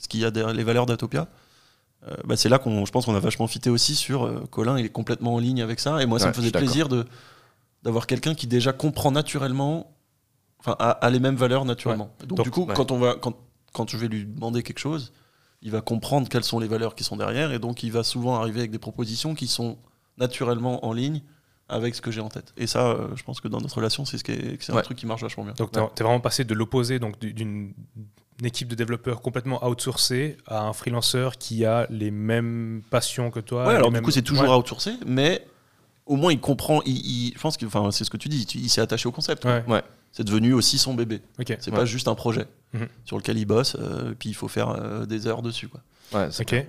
[0.00, 1.28] ce qu'il y a derrière les valeurs d'Atopia.
[2.08, 4.78] Euh, bah, c'est là qu'on je pense qu'on a vachement fité aussi sur euh, Colin
[4.78, 7.04] il est complètement en ligne avec ça et moi ça Ouais, me faisait plaisir de
[7.82, 9.94] d'avoir quelqu'un qui déjà comprend naturellement
[10.60, 12.72] enfin a, a les mêmes valeurs naturellement donc, Donc, du coup ouais.
[12.74, 13.34] quand on va quand,
[13.74, 15.12] quand je vais lui demander quelque chose
[15.60, 18.36] il va comprendre quelles sont les valeurs qui sont derrière et donc il va souvent
[18.40, 19.76] arriver avec des propositions qui sont
[20.16, 21.20] naturellement en ligne
[21.68, 22.52] avec ce que j'ai en tête.
[22.56, 24.76] Et ça, euh, je pense que dans notre relation, c'est ce qui est- c'est un
[24.76, 24.82] Ouais.
[24.82, 25.52] truc qui marche vachement bien.
[25.52, 27.72] Donc, t'es t'es vraiment passé de l'opposé, donc du- d'une
[28.40, 33.40] une équipe de développeurs complètement outsourcée à un freelanceur qui a les mêmes passions que
[33.40, 33.66] toi.
[33.68, 34.56] ouais, alors du coup, c'est toujours Ouais.
[34.56, 35.46] outsourcé, mais
[36.06, 36.80] au moins il comprend.
[36.86, 38.42] Il, il- je pense que, enfin, c'est ce que tu dis.
[38.54, 39.44] Il s'est attaché au concept.
[39.44, 39.82] Ouais.
[40.12, 41.20] C'est devenu aussi son bébé.
[41.38, 41.54] Ok.
[41.60, 41.76] C'est Ouais.
[41.76, 42.88] pas juste un projet Mhm.
[43.04, 45.68] sur lequel il bosse, euh, puis il faut faire euh, des heures dessus.
[45.68, 45.80] Quoi.
[46.14, 46.48] ouais, c'est Ok.
[46.48, 46.66] clair.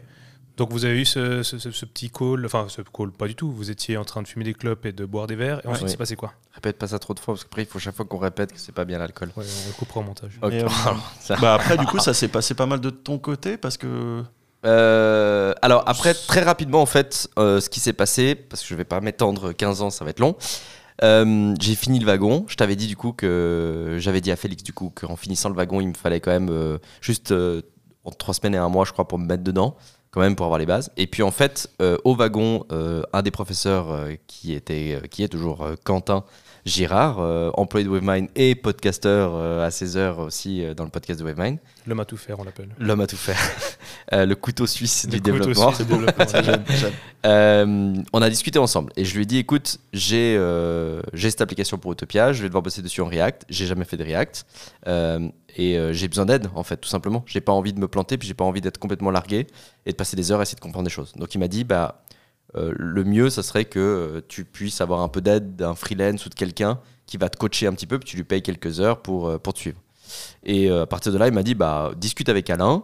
[0.58, 3.36] Donc vous avez eu ce, ce- ce- ce petit call, enfin ce call pas du
[3.36, 3.52] tout.
[3.52, 5.62] Vous étiez en train de fumer des clopes et de boire des verres.
[5.64, 5.90] Et ensuite, Ouais.
[5.90, 8.06] c'est passé quoi Répète pas ça trop de fois parce qu'après, il faut chaque fois
[8.06, 9.30] qu'on répète que c'est pas bien l'alcool.
[9.38, 10.38] Ouais, On le coupera au montage.
[10.44, 10.68] Euh,
[11.20, 14.24] Ça- bah après, du coup, ça s'est passé pas mal de ton côté parce que.
[14.66, 18.76] Euh, alors après, très rapidement en fait, euh, ce qui s'est passé, parce que je
[18.76, 20.36] vais pas m'étendre 15 ans, ça va être long.
[21.04, 22.46] euh, j'ai fini le wagon.
[22.48, 25.56] Je t'avais dit du coup que j'avais dit à Félix du coup qu'en finissant le
[25.56, 27.62] wagon, il me fallait quand même euh, juste euh,
[28.04, 29.76] en trois semaines et un mois, je crois, pour me mettre dedans,
[30.12, 30.92] quand même pour avoir les bases.
[30.98, 35.24] Et puis en fait, euh, au wagon, euh, un des professeurs euh, qui était, qui
[35.24, 36.24] est toujours Quentin
[36.66, 40.90] Girard, euh, employé de Wavemind et podcasteur euh, à 16 heures aussi euh, dans le
[40.90, 41.58] podcast de Wavemind.
[41.88, 42.70] L'homme à tout faire, on l'appelle.
[42.80, 43.40] L'homme à tout faire.
[44.12, 45.72] Le couteau suisse Le du couteau développement.
[45.74, 46.26] suisse développement,
[48.14, 50.38] on a discuté ensemble et je lui ai dit écoute, j'ai
[51.16, 54.04] cette application pour Utopia, je vais devoir bosser dessus en React, j'ai jamais fait de
[54.04, 54.46] React
[55.56, 57.24] et euh, j'ai besoin d'aide en fait, tout simplement.
[57.26, 59.48] J'ai pas envie de me planter, puis j'ai pas envie d'être complètement largué
[59.86, 61.14] et de passer des heures à essayer de comprendre des choses.
[61.16, 62.04] Donc il m'a dit bah
[62.56, 66.26] euh, le mieux, ça serait que euh, tu puisses avoir un peu d'aide d'un freelance
[66.26, 68.80] ou de quelqu'un qui va te coacher un petit peu, puis tu lui payes quelques
[68.80, 69.80] heures pour, euh, pour te suivre.
[70.44, 72.84] Et à partir de là, il m'a dit bah discute avec Alain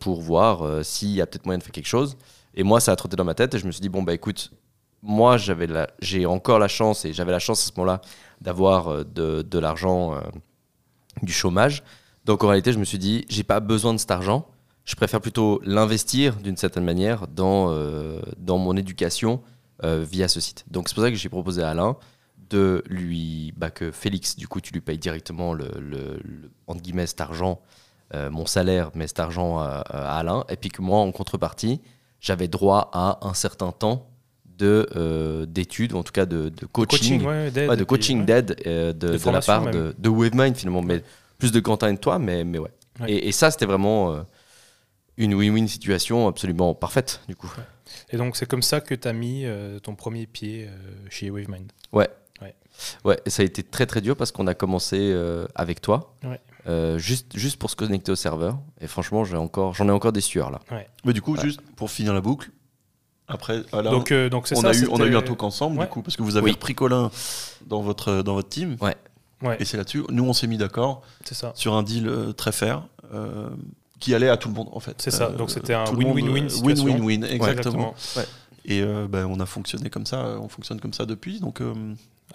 [0.00, 2.16] pour voir s'il y a peut-être moyen de faire quelque chose.
[2.54, 4.14] Et moi, ça a trotté dans ma tête et je me suis dit, bon, bah
[4.14, 4.50] écoute,
[5.02, 5.36] moi,
[6.00, 8.00] j'ai encore la chance, et j'avais la chance à ce moment-là
[8.40, 10.18] d'avoir de, de l'argent
[11.20, 11.82] du chômage.
[12.24, 14.46] Donc en réalité, je me suis dit, j'ai pas besoin de cet argent.
[14.84, 19.40] Je préfère plutôt l'investir d'une certaine manière dans, euh, dans mon éducation
[19.84, 20.64] euh, via ce site.
[20.70, 21.96] Donc c'est pour ça que j'ai proposé à Alain
[22.50, 26.82] de lui, bah, que Félix, du coup, tu lui payes directement le, le- le- entre
[26.82, 27.60] guillemets, cet argent,
[28.14, 31.80] euh, mon salaire, mais cet argent à, à Alain, et puis que moi, en contrepartie,
[32.20, 34.06] j'avais droit à un certain temps
[34.58, 37.70] de d'études, ou en tout cas de, de coaching, Coaching, ouais, d'aide.
[37.70, 39.72] Ouais, de coaching d'aide de, de la part même.
[39.74, 41.02] de, de Wavemind finalement, mais
[41.38, 42.70] plus de Quentin et de toi, mais, mais ouais.
[43.00, 43.10] Ouais.
[43.12, 44.24] Et, et ça, c'était vraiment
[45.16, 47.50] une win-win situation absolument parfaite, du coup.
[48.10, 50.70] Et donc c'est comme ça que tu as mis euh, ton premier pied euh,
[51.10, 51.70] chez Wavemind.
[53.04, 56.14] Ouais, et ça a été très très dur parce qu'on a commencé euh, avec toi,
[56.24, 56.40] Ouais.
[56.66, 58.58] euh, juste, juste pour se connecter au serveur.
[58.80, 60.60] Et franchement, j'ai encore, j'en ai encore des sueurs là.
[61.04, 61.42] Mais du coup, Ouais.
[61.42, 62.50] juste pour finir la boucle,
[63.28, 64.70] après, Alain, donc euh, donc c'est on, ça.
[64.70, 65.84] a eu, on a eu un talk ensemble, Ouais.
[65.84, 66.52] du coup, parce que vous avez Oui.
[66.52, 67.10] repris Colin
[67.66, 68.76] dans votre, dans votre team.
[68.80, 68.96] Ouais,
[69.60, 71.52] Et c'est là-dessus, nous, on s'est mis d'accord c'est ça.
[71.54, 72.88] sur un deal très fair.
[74.02, 75.00] Euh, qui allait à tout le monde en fait.
[75.00, 76.62] C'est ça, Euh, donc c'était un win-win-win euh.
[76.64, 77.94] Win-win-win, exactement.
[77.94, 77.94] Exactement.
[78.64, 81.40] Et euh, ben, on a fonctionné comme ça, on fonctionne comme ça depuis.
[81.40, 81.74] Donc euh,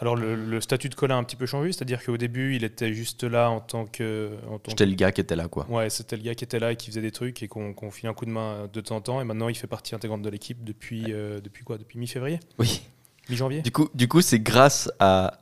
[0.01, 2.65] Alors le, le statut de Colin a un petit peu changé, c'est-à-dire qu'au début il
[2.65, 4.32] était juste là en tant que.
[4.49, 5.65] En tant J'étais le gars qui était là, quoi.
[5.70, 7.91] Ouais, c'était le gars qui était là et qui faisait des trucs et qu'on qu'on
[7.91, 9.22] filait un coup de main de temps en temps.
[9.22, 11.78] Et maintenant, il fait partie intégrante de l'équipe depuis, euh, depuis quoi?
[11.78, 12.39] Depuis mi-février?
[12.59, 12.82] Oui.
[13.30, 13.61] Mi-janvier?
[13.61, 15.39] Du coup, du coup c'est grâce à,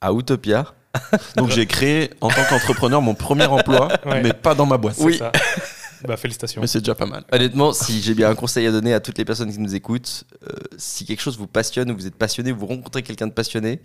[0.00, 0.74] à Utopia.
[1.36, 4.22] Donc j'ai créé en tant qu'entrepreneur mon premier emploi, Ouais.
[4.22, 4.96] mais pas dans ma boîte.
[5.00, 5.18] Oui.
[5.18, 5.32] ça.
[6.06, 6.60] Bah, félicitations.
[6.60, 7.24] Mais c'est déjà pas mal.
[7.32, 10.22] Honnêtement, si j'ai bien un conseil à donner à toutes les personnes qui nous écoutent,
[10.46, 13.80] euh, si quelque chose vous passionne ou vous êtes passionné, vous rencontrez quelqu'un de passionné,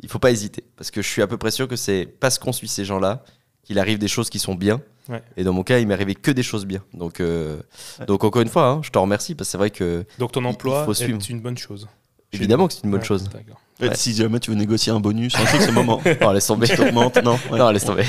[0.00, 0.62] il faut pas hésiter.
[0.76, 3.24] Parce que je suis à peu près sûr que c'est parce qu'on suit ces gens-là
[3.64, 4.80] qu'il arrive des choses qui sont bien.
[5.08, 5.20] Ouais.
[5.36, 6.82] Et dans mon cas, il m'est arrivé que des choses bien.
[6.94, 7.56] Donc, euh,
[7.98, 8.06] Ouais.
[8.06, 10.44] donc encore une fois, hein, je te remercie parce que c'est vrai que Donc ton
[10.44, 11.18] emploi il faut est suivre.
[11.30, 11.88] une bonne chose.
[12.32, 13.24] Évidemment que c'est une bonne Ouais, chose.
[13.24, 13.60] d'accord.
[13.78, 13.94] Et Ouais.
[13.94, 16.00] Si jamais tu veux négocier un bonus, un truc, c'est le moment.
[16.22, 16.66] Non, laisse tomber.
[16.76, 17.58] T'augmentes, non ouais.
[17.58, 18.04] Non, laisse tomber.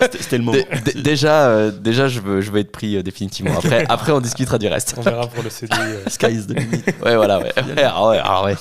[0.00, 0.58] C'était c'était le moment.
[0.84, 3.52] Dé- dé- déjà, euh, déjà, je veux, je veux être pris euh, définitivement.
[3.58, 4.94] Après, après, on discutera du reste.
[4.96, 5.76] On verra pour le CDI.
[5.78, 6.08] euh.
[6.08, 6.82] Sky is the limit.
[7.04, 7.52] Ouais, voilà, ouais.
[7.84, 8.54] Ah ouais, ah ouais.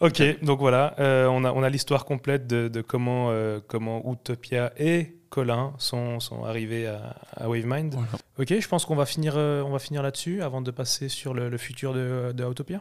[0.00, 4.02] Ok, donc voilà, euh, on a, on a l'histoire complète de, de comment, euh, comment
[4.12, 7.92] Utopia et Colin sont, sont arrivés à, à WaveMind.
[7.94, 8.08] Voilà.
[8.40, 11.34] Ok, je pense qu'on va finir, euh, on va finir là-dessus avant de passer sur
[11.34, 12.80] le, le futur de, de Utopia.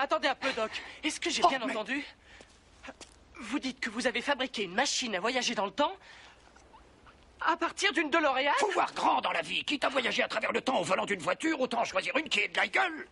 [0.00, 0.70] Attendez un peu, Doc.
[1.02, 2.04] Est-ce que j'ai bien entendu?
[3.42, 5.92] Vous dites que vous avez fabriqué une machine à voyager dans le temps
[7.40, 8.52] à partir d'une DeLorean?
[8.58, 9.64] Faut voir grand dans la vie.
[9.64, 12.40] Quitte à voyager à travers le temps au volant d'une voiture, autant choisir une qui
[12.40, 13.06] est de la gueule.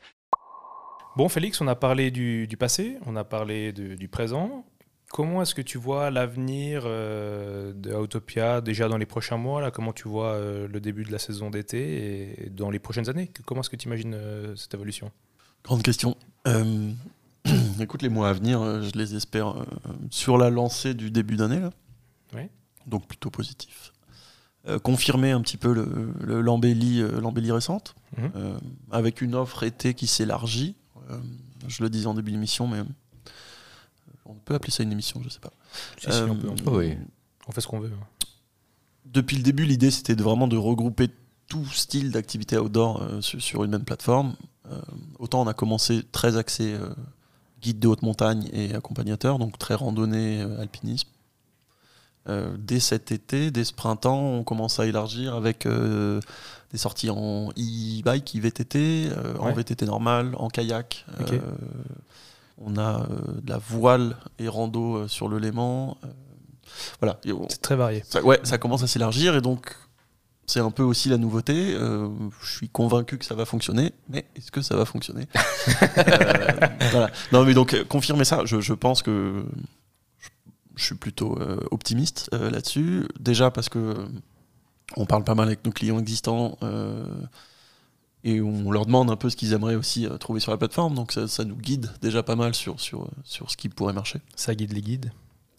[1.16, 4.64] Bon, Félix, on a parlé du, du passé, on a parlé de- du présent.
[5.10, 9.70] Comment est-ce que tu vois l'avenir euh, de Autopia déjà dans les prochains mois là,
[9.70, 13.30] Comment tu vois euh, le début de la saison d'été et dans les prochaines années?
[13.46, 15.10] Comment est-ce que tu imagines euh, cette évolution?
[15.64, 16.14] Grande question.
[16.48, 16.92] Euh,
[17.80, 19.64] écoute, les mois à venir, euh, je les espère euh,
[20.10, 21.60] sur la lancée du début d'année.
[21.60, 21.70] là.
[22.34, 22.50] Ouais.
[22.86, 23.92] Donc plutôt positif.
[24.66, 28.58] Euh, confirmer un petit peu le- le- l'embellie l'embellie récente, Mhm.
[28.90, 30.74] avec une offre été qui s'élargit.
[31.68, 32.80] Je le disais en début d'émission, mais
[34.26, 35.52] on peut appeler ça une émission, je sais pas.
[35.98, 36.70] Si, si, on, peut, on peut.
[36.76, 36.96] Oui.
[37.46, 37.90] On fait ce qu'on veut.
[37.92, 38.06] hein.
[39.06, 41.08] Depuis le début, l'idée c'était vraiment de regrouper
[41.48, 44.34] tout style d'activité outdoor sur, sur une même plateforme.
[44.70, 44.80] Euh,
[45.18, 46.88] autant on a commencé très axé euh,
[47.62, 51.08] guide de haute montagne et accompagnateur, donc très randonnée, euh, alpinisme.
[52.28, 56.20] Euh, dès cet été, dès ce printemps, on commence à élargir avec euh,
[56.72, 59.54] des sorties en e-bike, e-VTT, euh, en Ouais.
[59.54, 61.06] VTT normal, en kayak.
[61.32, 61.38] Euh,
[62.60, 65.96] on a euh, de la voile et rando euh, sur le Léman.
[66.04, 66.08] Euh,
[67.00, 67.18] voilà.
[67.48, 68.04] C'est très varié.
[68.06, 69.74] ça, ouais, ça commence à s'élargir et donc
[70.48, 71.74] c'est un peu aussi la nouveauté.
[71.74, 72.08] Euh,
[72.42, 75.26] je suis convaincu que ça va fonctionner, mais est-ce que ça va fonctionner
[75.98, 77.10] Euh, voilà.
[77.32, 79.44] Non, mais donc euh, confirmer ça, je, je pense que
[80.18, 80.28] je,
[80.76, 83.06] je suis plutôt euh, optimiste euh, là-dessus.
[83.20, 83.94] Déjà parce que
[84.96, 86.56] on parle pas mal avec nos clients existants.
[86.62, 87.04] euh,
[88.24, 90.94] et on leur demande un peu ce qu'ils aimeraient aussi euh, trouver sur la plateforme,
[90.94, 94.20] donc ça, ça nous guide déjà pas mal sur, sur, sur ce qui pourrait marcher.
[94.34, 95.12] Ça guide les guides.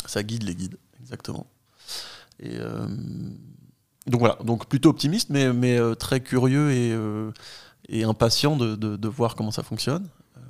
[0.06, 1.48] Ça guide les guides, exactement.
[2.42, 2.86] Et euh,
[4.10, 7.32] donc voilà, donc plutôt optimiste, mais, mais euh, très curieux et, euh,
[7.88, 10.08] et impatient de, de- de voir comment ça fonctionne.
[10.38, 10.42] Euh,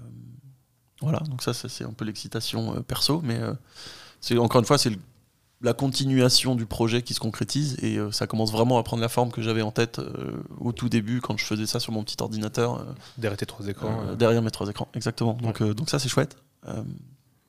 [1.01, 3.39] voilà, donc ça, ça, c'est un peu l'excitation perso, mais
[4.22, 4.91] c'est encore une fois, c'est
[5.62, 9.30] la continuation du projet qui se concrétise et ça commence vraiment à prendre la forme
[9.32, 9.99] que j'avais en tête
[10.60, 12.86] au tout début quand je faisais ça sur mon petit ordinateur.
[13.18, 14.16] Derrière tes trois écrans.
[14.16, 15.34] derrière mes trois écrans, exactement.
[15.34, 16.38] Donc, donc ça, c'est chouette.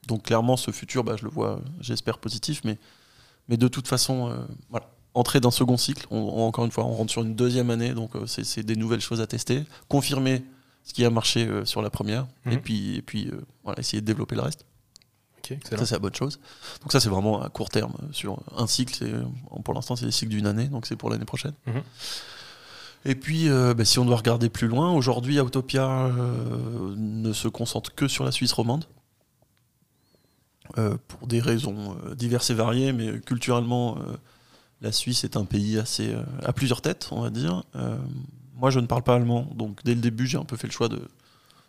[0.08, 2.62] Donc clairement, ce futur, bah, je le vois, j'espère, positif.
[2.64, 2.78] Mais,
[3.48, 4.34] mais de toute façon,
[4.70, 4.90] voilà.
[5.14, 7.94] Entrée d'un second cycle, on, on- encore une fois, on rentre sur une deuxième année,
[7.94, 9.64] donc euh, c'est des nouvelles choses à tester.
[9.88, 10.44] Confirmer
[10.84, 12.60] ce qui a marché euh, sur la première, et Mhm.
[12.62, 14.64] puis, et puis euh, voilà, essayer de développer le reste.
[15.68, 16.38] Ça, c'est la bonne chose.
[16.80, 17.92] Donc ça, c'est vraiment à court terme.
[18.12, 19.24] Sur un cycle,
[19.64, 21.54] pour l'instant, c'est des cycles d'une année, donc c'est pour l'année prochaine.
[21.66, 21.82] Mhm.
[23.06, 27.48] Et puis, euh, bah, si on doit regarder plus loin, aujourd'hui, Autopia euh, ne se
[27.48, 28.84] concentre que sur la Suisse romande.
[30.78, 33.98] Euh, pour des raisons diverses et variées, mais culturellement,
[34.80, 37.64] la Suisse est un pays assez euh, à plusieurs têtes, on va dire.
[37.76, 37.98] Euh,
[38.54, 40.72] moi, je ne parle pas allemand, donc dès le début, j'ai un peu fait le
[40.72, 41.00] choix de,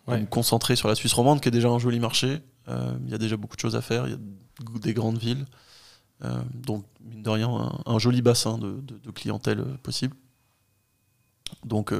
[0.08, 2.40] me concentrer sur la Suisse romande, qui est déjà un joli marché.
[2.68, 5.18] Euh, Il y a déjà beaucoup de choses à faire, il y a des grandes
[5.18, 5.46] villes.
[6.54, 10.14] Donc, mine de rien, un, un joli bassin de, de- de clientèle possible.
[11.64, 11.92] Donc,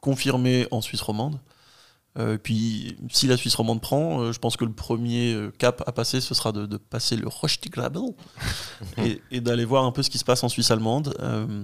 [0.00, 1.38] confirmé en Suisse romande.
[2.18, 5.84] Euh, puis, si la Suisse romande prend, euh, je pense que le premier euh, cap
[5.86, 8.02] à passer, ce sera de, de passer le Rochtigrabel
[8.98, 11.14] et, et d'aller voir un peu ce qui se passe en Suisse allemande.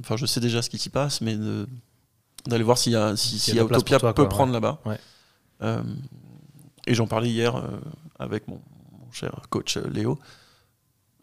[0.01, 1.37] Enfin, je sais déjà ce qui s'y passe, mais
[2.47, 4.53] d'aller voir s'il y a, si, y a si place Autopia toi, peut quoi, prendre
[4.53, 4.81] là-bas.
[4.85, 5.01] Ouais.
[6.87, 7.61] Et j'en parlais hier
[8.21, 8.61] avec mon,
[8.93, 10.17] mon cher coach Léo.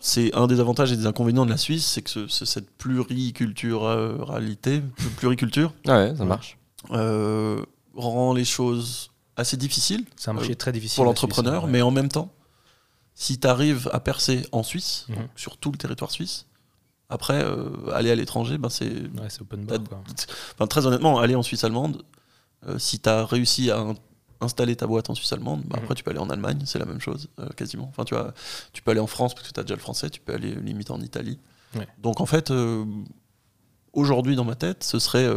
[0.02, 2.70] C'est un des avantages et des inconvénients de la Suisse, c'est que ce- ce- cette
[2.78, 4.82] pluriculturalité,
[5.16, 6.58] pluriculture, Ah ouais, ça marche.
[7.96, 10.96] rend les choses assez difficiles C'est un marché euh, très difficile.
[10.98, 12.32] pour l'entrepreneur, Suisse, mais en même temps,
[13.16, 15.28] si tu arrives à percer en Suisse, Mhm.
[15.36, 16.46] sur tout le territoire suisse,
[17.10, 19.30] après, euh, aller à l'étranger, ben c'est ouais.
[19.30, 19.80] C'est open bar.
[19.88, 20.04] quoi.
[20.56, 22.04] Enfin, très honnêtement, aller en Suisse allemande,
[22.68, 23.94] euh, si tu as réussi à in-
[24.42, 25.76] installer ta boîte en Suisse allemande, Mhm.
[25.76, 27.88] après tu peux aller en Allemagne, c'est la même chose, quasiment.
[27.90, 28.34] Enfin, tu, vois,
[28.74, 30.56] tu peux aller en France parce que tu as déjà le français, tu peux aller
[30.56, 31.40] limite en Italie.
[31.76, 31.88] Ouais.
[32.00, 32.52] Donc en fait,
[33.94, 35.28] aujourd'hui dans ma tête, ce serait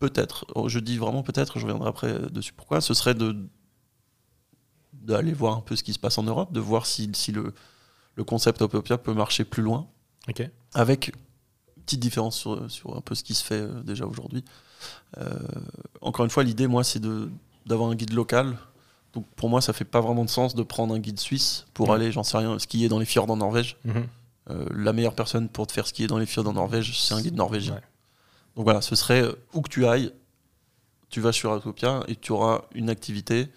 [0.00, 3.36] peut-être, oh, je dis vraiment peut-être, je reviendrai après dessus pourquoi, ce serait de
[4.92, 7.54] d'aller voir un peu ce qui se passe en Europe, de voir si, si le,
[8.16, 9.86] le concept Opopia peut marcher plus loin,
[10.28, 10.48] Ok.
[10.74, 11.08] avec
[11.76, 14.44] une petite différence sur, sur un peu ce qui se fait euh, déjà aujourd'hui.
[15.18, 15.38] Euh,
[16.00, 17.30] encore une fois, l'idée, moi, c'est de
[17.66, 18.56] d'avoir un guide local.
[19.12, 21.88] Donc pour moi, ça fait pas vraiment de sens de prendre un guide suisse pour
[21.88, 21.94] Mhm.
[21.94, 23.76] aller, j'en sais rien, skier dans les fjords en Norvège.
[23.84, 24.06] Mhm.
[24.50, 27.20] Euh, la meilleure personne pour te faire skier dans les fjords en Norvège, c'est un
[27.22, 27.74] guide norvégien.
[27.74, 27.82] Ouais.
[28.60, 30.12] Donc voilà, ce serait euh, où que tu ailles,
[31.08, 33.48] tu vas sur Autopia et tu auras une activité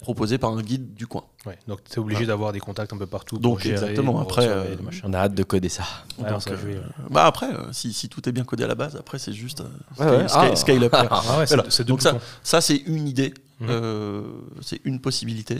[0.00, 1.24] proposée par un guide du coin.
[1.46, 1.58] Ouais.
[1.66, 3.38] Donc tu es obligé d'avoir des contacts un peu partout.
[3.38, 4.76] Donc, pour gérer, exactement, après, euh.
[5.02, 5.82] On a hâte de coder ça.
[6.16, 6.78] Ouais, Donc, euh, jouer,
[7.10, 10.28] bah après, si, si tout est bien codé à la base, après c'est juste euh,
[10.28, 10.54] scale, Ah.
[10.54, 10.94] scale up.
[10.94, 11.64] Ah Voilà.
[11.88, 12.02] Donc
[12.44, 13.66] ça, c'est une idée, Mhm.
[13.68, 14.22] euh,
[14.62, 15.58] c'est une possibilité.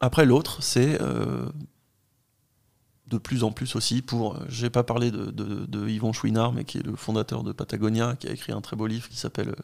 [0.00, 1.46] Après l'autre, c'est euh,
[3.08, 4.36] de plus en plus aussi pour.
[4.36, 7.52] euh, J'ai pas parlé de, de- de Yvon Chouinard, mais qui est le fondateur de
[7.52, 9.54] Patagonia, qui a écrit un très beau livre qui s'appelle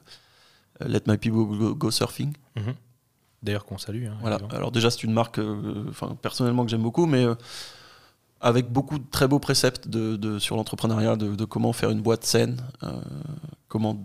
[0.80, 2.32] euh, Let My People Go, Go Surfing.
[2.56, 2.74] Mhm.
[3.42, 4.06] D'ailleurs, qu'on salue.
[4.06, 4.38] hein, Voilà.
[4.50, 7.34] Alors déjà, c'est une marque, euh, enfin personnellement que j'aime beaucoup, mais euh,
[8.40, 12.24] avec beaucoup de très beaux préceptes de, de- sur l'entrepreneuriat, de, comment faire une boîte
[12.24, 13.00] saine, euh,
[13.68, 14.04] comment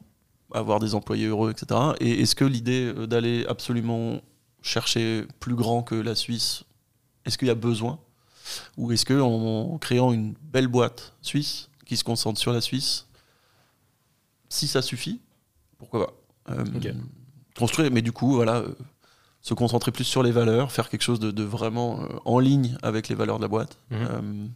[0.53, 1.80] avoir des employés heureux, etc.
[1.99, 4.22] Et est-ce que l'idée d'aller absolument
[4.61, 6.64] chercher plus grand que la Suisse,
[7.26, 7.99] est-ce qu'il y a besoin
[8.78, 12.61] Ou est-ce que en, en créant une belle boîte suisse qui se concentre sur la
[12.61, 13.07] Suisse,
[14.49, 15.22] si ça suffit,
[15.78, 16.14] pourquoi pas
[16.53, 16.64] Euh.
[17.57, 18.76] Construire, mais du coup, voilà, euh,
[19.41, 22.78] se concentrer plus sur les valeurs, faire quelque chose de, de vraiment euh, en ligne
[22.84, 24.52] avec les valeurs de la boîte, Mhm.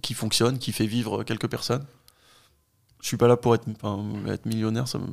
[0.00, 1.84] qui fonctionne, qui fait vivre quelques personnes.
[3.00, 5.06] Je suis pas là pour être, enfin, être millionnaire, ça me-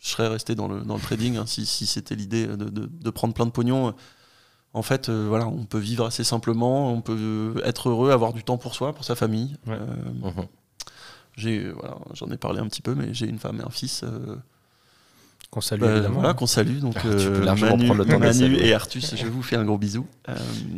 [0.00, 2.86] je serais resté dans le, dans le trading hein, si, si c'était l'idée de, de-
[2.86, 3.94] de prendre plein de pognon.
[4.72, 8.44] En fait, euh, voilà, on peut vivre assez simplement, on peut être heureux, avoir du
[8.44, 9.56] temps pour soi, pour sa famille.
[9.66, 9.74] Ouais.
[9.74, 10.46] Euh, Mhm.
[11.36, 14.02] j'ai, voilà, j'en ai parlé un petit peu, mais j'ai une femme et un fils.
[14.04, 14.36] euh,
[15.50, 16.20] Qu'on salue bah, évidemment.
[16.20, 16.78] voilà, qu'on salue.
[16.78, 19.16] Donc, Ah, tu peux euh, largement Manu, prendre le temps de les Manu et Artus,
[19.16, 20.06] je vous fais un gros bisou.
[20.28, 20.36] Euh,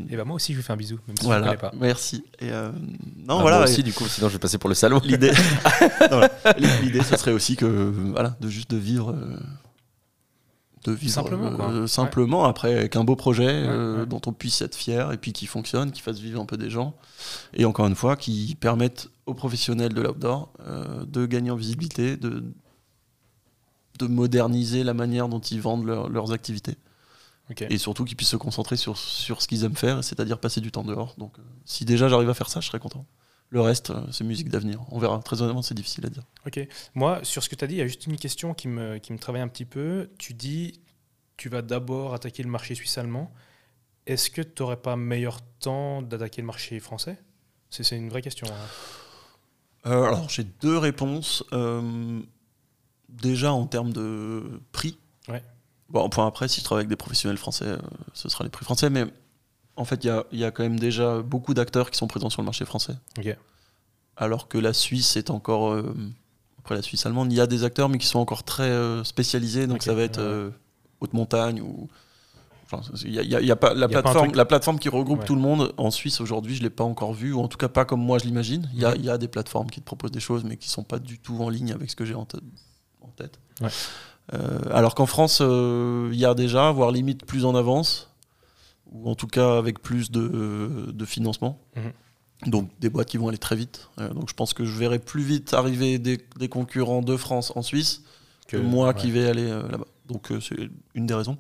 [0.09, 1.59] Et bah moi aussi, je vous fais un bisou, même si je ne voilà, connais
[1.59, 1.73] pas.
[1.79, 2.25] merci.
[2.41, 2.73] Et, euh,
[3.29, 3.59] non, Ah, voilà.
[3.59, 5.03] moi et aussi, du coup, sinon je vais passer pour le salaud.
[5.05, 5.33] L'idée,
[6.83, 9.37] l'idée, ce serait aussi que, voilà, de juste de vivre, euh,
[10.85, 11.71] de vivre Simplement, quoi.
[11.71, 14.07] euh, simplement après avec un beau projet euh, ouais.
[14.07, 16.71] dont on puisse être fier et puis qui fonctionne, qui fasse vivre un peu des
[16.71, 16.95] gens
[17.55, 22.17] et encore une fois qui permettent aux professionnels de l'outdoor euh, de gagner en visibilité,
[22.17, 22.43] de
[23.99, 26.77] de moderniser la manière dont ils vendent leur- leurs activités
[27.71, 30.73] et surtout qu'ils puissent se concentrer sur, sur ce qu'ils aiment faire, c'est-à-dire passer du
[30.73, 31.15] temps dehors.
[31.19, 33.05] Donc, euh, si déjà j'arrive à faire ça, je serais content.
[33.53, 34.81] Le reste, euh, c'est musique d'avenir.
[34.91, 35.19] On verra.
[35.19, 36.23] Très honnêtement, c'est difficile à dire.
[36.47, 36.59] Ok.
[36.95, 38.97] Moi, sur ce que tu as dit, il y a juste une question qui me,
[38.97, 40.11] qui me travaille un petit peu.
[40.17, 40.81] Tu dis,
[41.37, 43.31] tu vas d'abord attaquer le marché suisse-allemand.
[44.07, 47.19] Est-ce que tu n'aurais pas meilleur temps d'attaquer le marché français?
[47.69, 48.47] C'est, c'est une vraie question.
[48.47, 49.91] hein.
[49.91, 51.45] Euh, alors, j'ai deux réponses.
[51.53, 52.23] Euh,
[53.11, 54.99] déjà, en termes de prix.
[55.29, 55.45] Ouais.
[55.91, 57.79] Bon, point après, si je travaille avec des professionnels français, euh,
[58.15, 58.89] ce sera les prix français.
[58.89, 59.05] Mais
[59.77, 62.07] en fait, il y a, il y a quand même déjà beaucoup d'acteurs qui sont
[62.07, 62.95] présents sur le marché français.
[64.17, 65.95] Alors que la Suisse est encore euh,
[66.59, 69.03] après la Suisse allemande, il y a des acteurs mais qui sont encore très euh,
[69.05, 70.51] spécialisés, donc ça va être euh,
[71.01, 71.89] haute montagne ou
[72.71, 74.37] enfin, il y a, il y a- il y a pas la pas plateforme truc-
[74.37, 75.25] la plateforme qui regroupe Ouais.
[75.25, 77.69] tout le monde en Suisse aujourd'hui, je l'ai pas encore vu ou en tout cas
[77.69, 78.69] pas comme moi je l'imagine.
[78.75, 78.97] Il y a, Mhm.
[78.99, 81.19] il y a des plateformes qui te proposent des choses mais qui sont pas du
[81.19, 82.41] tout en ligne avec ce que j'ai en, tête-
[83.01, 83.39] en tête.
[83.63, 83.69] Ouais.
[84.71, 88.11] Alors qu'en France, il y a déjà, voire limite plus en avance,
[88.93, 91.61] ou en tout cas avec plus de, de financement.
[91.77, 92.51] Mhm.
[92.51, 93.89] Donc des boîtes qui vont aller très vite.
[93.99, 97.53] Euh, donc je pense que je verrai plus vite arriver des, des concurrents de France
[97.55, 98.03] en Suisse
[98.49, 98.95] que, moi ouais.
[98.95, 99.87] qui vais aller euh, là-bas.
[100.07, 101.39] Donc euh, c'est une des raisons.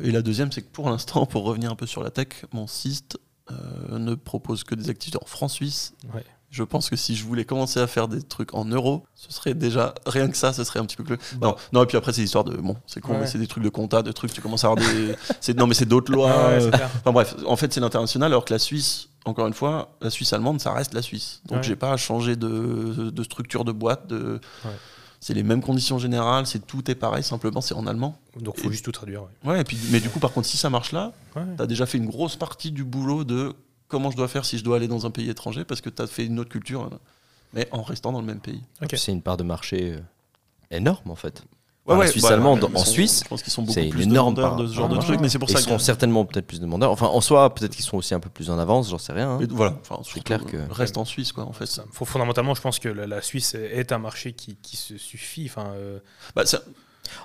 [0.00, 2.68] Et la deuxième, c'est que pour l'instant, pour revenir un peu sur la tech, mon
[2.68, 3.18] site
[3.52, 5.94] euh, ne propose que des activités en francs-suisse.
[6.12, 6.24] Ouais.
[6.56, 9.52] Je pense que si je voulais commencer à faire des trucs en euros, ce serait
[9.52, 11.16] déjà rien que ça, ce serait un petit peu plus.
[11.34, 11.48] Bah.
[11.48, 13.20] Non, non, et puis après c'est l'histoire de bon, c'est con, Ouais.
[13.20, 14.32] mais c'est des trucs de compta, de trucs.
[14.32, 16.30] Tu commences à avoir des, c'est non mais c'est d'autres lois.
[16.48, 16.70] Ouais.
[16.72, 20.32] Enfin bref, en fait c'est l'international, alors que la Suisse, encore une fois, la Suisse
[20.32, 21.42] allemande, ça reste la Suisse.
[21.46, 21.62] Donc Ouais.
[21.64, 24.06] j'ai pas à changer de, de structure de boîte.
[24.06, 24.40] De...
[24.64, 24.70] Ouais.
[25.20, 28.18] C'est les mêmes conditions générales, c'est tout est pareil, simplement c'est en allemand.
[28.40, 29.22] Donc, il faut Et- juste tout traduire.
[29.44, 29.50] ouais.
[29.52, 31.42] Ouais, et puis, mais du coup, par contre, si ça marche là, Ouais.
[31.56, 33.54] t'as déjà fait une grosse partie du boulot de
[33.88, 36.06] comment je dois faire si je dois aller dans un pays étranger, parce que t'as
[36.06, 36.98] fait une autre culture, hein,
[37.52, 38.62] mais en restant dans le même pays.
[38.94, 40.00] C'est une part de marché euh,
[40.70, 41.42] énorme en fait.
[41.86, 43.88] Ouais, ouais, la Suisse bah, allemande en sont- Suisse, je pense qu'ils sont beaucoup c'est
[43.88, 45.82] plus énorme demandeurs de ce genre de trucs, mais c'est pour Ils ça seront que
[45.82, 46.90] certainement peut-être plus demandeurs.
[46.90, 49.30] Enfin, en soi, peut-être qu'ils sont aussi un peu plus en avance, j'en sais rien.
[49.30, 49.38] hein.
[49.40, 51.66] Mais voilà, enfin, surtout, clair que- euh, reste en Suisse, quoi, en fait.
[51.66, 55.46] Ça- fondamentalement, je pense que la, la Suisse est un marché qui, qui se suffit.
[55.48, 56.00] Enfin, euh,
[56.34, 56.62] Bah, ça-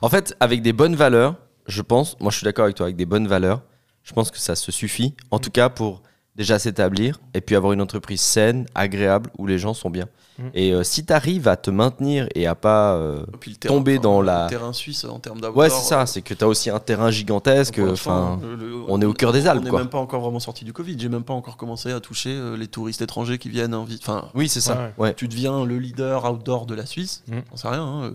[0.04, 2.96] En fait, avec des bonnes valeurs, je pense, moi je suis d'accord avec toi, avec
[2.96, 3.64] des bonnes valeurs,
[4.04, 5.16] je pense que ça se suffit.
[5.32, 5.42] En Mm.
[5.42, 6.04] tout cas, pour
[6.36, 10.06] déjà s'établir et puis avoir une entreprise saine, agréable, où les gens sont bien.
[10.40, 10.44] Mm.
[10.54, 12.94] Et euh, si tu arrives à te maintenir et à pas...
[12.96, 15.58] euh, Et puis le Tomber dans le la- terrain suisse en termes d'avoir.
[15.66, 17.80] Ouais, c'est ça, c'est que tu as aussi un terrain gigantesque.
[17.80, 20.40] Enfin, le- le- on est au cœur des Alpes, On n'est même pas encore vraiment
[20.40, 20.96] sorti du Covid.
[20.98, 23.74] J'ai même pas encore commencé à toucher euh, les touristes étrangers qui viennent.
[23.76, 24.76] en vi- Enfin, oui, c'est ça.
[24.76, 25.14] Ouais, Ouais.
[25.14, 27.24] tu deviens le leader outdoor de la Suisse.
[27.28, 27.40] Mm.
[27.52, 27.84] On sait rien.
[27.84, 28.12] hein, euh,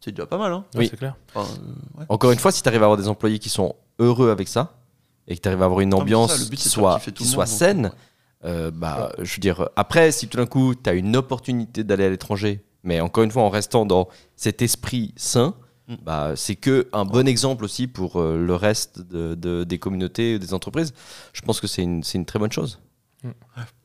[0.00, 0.52] C'est déjà pas mal.
[0.52, 0.64] Hein.
[0.74, 0.88] Ouais, Oui.
[0.90, 1.16] c'est clair.
[1.34, 2.06] Enfin, euh, ouais.
[2.08, 4.74] Encore une fois, si tu arrives à avoir des employés qui sont heureux avec ça
[5.28, 7.44] et que tu arrives à avoir une ambiance ça, le but, qui soit, qui soit
[7.44, 7.90] monde, donc, saine, ouais.
[8.50, 12.04] euh, bah, je veux dire, après, si tout d'un coup, tu as une opportunité d'aller
[12.06, 15.54] à l'étranger, mais encore une fois, en restant dans cet esprit sain,
[15.88, 15.94] Mm.
[16.04, 20.38] bah, c'est que un bon exemple aussi pour euh, le reste de- de- des communautés,
[20.38, 20.92] des entreprises.
[21.32, 22.78] Je pense que c'est une, c'est une très bonne chose.
[23.24, 23.28] Mm.
[23.28, 23.32] De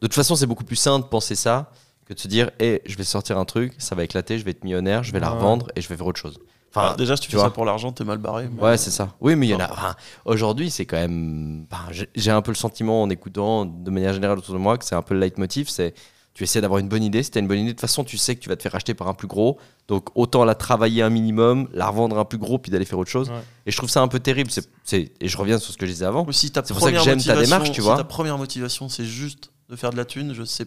[0.07, 1.71] toute façon, c'est beaucoup plus sain de penser ça
[2.05, 4.51] que de se dire, Eh, je vais sortir un truc, ça va éclater, je vais
[4.51, 6.39] être millionnaire, je vais la revendre et je vais faire autre chose.
[6.75, 8.49] Enfin, déjà, si tu, tu fais ça pour l'argent, t'es mal barré.
[8.51, 9.09] mais- Ouais, c'est ça.
[9.21, 9.71] Oui, mais il y en a.
[9.71, 9.95] Enfin,
[10.25, 11.65] Aujourd'hui, c'est quand même.
[11.71, 14.85] enfin, j'ai- un peu le sentiment en écoutant de manière générale autour de moi que
[14.85, 15.69] c'est un peu le leitmotiv.
[15.69, 15.93] C'est
[16.33, 17.21] tu essaies d'avoir une bonne idée.
[17.21, 18.63] Si tu as une bonne idée, de toute façon, tu sais que tu vas te
[18.63, 19.59] faire acheter par un plus gros.
[19.87, 23.11] Donc autant la travailler un minimum, la revendre un plus gros, puis d'aller faire autre
[23.11, 23.29] chose.
[23.29, 23.35] Ouais.
[23.67, 24.49] Et je trouve ça un peu terrible.
[24.93, 26.25] Et je reviens sur ce que je disais avant.
[26.31, 27.97] Si C'est pour ça que j'aime ta démarche, tu si vois.
[27.97, 30.65] ta première motivation, c'est juste de faire de la thune, je sais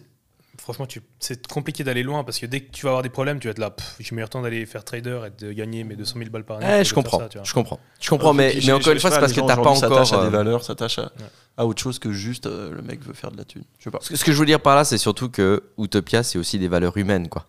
[0.59, 1.01] Franchement, tu...
[1.19, 3.51] c'est compliqué d'aller loin parce que dès que tu vas avoir des problèmes, tu vas
[3.51, 3.69] être là.
[3.69, 6.57] pff, J'ai meilleur temps d'aller faire trader et de gagner mes 200 000 balles par
[6.57, 6.79] année.
[6.81, 7.19] Eh, je comprends.
[7.19, 7.45] ça, tu vois.
[7.45, 7.79] je comprends.
[8.01, 8.33] Je comprends.
[8.33, 9.77] Mais, encore une fois, c'est parce que t'as pas encore.
[9.77, 11.11] s'attachent à des euh, valeurs, s'attachent à,
[11.57, 13.63] à autre chose que juste euh, le mec veut faire de la thune.
[13.79, 13.99] Je sais pas.
[14.01, 16.57] Ce que- ce que je veux dire par là, c'est surtout que Utopia, c'est aussi
[16.59, 17.45] des valeurs humaines, quoi.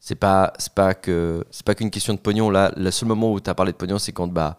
[0.00, 2.48] C'est pas, c'est pas que, c'est pas qu'une question de pognon.
[2.48, 4.56] Là, le seul moment où tu as parlé de pognon, c'est quand bah,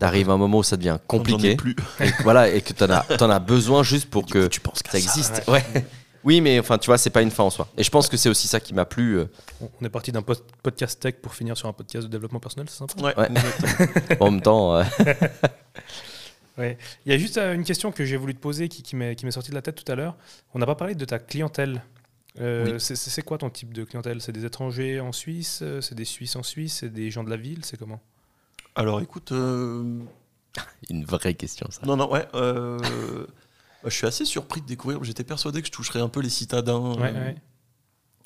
[0.00, 1.76] t'arrives à un moment où ça devient Quand j'en ai compliqué, plus.
[2.00, 4.58] et que, voilà, et que t'en as, t'en as besoin juste pour que coup, tu
[4.60, 4.98] penses ça ça.
[4.98, 5.42] existe.
[5.46, 5.64] Ouais.
[6.24, 7.68] Oui, mais enfin, tu vois, c'est pas une fin en soi.
[7.76, 9.18] Et je pense que c'est aussi ça qui m'a plu.
[9.18, 9.26] euh.
[9.80, 12.76] On est parti d'un podcast tech pour finir sur un podcast de développement personnel, c'est
[12.78, 13.00] sympa.
[13.02, 13.28] Ouais, Ouais.
[14.20, 14.84] en même temps, euh,
[16.58, 16.76] Ouais.
[17.06, 19.14] Il y a juste euh, une question que j'ai voulu te poser qui, qui m'est
[19.14, 20.16] qui m'est sortie de la tête tout à l'heure.
[20.54, 21.82] On n'a pas parlé de ta clientèle.
[22.40, 24.20] Euh, c'est- quoi ton type de clientèle?
[24.20, 27.36] C'est des étrangers en Suisse C'est des Suisses en Suisse C'est des gens de la
[27.36, 28.00] ville C'est comment?
[28.74, 30.00] Alors écoute, euh,
[30.90, 31.80] une vraie question, ça.
[31.84, 32.26] non, non, ouais.
[33.78, 35.02] Euh, bah, je suis assez surpris de découvrir.
[35.04, 36.94] J'étais persuadé que je toucherais un peu les citadins.
[36.96, 37.36] Ouais, euh, ouais.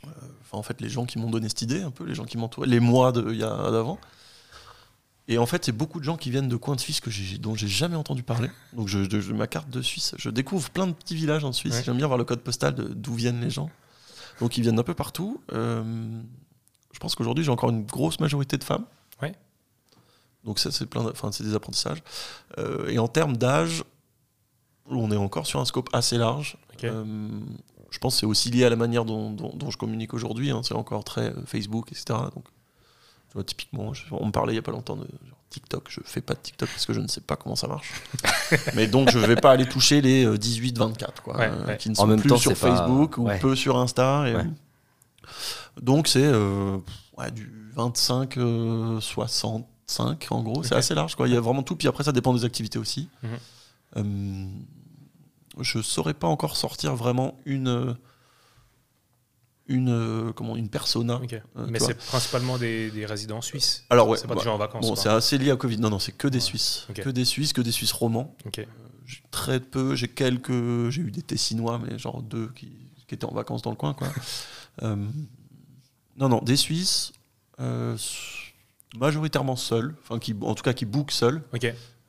[0.04, 2.36] Enfin, en fait, les gens qui m'ont donné cette idée, un peu, les gens qui
[2.38, 3.98] m'entouraient, les mois d'avant.
[5.28, 7.08] Et en fait, c'est beaucoup de gens qui viennent de coins de Suisse que
[7.38, 8.50] dont j'ai jamais entendu parler.
[8.72, 11.52] Donc, je, je- je- ma carte de Suisse, je découvre plein de petits villages en
[11.52, 11.74] Suisse.
[11.74, 11.82] Ouais.
[11.84, 13.70] J'aime bien voir le code postal d'où viennent les gens.
[14.40, 15.40] Donc, ils viennent d'un peu partout.
[15.52, 16.20] Euh,
[16.92, 18.84] je pense qu'aujourd'hui, j'ai encore une grosse majorité de femmes.
[19.22, 19.34] Ouais.
[20.44, 22.02] Donc, ça, c'est plein, enfin, c'est des apprentissages.
[22.58, 23.84] Euh, et en termes d'âge,
[24.90, 26.56] on est encore sur un scope assez large.
[26.84, 27.28] Euh,
[27.90, 30.50] je pense que c'est aussi lié à la manière dont, dont- dont je communique aujourd'hui.
[30.50, 30.62] hein.
[30.64, 32.04] C'est encore très euh, Facebook, etc.
[32.34, 32.44] Donc,
[33.28, 35.86] tu vois, typiquement, je- on me parlait il n'y a pas longtemps de genre, TikTok.
[35.90, 37.92] Je fais pas de TikTok parce que je ne sais pas comment ça marche.
[38.74, 41.76] Mais donc, je vais pas aller toucher les 18-24, quoi, Ouais, euh, ouais.
[41.76, 43.38] qui ne En sont même plus temps, sur pas- Facebook ou ouais.
[43.38, 44.28] peu sur Insta.
[44.28, 44.46] et- Ouais.
[45.80, 46.76] Donc, c'est euh,
[47.18, 50.62] ouais, du 25, euh, 65 en gros.
[50.62, 51.14] C'est assez large.
[51.14, 51.28] Quoi.
[51.28, 51.76] Il y a vraiment tout.
[51.76, 53.08] Puis après, ça dépend des activités aussi.
[53.22, 53.30] Mhm.
[53.96, 54.46] Euh,
[55.60, 57.96] je saurais pas encore sortir vraiment une
[59.68, 61.20] une euh, comment une persona.
[61.56, 63.84] Euh, Mais c'est principalement des, des résidents suisses.
[63.90, 64.86] Alors ouais, c'est pas bah, des gens en vacances.
[64.86, 65.78] Bon, c'est assez lié à Covid.
[65.78, 66.40] Non, non, c'est que des Ouais.
[66.40, 68.36] Suisses, que des Suisses, que des Suisses romans.
[68.44, 68.66] Ok.
[69.04, 72.72] J'ai très peu, j'ai quelques, j'ai eu des Tessinois, mais genre deux qui,
[73.06, 74.08] qui étaient en vacances dans le coin, quoi.
[74.82, 74.96] Euh,
[76.16, 77.12] non, non, des Suisses,
[78.96, 81.42] majoritairement seuls, enfin qui, en tout cas qui bookent seuls.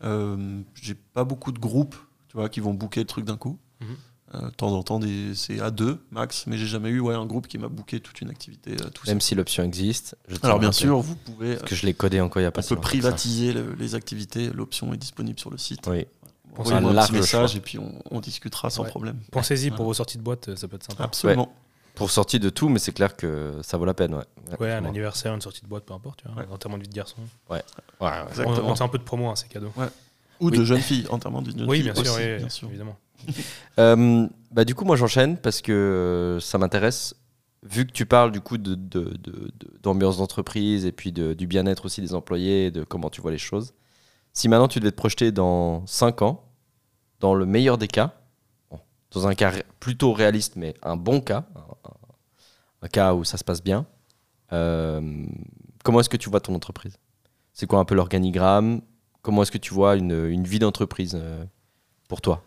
[0.03, 1.95] Euh, j'ai pas beaucoup de groupes,
[2.29, 3.57] tu vois, qui vont booker le truc d'un coup.
[3.81, 3.87] Mhm.
[4.35, 7.13] Euh, de temps en temps, des- c'est à deux max, mais j'ai jamais eu ouais,
[7.13, 9.03] un groupe qui m'a booké toute une activité euh, tout.
[9.07, 10.15] Même si l'option existe.
[10.27, 12.51] je Alors bien sûr, vous pouvez, Parce que je l'ai codé encore il y a
[12.51, 14.49] pas on si peut privatiser le- les activités.
[14.49, 15.85] L'option est disponible sur le site.
[15.87, 16.05] Oui.
[16.57, 17.57] Envoyez-moi un un large petit message choix.
[17.57, 18.89] et puis on, on discutera sans Ouais.
[18.89, 19.19] problème.
[19.31, 19.75] Pensez-y Voilà.
[19.77, 21.03] pour vos sorties de boîte, ça peut être sympa.
[21.03, 21.53] Absolument.
[21.95, 24.15] Pour sortir de tout, mais c'est clair que ça vaut la peine.
[24.15, 24.23] Ouais,
[24.59, 26.21] Ouais, un anniversaire, une sortie de boîte, peu importe.
[26.23, 26.47] Tu vois, Ouais.
[26.51, 27.17] Enterrement de vie de garçon.
[27.49, 27.63] Ouais, ouais.
[27.99, 28.69] On, Exactement.
[28.71, 29.71] on fait un peu de promo, hein, c'est cadeau.
[30.39, 30.57] Ou Oui.
[30.57, 32.67] de jeunes filles, entièrement de jeunes Oui, filles bien sûr, oui, bien sûr.
[32.69, 32.97] évidemment.
[33.79, 37.15] Euh, bah, du coup, moi, j'enchaîne parce que euh, ça m'intéresse.
[37.63, 39.51] Vu que tu parles du coup de, de- de- de-
[39.81, 43.37] d'ambiance d'entreprise et puis de- du bien-être aussi des employés de comment tu vois les
[43.37, 43.73] choses,
[44.33, 46.43] si maintenant tu devais te projeter dans 5 ans,
[47.21, 48.13] dans le meilleur des cas,
[49.11, 51.45] dans un cas plutôt réaliste, mais un bon cas,
[52.87, 53.85] cas où ça se passe bien,
[54.51, 55.25] euh,
[55.83, 56.97] comment est-ce que tu vois ton entreprise?
[57.53, 58.81] C'est quoi un peu l'organigramme?
[59.21, 61.45] Comment est-ce que tu vois une, une vie d'entreprise euh,
[62.07, 62.43] pour toi?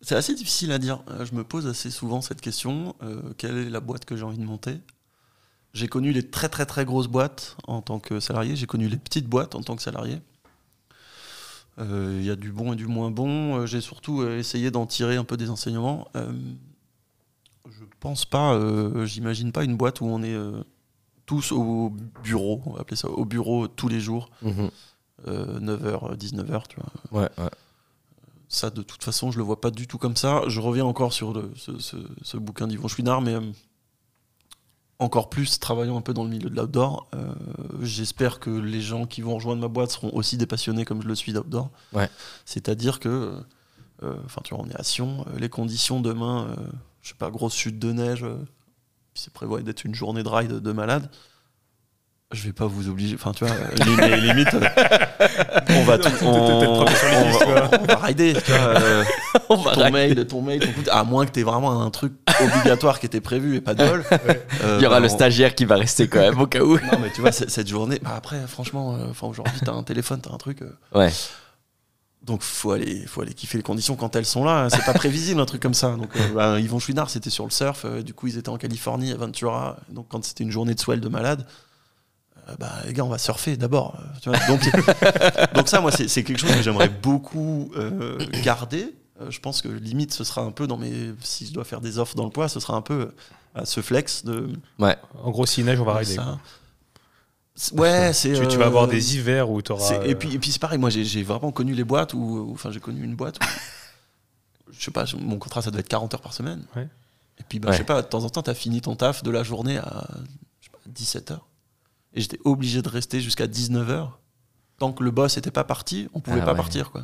[0.00, 1.02] C'est assez difficile à dire.
[1.10, 2.94] Euh, Je me pose assez souvent cette question.
[3.38, 4.80] quelle est la boîte que j'ai envie de monter?
[5.74, 8.56] J'ai connu les très très très grosses boîtes en tant que salarié.
[8.56, 10.20] J'ai connu les petites boîtes en tant que salarié.
[11.78, 13.64] Il y a du bon et du moins bon.
[13.64, 16.08] J'ai surtout essayé d'en tirer un peu des enseignements.
[17.70, 20.62] Je pense pas, euh, j'imagine pas une boîte où on est euh,
[21.26, 21.90] tous au
[22.24, 24.70] bureau, on va appeler ça, au bureau tous les jours, Mhm.
[25.28, 27.22] euh, 9h, 19h, tu vois.
[27.22, 27.50] Ouais, ouais.
[28.48, 30.42] Ça, de toute façon, je le vois pas du tout comme ça.
[30.48, 33.36] Je reviens encore sur le- ce, ce- ce bouquin d'Yvon Chouinard, mais
[34.98, 37.08] encore plus travaillant un peu dans le milieu de l'outdoor.
[37.14, 37.32] euh,
[37.80, 41.08] J'espère que les gens qui vont rejoindre ma boîte seront aussi des passionnés comme je
[41.08, 41.70] le suis d'outdoor.
[41.92, 42.08] Ouais.
[42.44, 43.42] C'est-à-dire que,
[44.02, 46.56] euh, enfin, tu vois, on est à Sion, les conditions demain, euh,
[47.02, 48.36] je sais pas, grosse chute de neige, euh,
[49.14, 51.10] c'est prévu d'être une journée de ride de malade.
[52.32, 53.54] Je vais pas vous obliger, enfin tu vois,
[54.08, 54.66] les, limites, euh,
[55.68, 59.04] on va tout, on, va- on va rider, tu vois, euh,
[59.50, 59.90] On va ton rider.
[59.92, 63.20] mail, ton mail, ton coup à moins que t'aies vraiment un truc obligatoire qui était
[63.20, 64.02] prévu et pas de bol.
[64.64, 66.62] Euh, Il y aura bah, le on- stagiaire qui va rester quand même au cas
[66.62, 66.76] où.
[66.78, 70.32] Non mais tu vois, cette journée, bah après franchement, euh, aujourd'hui t'as un téléphone, t'as
[70.32, 70.60] un truc.
[70.94, 71.12] Ouais.
[72.24, 74.68] Donc faut aller, faut aller kiffer les conditions quand elles sont là.
[74.70, 75.96] C'est pas prévisible un truc comme ça.
[75.96, 77.84] Donc euh, bah, Yvon Chouinard, c'était sur le surf.
[77.84, 79.76] euh, du coup, ils étaient en Californie, à Ventura.
[79.88, 81.46] Donc quand c'était une journée de swell de malade,
[82.48, 83.98] euh, bah les gars, on va surfer d'abord.
[84.24, 84.60] donc,
[85.54, 88.94] donc ça, moi, c'est quelque chose que j'aimerais beaucoup euh, garder.
[89.20, 91.12] Euh, je pense que limite, ce sera un peu dans mes.
[91.20, 93.12] Si je dois faire des offres dans le poids, ce sera un peu
[93.54, 94.48] à ce flex de.
[95.22, 96.14] En gros, s'il neige, on va rider.
[96.14, 96.38] ça.
[97.72, 98.32] Ouais, c'est.
[98.32, 100.02] Tu, tu vas avoir euh, des hivers où tu auras.
[100.04, 102.70] Et puis, et puis c'est pareil, moi j'ai j'ai vraiment connu les boîtes où, enfin
[102.70, 103.46] j'ai connu une boîte où,
[104.72, 106.64] je sais pas, mon contrat ça devait être 40 heures par semaine.
[106.76, 106.88] Ouais.
[107.38, 107.74] Et puis bah, Ouais.
[107.74, 110.06] je sais pas, de temps en temps t'as fini ton taf de la journée à
[110.60, 111.46] je sais pas, 17 heures.
[112.14, 114.18] Et j'étais obligé de rester jusqu'à 19 heures.
[114.78, 116.56] Tant que le boss était pas parti, on pouvait Ah pas ouais.
[116.56, 117.02] partir quoi.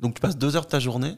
[0.00, 1.16] Donc tu passes deux heures de ta journée.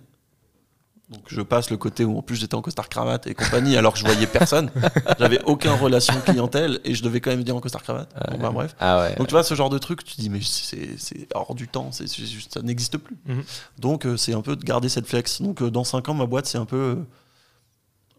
[1.10, 3.92] Donc je passe le côté où en plus j'étais en costard cravate et compagnie alors
[3.92, 4.70] que je voyais personne.
[5.18, 8.08] J'avais aucune relation clientèle et je devais quand même venir en costard cravate.
[8.30, 8.74] Donc, bah, bref.
[8.80, 9.14] Ah ouais.
[9.16, 11.68] Donc tu vois ce genre de truc, tu te dis mais c'est c'est hors du
[11.68, 13.16] temps, c'est c'est juste- ça n'existe plus.
[13.26, 13.42] Mhm.
[13.78, 15.42] Donc euh, c'est un peu de garder cette flex.
[15.42, 16.96] Donc euh, dans 5 ans ma boîte c'est un peu euh,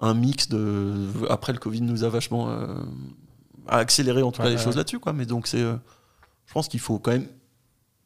[0.02, 0.94] un mix de
[1.30, 2.68] après le Covid nous a vachement euh,
[3.68, 5.12] accéléré en tout cas Ouais, les ouais, choses là-dessus quoi.
[5.12, 5.76] Mais donc c'est euh,
[6.46, 7.28] je pense qu'il faut quand même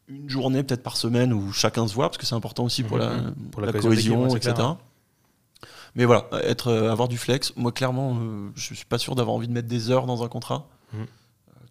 [0.10, 2.98] une journée peut-être par semaine où chacun se voit parce que c'est important aussi pour,
[2.98, 3.03] Mhm.
[3.03, 3.10] la,
[3.52, 4.53] Pour la la cohésion etc.
[4.56, 4.77] clair.
[5.95, 7.53] Mais voilà, être, euh, avoir du flex.
[7.56, 10.27] Moi, clairement, euh, je suis pas sûr d'avoir envie de mettre des heures dans un
[10.27, 10.68] contrat.
[10.94, 11.02] Mhm.
[11.02, 11.06] Euh,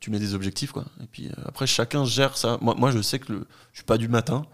[0.01, 0.85] Tu mets des objectifs, quoi.
[1.03, 2.59] Et puis euh, après, chacun gère ça.
[2.61, 4.45] Moi, moi je sais que le, je suis pas du matin.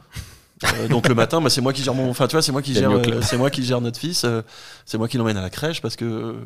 [0.89, 2.09] Donc le matin, bah, c'est moi qui gère mon.
[2.11, 2.91] Enfin, tu vois, c'est moi qui gère.
[3.23, 4.25] c'est moi qui gère notre fils.
[4.87, 6.37] c'est moi qui l'emmène à la crèche parce que.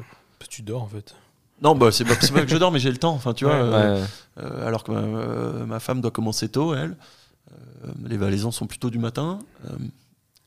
[0.48, 1.14] Tu dors en fait.
[1.62, 3.12] non, bah c'est pas, que je dors, mais j'ai le temps.
[3.12, 3.62] Enfin, tu vois.
[3.68, 4.00] Ouais,
[4.40, 4.62] Ouais.
[4.64, 6.96] alors que ma, ma femme doit commencer tôt, elle.
[7.52, 9.38] Euh, les valaisans sont plutôt du matin.
[9.66, 9.76] Euh,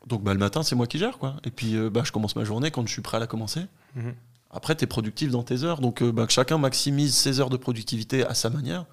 [0.07, 1.18] donc bah, le matin, c'est moi qui gère.
[1.18, 1.36] Quoi.
[1.44, 3.61] Et puis euh, bah, je commence ma journée quand je suis prêt à la commencer.
[3.95, 4.14] Mhm.
[4.52, 5.80] Après, tu es productif dans tes heures.
[5.80, 8.86] Donc bah, que chacun maximise ses heures de productivité à sa manière.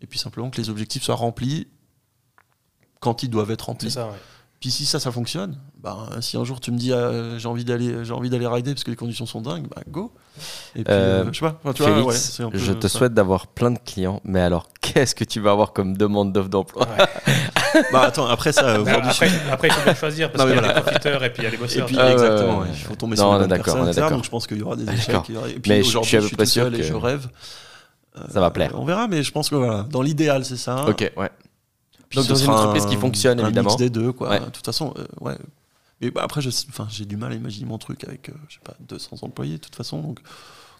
[0.00, 1.66] Et puis simplement que les objectifs soient remplis
[3.00, 3.90] quand ils doivent être C'est remplis.
[3.90, 4.16] ça, ouais.
[4.62, 7.64] Puis si ça, ça fonctionne, bah, si un jour tu me dis euh, j'ai envie
[7.64, 10.12] d'aller j'ai envie d'aller rider parce que les conditions sont dingues, bah go.
[10.76, 11.72] Et puis Euh, euh, je sais pas, vois,
[12.04, 12.14] ouais,
[12.44, 12.96] un peu je te ça.
[12.98, 16.48] souhaite d'avoir plein de clients, mais alors qu'est-ce que tu vas avoir comme demande d'offre
[16.48, 16.86] d'emploi
[17.92, 18.92] Bah attends, après ça, après,
[19.50, 20.74] après, il faut bien choisir parce qu'il y a voilà.
[20.74, 21.86] des profiteurs et puis il y a les Et bosseurs.
[21.86, 24.00] puis Ah, exactement, ouais, il faut tomber Non, sur les personnes, on est etc.
[24.02, 24.16] d'accord.
[24.18, 25.00] Donc je pense qu'il y aura des D'accord.
[25.00, 25.22] échecs.
[25.28, 26.44] il y aura- Et puis Mais je- je aujourd'hui, suis à je peu suis près
[26.44, 27.26] tout sûr seul et que- je rêve.
[28.30, 28.72] Ça va plaire.
[28.74, 30.84] On verra, mais je pense que voilà, dans l'idéal, c'est ça.
[30.86, 31.30] Ok, ouais.
[32.12, 33.70] Puis Donc ce dans une entreprise un- qui fonctionne, un évidemment.
[33.70, 34.28] mix des deux, quoi.
[34.28, 34.40] Ouais.
[34.40, 35.36] De toute façon, euh, ouais.
[36.02, 38.74] Mais bah, après, j'ai du mal à imaginer mon truc avec, euh, je sais pas,
[38.80, 40.00] 200 employés, de toute façon.
[40.02, 40.18] Donc,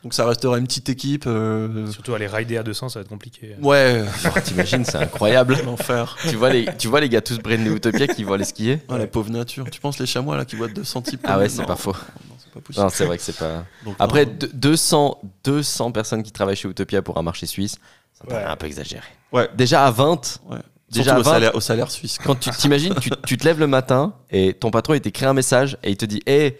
[0.03, 1.25] donc ça restera une petite équipe.
[1.29, 3.55] euh, Surtout aller rider à 200, ça va être compliqué.
[3.63, 5.57] Ouais, Oh, T'imagines, c'est incroyable.
[5.65, 6.17] l'enfer.
[6.29, 8.99] tu, vois les, tu vois les gars tous brainés Utopia qui vont aller skier Ah,
[8.99, 9.65] la pauvre nature.
[9.71, 11.93] Tu penses les chamois là qui voient 200 types Ah ouais, c'est pas faux.
[12.29, 12.85] Non, c'est pas possible.
[12.85, 13.65] Non, c'est vrai que c'est pas.
[13.85, 14.33] Donc, Après, non.
[14.41, 17.77] de- 200, 200 personnes qui travaillent chez Utopia pour un marché suisse,
[18.13, 19.07] ça me paraît un peu exagéré.
[19.33, 19.49] Ouais.
[19.57, 20.59] Déjà à 20, Ouais.
[21.01, 22.19] Déjà au 20, salaire, au salaire suisse.
[22.19, 22.27] quoi.
[22.27, 25.35] quand tu t'imagines, tu, tu te lèves le matin et ton patron il t'écrit un
[25.35, 26.59] message et il te dit Hé,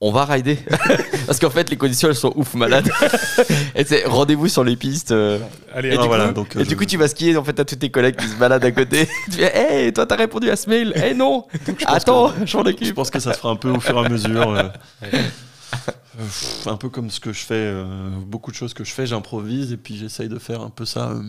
[0.00, 0.58] on va rider.
[1.26, 2.90] Parce qu'en fait, les conditions elles sont ouf malades.
[3.74, 5.10] et c'est rendez-vous sur les pistes.
[5.12, 5.38] euh.
[5.74, 7.34] Allez, Et, Ah, du, voilà, coup, donc, et euh, du je- coup, tu vas skier
[7.36, 9.06] en fait à tous tes collègues qui se baladent à côté.
[9.26, 11.46] tu fais Hé, toi t'as répondu à ce mail Eh non
[11.86, 12.94] Attends, je m'en Je occupe.
[12.94, 14.50] pense que ça se fera un peu au fur et à mesure.
[14.50, 14.62] euh.
[16.18, 19.06] Euh, un peu comme ce que je fais, euh, beaucoup de choses que je fais,
[19.06, 21.10] j'improvise et puis j'essaye de faire un peu ça.
[21.10, 21.22] euh,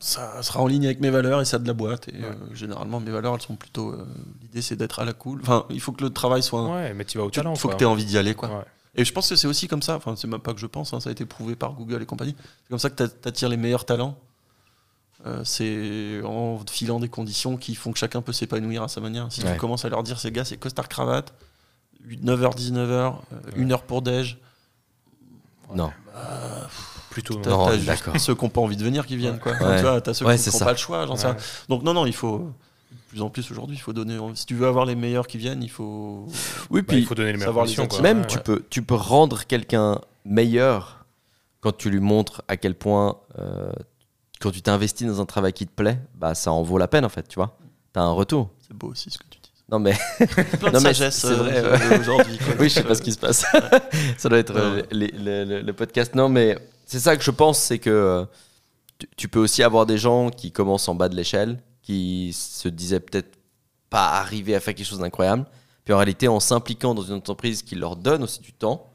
[0.00, 2.08] ça sera en ligne avec mes valeurs et ça de la boîte.
[2.08, 3.90] Et euh, généralement, mes valeurs, elles sont plutôt.
[3.92, 4.06] euh,
[4.42, 5.40] L'idée, c'est d'être à la cool.
[5.42, 6.68] Enfin, il faut que le travail soit.
[6.68, 7.54] Ouais, mais tu vas au Il talent.
[7.54, 7.74] faut quoi.
[7.74, 8.48] que tu aies envie d'y aller, quoi.
[8.48, 8.64] Ouais.
[8.96, 10.92] Et je pense que c'est aussi comme ça, enfin c'est même pas que je pense,
[10.92, 13.48] hein, ça a été prouvé par Google et compagnie, c'est comme ça que tu attires
[13.48, 14.18] les meilleurs talents.
[15.26, 19.30] Euh, c'est en filant des conditions qui font que chacun peut s'épanouir à sa manière.
[19.30, 21.32] Si tu commences à leur dire, ces gars, c'est costard cravate,
[22.08, 23.14] 9h, 19h,
[23.56, 24.38] 1h pour déj,
[25.72, 25.92] Non.
[27.10, 27.34] Plutôt.
[27.34, 28.18] t'as Non, t'as juste d'accord.
[28.20, 29.38] ceux qui n'ont pas envie de venir qui viennent.
[29.38, 29.52] Quoi.
[29.52, 29.76] Ouais.
[29.76, 31.32] tu vois, t'as ceux Ouais, qui n'ont pas le choix, j'en sais Ouais.
[31.32, 31.40] rien.
[31.68, 34.16] Donc non, non, il faut, De plus en plus aujourd'hui, il faut donner.
[34.34, 36.26] Si tu veux avoir les meilleurs qui viennent, il faut.
[36.70, 38.00] Oui, Bah, puis il faut donner les savoir quoi.
[38.00, 41.04] même Ouais, tu, peux, tu peux rendre quelqu'un meilleur
[41.60, 43.72] quand tu lui montres à quel point, euh,
[44.40, 47.04] quand tu t'investis dans un travail qui te plaît, bah, ça en vaut la peine
[47.04, 47.56] en fait, tu vois.
[47.92, 48.48] Tu as un retour.
[48.66, 49.50] C'est beau aussi ce que tu dis.
[49.70, 52.38] Non mais Plein de Non, mais sagesse c'est euh, vrai, euh, aujourd'hui.
[52.38, 52.54] quoi.
[52.60, 53.44] oui, je sais pas ce qui se passe.
[54.18, 56.14] ça doit être euh, les- le, le podcast.
[56.14, 56.56] Non, mais
[56.90, 58.24] c'est ça que je pense, c'est que euh,
[58.98, 62.68] tu, tu peux aussi avoir des gens qui commencent en bas de l'échelle, qui se
[62.68, 63.38] disaient peut-être
[63.90, 65.46] pas arriver à faire quelque chose d'incroyable.
[65.84, 68.88] Puis en réalité, en s'impliquant dans une entreprise qui leur donne aussi du temps,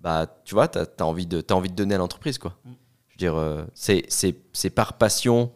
[0.00, 2.38] bah, tu vois, tu as, envie de, envie de donner à l'entreprise.
[2.38, 2.56] quoi.
[2.64, 2.70] Mm.
[3.08, 5.52] Je veux dire, euh, c'est, par passion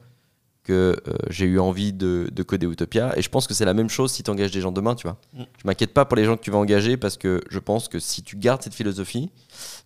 [0.64, 3.16] que euh, j'ai eu envie de, de coder Utopia.
[3.16, 5.06] Et je pense que c'est la même chose si tu engages des gens demain, tu
[5.06, 5.16] vois.
[5.32, 5.44] Mm.
[5.62, 7.98] Je m'inquiète pas pour les gens que tu vas engager parce que je pense que
[7.98, 9.30] si tu gardes cette philosophie,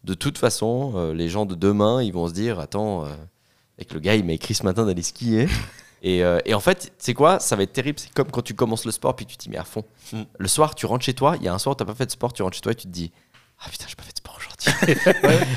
[0.05, 3.09] de toute façon, euh, les gens de demain, ils vont se dire Attends, euh,
[3.79, 5.49] avec le gars, il m'a écrit ce matin d'aller skier.
[6.03, 7.41] et, euh, et en fait, c'est quoi?
[7.41, 7.99] Ça va être terrible.
[7.99, 9.85] C'est comme quand tu commences le sport puis que tu t'y mets à fond.
[10.13, 10.23] Mm.
[10.39, 11.37] Le soir, tu rentres chez toi.
[11.39, 12.73] Il y a un soir où tu pas fait de sport, tu rentres chez toi
[12.73, 13.11] et tu te dis
[13.65, 14.51] Ah putain, j'ai pas fait de sport aujourd'hui.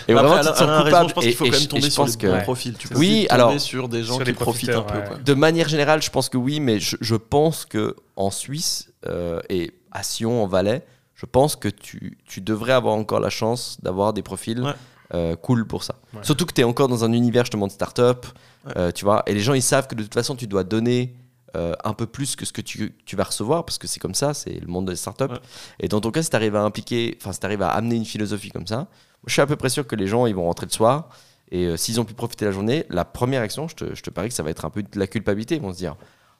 [0.07, 1.10] et Après, vraiment, tu te sens coupable.
[1.10, 2.27] je pense Et- qu'il faut et quand je- même et tomber sur pense les que-
[2.27, 2.44] bons Ouais.
[2.44, 2.73] profils.
[2.77, 4.99] Tu peux Oui, aussi tomber alors- sur des gens Sur qui profitent un peu.
[5.02, 5.18] quoi.
[5.18, 9.41] De manière générale, je pense que oui, mais je, je pense que en Suisse euh,
[9.49, 10.85] et à Sion, en Valais,
[11.23, 14.73] je pense que tu, tu devrais avoir encore la chance d'avoir des profils Ouais.
[15.13, 15.95] euh, cool pour ça.
[16.13, 16.19] Ouais.
[16.23, 18.25] Surtout que tu es encore dans un univers justement de start-up,
[18.65, 18.73] Ouais.
[18.75, 21.15] euh, tu vois, et les gens ils savent que de toute façon tu dois donner
[21.55, 24.15] euh, un peu plus que ce que tu, tu vas recevoir parce que c'est comme
[24.15, 25.35] ça, c'est le monde des startups.
[25.79, 27.95] Et dans ton cas, si tu arrives à impliquer, enfin si tu arrives à amener
[27.95, 28.87] une philosophie comme ça,
[29.27, 31.07] je suis à peu près sûr que les gens ils vont rentrer le soir
[31.51, 34.09] et s'ils ont pu profiter de la journée, la première action, je te, je te
[34.09, 35.55] parie que ça va être un peu de la culpabilité.
[35.55, 35.95] Ils vont se dire,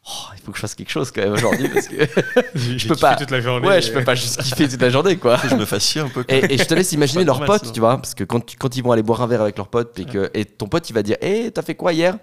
[0.08, 1.96] oh, il faut que je fasse quelque chose quand même aujourd'hui parce que
[2.56, 3.68] Je peux pas- toute la journée.
[3.68, 5.38] ouais, je peux pas juste kiffer toute la journée quoi.
[5.50, 6.24] Je me fasse chier un peu.
[6.28, 8.76] Et, et je te laisse imaginer leurs potes, tu vois, parce que quand, tu- quand
[8.76, 10.94] ils vont aller boire un verre avec leurs potes, et, que, et ton pote il
[10.94, 12.18] va dire Hé, t'as fait quoi hier?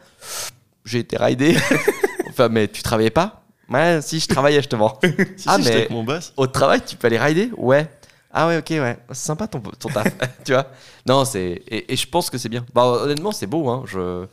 [0.84, 1.56] J'ai été raidé.
[2.28, 3.42] enfin, mais tu travaillais pas?
[3.68, 4.98] Ouais, si, je travaillais justement.
[5.36, 6.32] Si, Ah, si, mais- avec mon boss.
[6.36, 7.50] Au travail, tu peux aller rider?
[7.56, 7.88] Ouais.
[8.32, 8.96] Ah ouais, ok, ouais.
[9.10, 10.06] C'est sympa ton, ton taf,
[10.44, 10.66] tu vois.
[11.06, 11.62] Non, c'est.
[11.68, 12.64] Et, et je pense que c'est bien.
[12.74, 13.82] Bah, honnêtement, c'est beau, hein.
[13.86, 14.26] Je,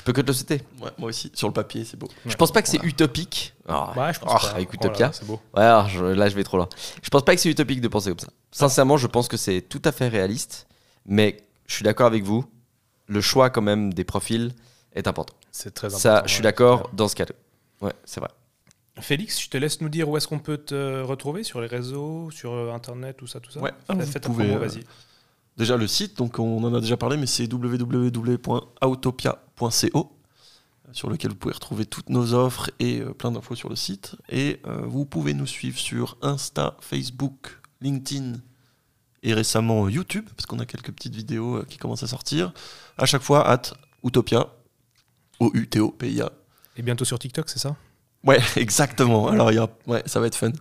[0.00, 0.62] je peux que te le citer.
[0.80, 1.30] Ouais, moi aussi.
[1.34, 2.08] Sur le papier, c'est beau.
[2.24, 3.52] Je pense pas que c'est utopique.
[3.68, 4.54] Ah, Ouais, je pense ah, pas.
[4.54, 5.06] avec Oh là Utopia.
[5.08, 5.38] là, c'est beau.
[5.54, 6.70] Ouais, alors, je- là, je vais trop loin.
[7.02, 8.28] Je pense pas que c'est utopique de penser comme ça.
[8.50, 10.66] Sincèrement, je pense que c'est tout à fait réaliste.
[11.04, 11.36] Mais
[11.66, 12.46] je suis d'accord avec vous.
[13.08, 14.54] Le choix, quand même, des profils
[14.94, 15.34] est important.
[15.52, 16.00] C'est très important.
[16.02, 17.32] Ça, je suis ouais, d'accord dans ce cas-là.
[17.82, 18.30] Ouais, c'est vrai.
[19.00, 22.30] Félix, je te laisse nous dire où est-ce qu'on peut te retrouver sur les réseaux,
[22.30, 23.60] sur euh, Internet, tout ça, tout ça.
[23.60, 24.84] Ouais, Fais- vous pouvez, promo, euh, vas-y.
[25.56, 27.46] Déjà le site, donc on en a déjà parlé, mais c'est
[29.60, 30.16] www.autopia.co
[30.92, 34.16] sur lequel vous pouvez retrouver toutes nos offres et euh, plein d'infos sur le site.
[34.28, 38.40] Et euh, vous pouvez nous suivre sur Insta, Facebook, LinkedIn
[39.22, 42.52] et récemment euh, YouTube, parce qu'on a quelques petites vidéos euh, qui commencent à sortir.
[42.98, 43.62] À chaque fois, at
[44.02, 44.48] Utopia,
[45.38, 46.32] O-U-T-O-P-I-A.
[46.76, 47.76] Et bientôt sur TikTok, c'est ça?
[48.24, 49.28] Ouais, exactement.
[49.28, 49.68] Alors, il y a...
[49.86, 50.52] ouais, ça va être fun.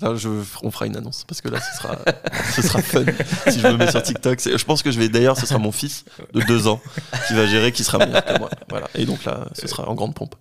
[0.00, 0.28] Là, je...
[0.62, 1.96] On fera une annonce parce que là, ce sera,
[2.54, 3.04] ce sera fun
[3.48, 4.40] si je me mets sur TikTok.
[4.40, 6.80] Je pense que je vais d'ailleurs, ce sera mon fils de deux ans
[7.26, 8.50] qui va gérer, qui sera meilleur que moi.
[8.68, 8.88] Voilà.
[8.94, 10.34] Et donc là, ce sera en grande pompe.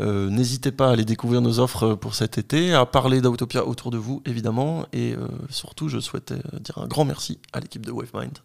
[0.00, 3.90] Euh, N'hésitez pas à aller découvrir nos offres pour cet été, à parler d'Autopia autour
[3.90, 4.86] de vous, évidemment.
[4.92, 8.38] Et euh, surtout, je souhaitais dire un grand merci à l'équipe de WaveMind,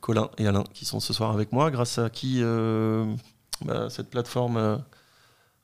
[0.00, 3.06] Colin et Alain, qui sont ce soir avec moi, grâce à qui euh,
[3.64, 4.76] bah, cette plateforme euh,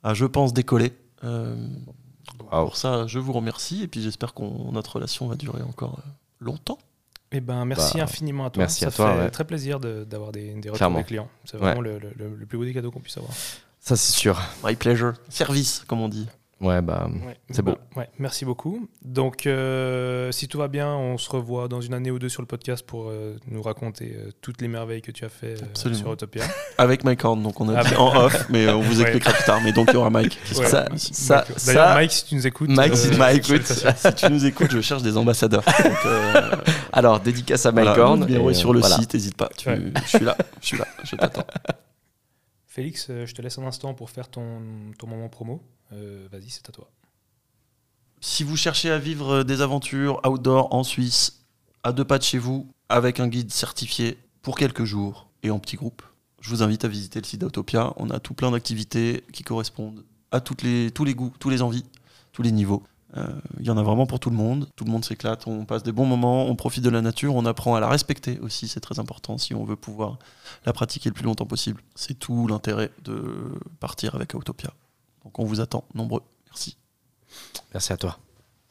[0.02, 0.92] a, je pense, décollé.
[2.50, 2.66] Waouh.
[2.66, 4.42] pour ça, je vous remercie et puis j'espère que
[4.72, 6.10] notre relation va durer encore euh,
[6.40, 6.78] longtemps.
[7.30, 8.62] Eh ben, merci Bah, infiniment à toi.
[8.62, 9.30] merci ça à toi, fait ouais.
[9.30, 10.98] très plaisir de- d'avoir des, des retours Clairement.
[10.98, 11.28] des clients.
[11.44, 11.60] C'est Ouais.
[11.62, 13.32] vraiment le, le- le plus beau des cadeaux qu'on puisse avoir.
[13.80, 14.40] Ça, c'est sûr.
[14.64, 15.12] My pleasure.
[15.28, 16.26] Service, comme on dit.
[16.60, 17.08] Ouais, bah.
[17.24, 17.36] Ouais.
[17.50, 18.00] C'est Bah, beau.
[18.00, 18.88] ouais, merci beaucoup.
[19.04, 22.42] Donc, euh, si tout va bien, on se revoit dans une année ou deux sur
[22.42, 25.92] le podcast pour euh, nous raconter euh, toutes les merveilles que tu as fait euh,
[25.94, 26.42] sur Utopia.
[26.78, 29.02] Avec Mike Horn, donc on a Ah dit en off, mais on vous Ouais.
[29.02, 29.60] expliquera plus tard.
[29.62, 30.66] Mais donc il y aura Mike Ouais.
[30.66, 30.88] Ça,
[31.56, 33.64] ça, Mike, si tu nous écoutes, Mike, si tu m'écoutes.
[33.64, 34.10] salutations.
[34.10, 35.62] Si tu nous écoutes, je cherche des ambassadeurs.
[35.84, 36.50] Donc, euh,
[36.92, 38.26] Alors, dédicace à Mike voilà, Horn.
[38.26, 38.96] le est sur le voilà.
[38.96, 39.48] site, n'hésite pas.
[39.56, 39.78] Tu- Ouais.
[40.02, 41.44] Je suis là, je suis là, je t'attends.
[42.66, 44.60] Félix, je te laisse un instant pour faire ton,
[44.98, 45.62] ton moment promo.
[45.92, 46.88] Euh, Vas-y, c'est à toi.
[48.20, 51.44] Si vous cherchez à vivre des aventures outdoor en Suisse,
[51.82, 55.58] à deux pas de chez vous, avec un guide certifié pour quelques jours et en
[55.58, 56.02] petit groupe,
[56.40, 57.92] je vous invite à visiter le site d'Autopia.
[57.96, 61.84] On a tout plein d'activités qui correspondent à tous les goûts, tous les envies,
[62.32, 62.82] tous les niveaux.
[63.16, 63.26] Euh,
[63.60, 64.68] Il y en a vraiment pour tout le monde.
[64.76, 67.46] Tout le monde s'éclate, on passe des bons moments, on profite de la nature, on
[67.46, 70.18] apprend à la respecter aussi, c'est très important si on veut pouvoir
[70.66, 71.82] la pratiquer le plus longtemps possible.
[71.94, 74.72] C'est tout l'intérêt de partir avec Autopia.
[75.24, 76.22] Donc on vous attend nombreux.
[76.46, 76.76] Merci.
[77.72, 78.18] Merci à toi.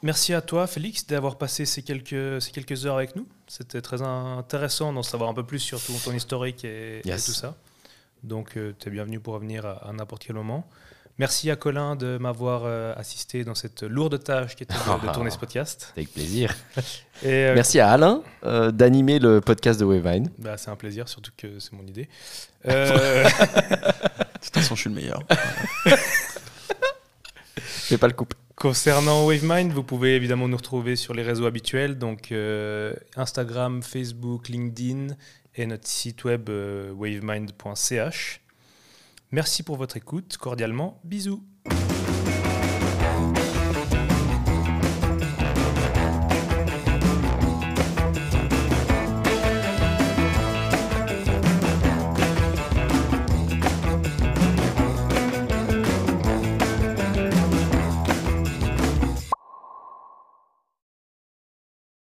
[0.03, 3.27] Merci à toi, Félix, d'avoir passé ces quelques, ces quelques heures avec nous.
[3.47, 7.55] C'était très intéressant d'en savoir un peu plus sur tout ton historique et, tout ça.
[8.23, 10.67] Donc, tu es bienvenu pour revenir à, à n'importe quel moment.
[11.19, 15.07] Merci à Colin de m'avoir euh, assisté dans cette lourde tâche qui était de, de
[15.13, 15.91] tourner ce podcast.
[15.97, 16.53] Avec plaisir.
[17.23, 20.29] Et, euh, Merci à Alain euh, d'animer le podcast de Wavine.
[20.37, 22.07] bah, c'est un plaisir, surtout que c'est mon idée.
[22.67, 23.29] Euh, De
[24.43, 25.21] toute façon, je suis le meilleur.
[25.85, 25.95] Je
[27.91, 28.35] vais pas le couper.
[28.55, 34.49] Concernant WaveMind, vous pouvez évidemment nous retrouver sur les réseaux habituels, donc euh, Instagram, Facebook,
[34.49, 35.15] LinkedIn
[35.55, 38.41] et notre site web euh, wavemind.ch.
[39.31, 41.43] Merci pour votre écoute, cordialement, bisous.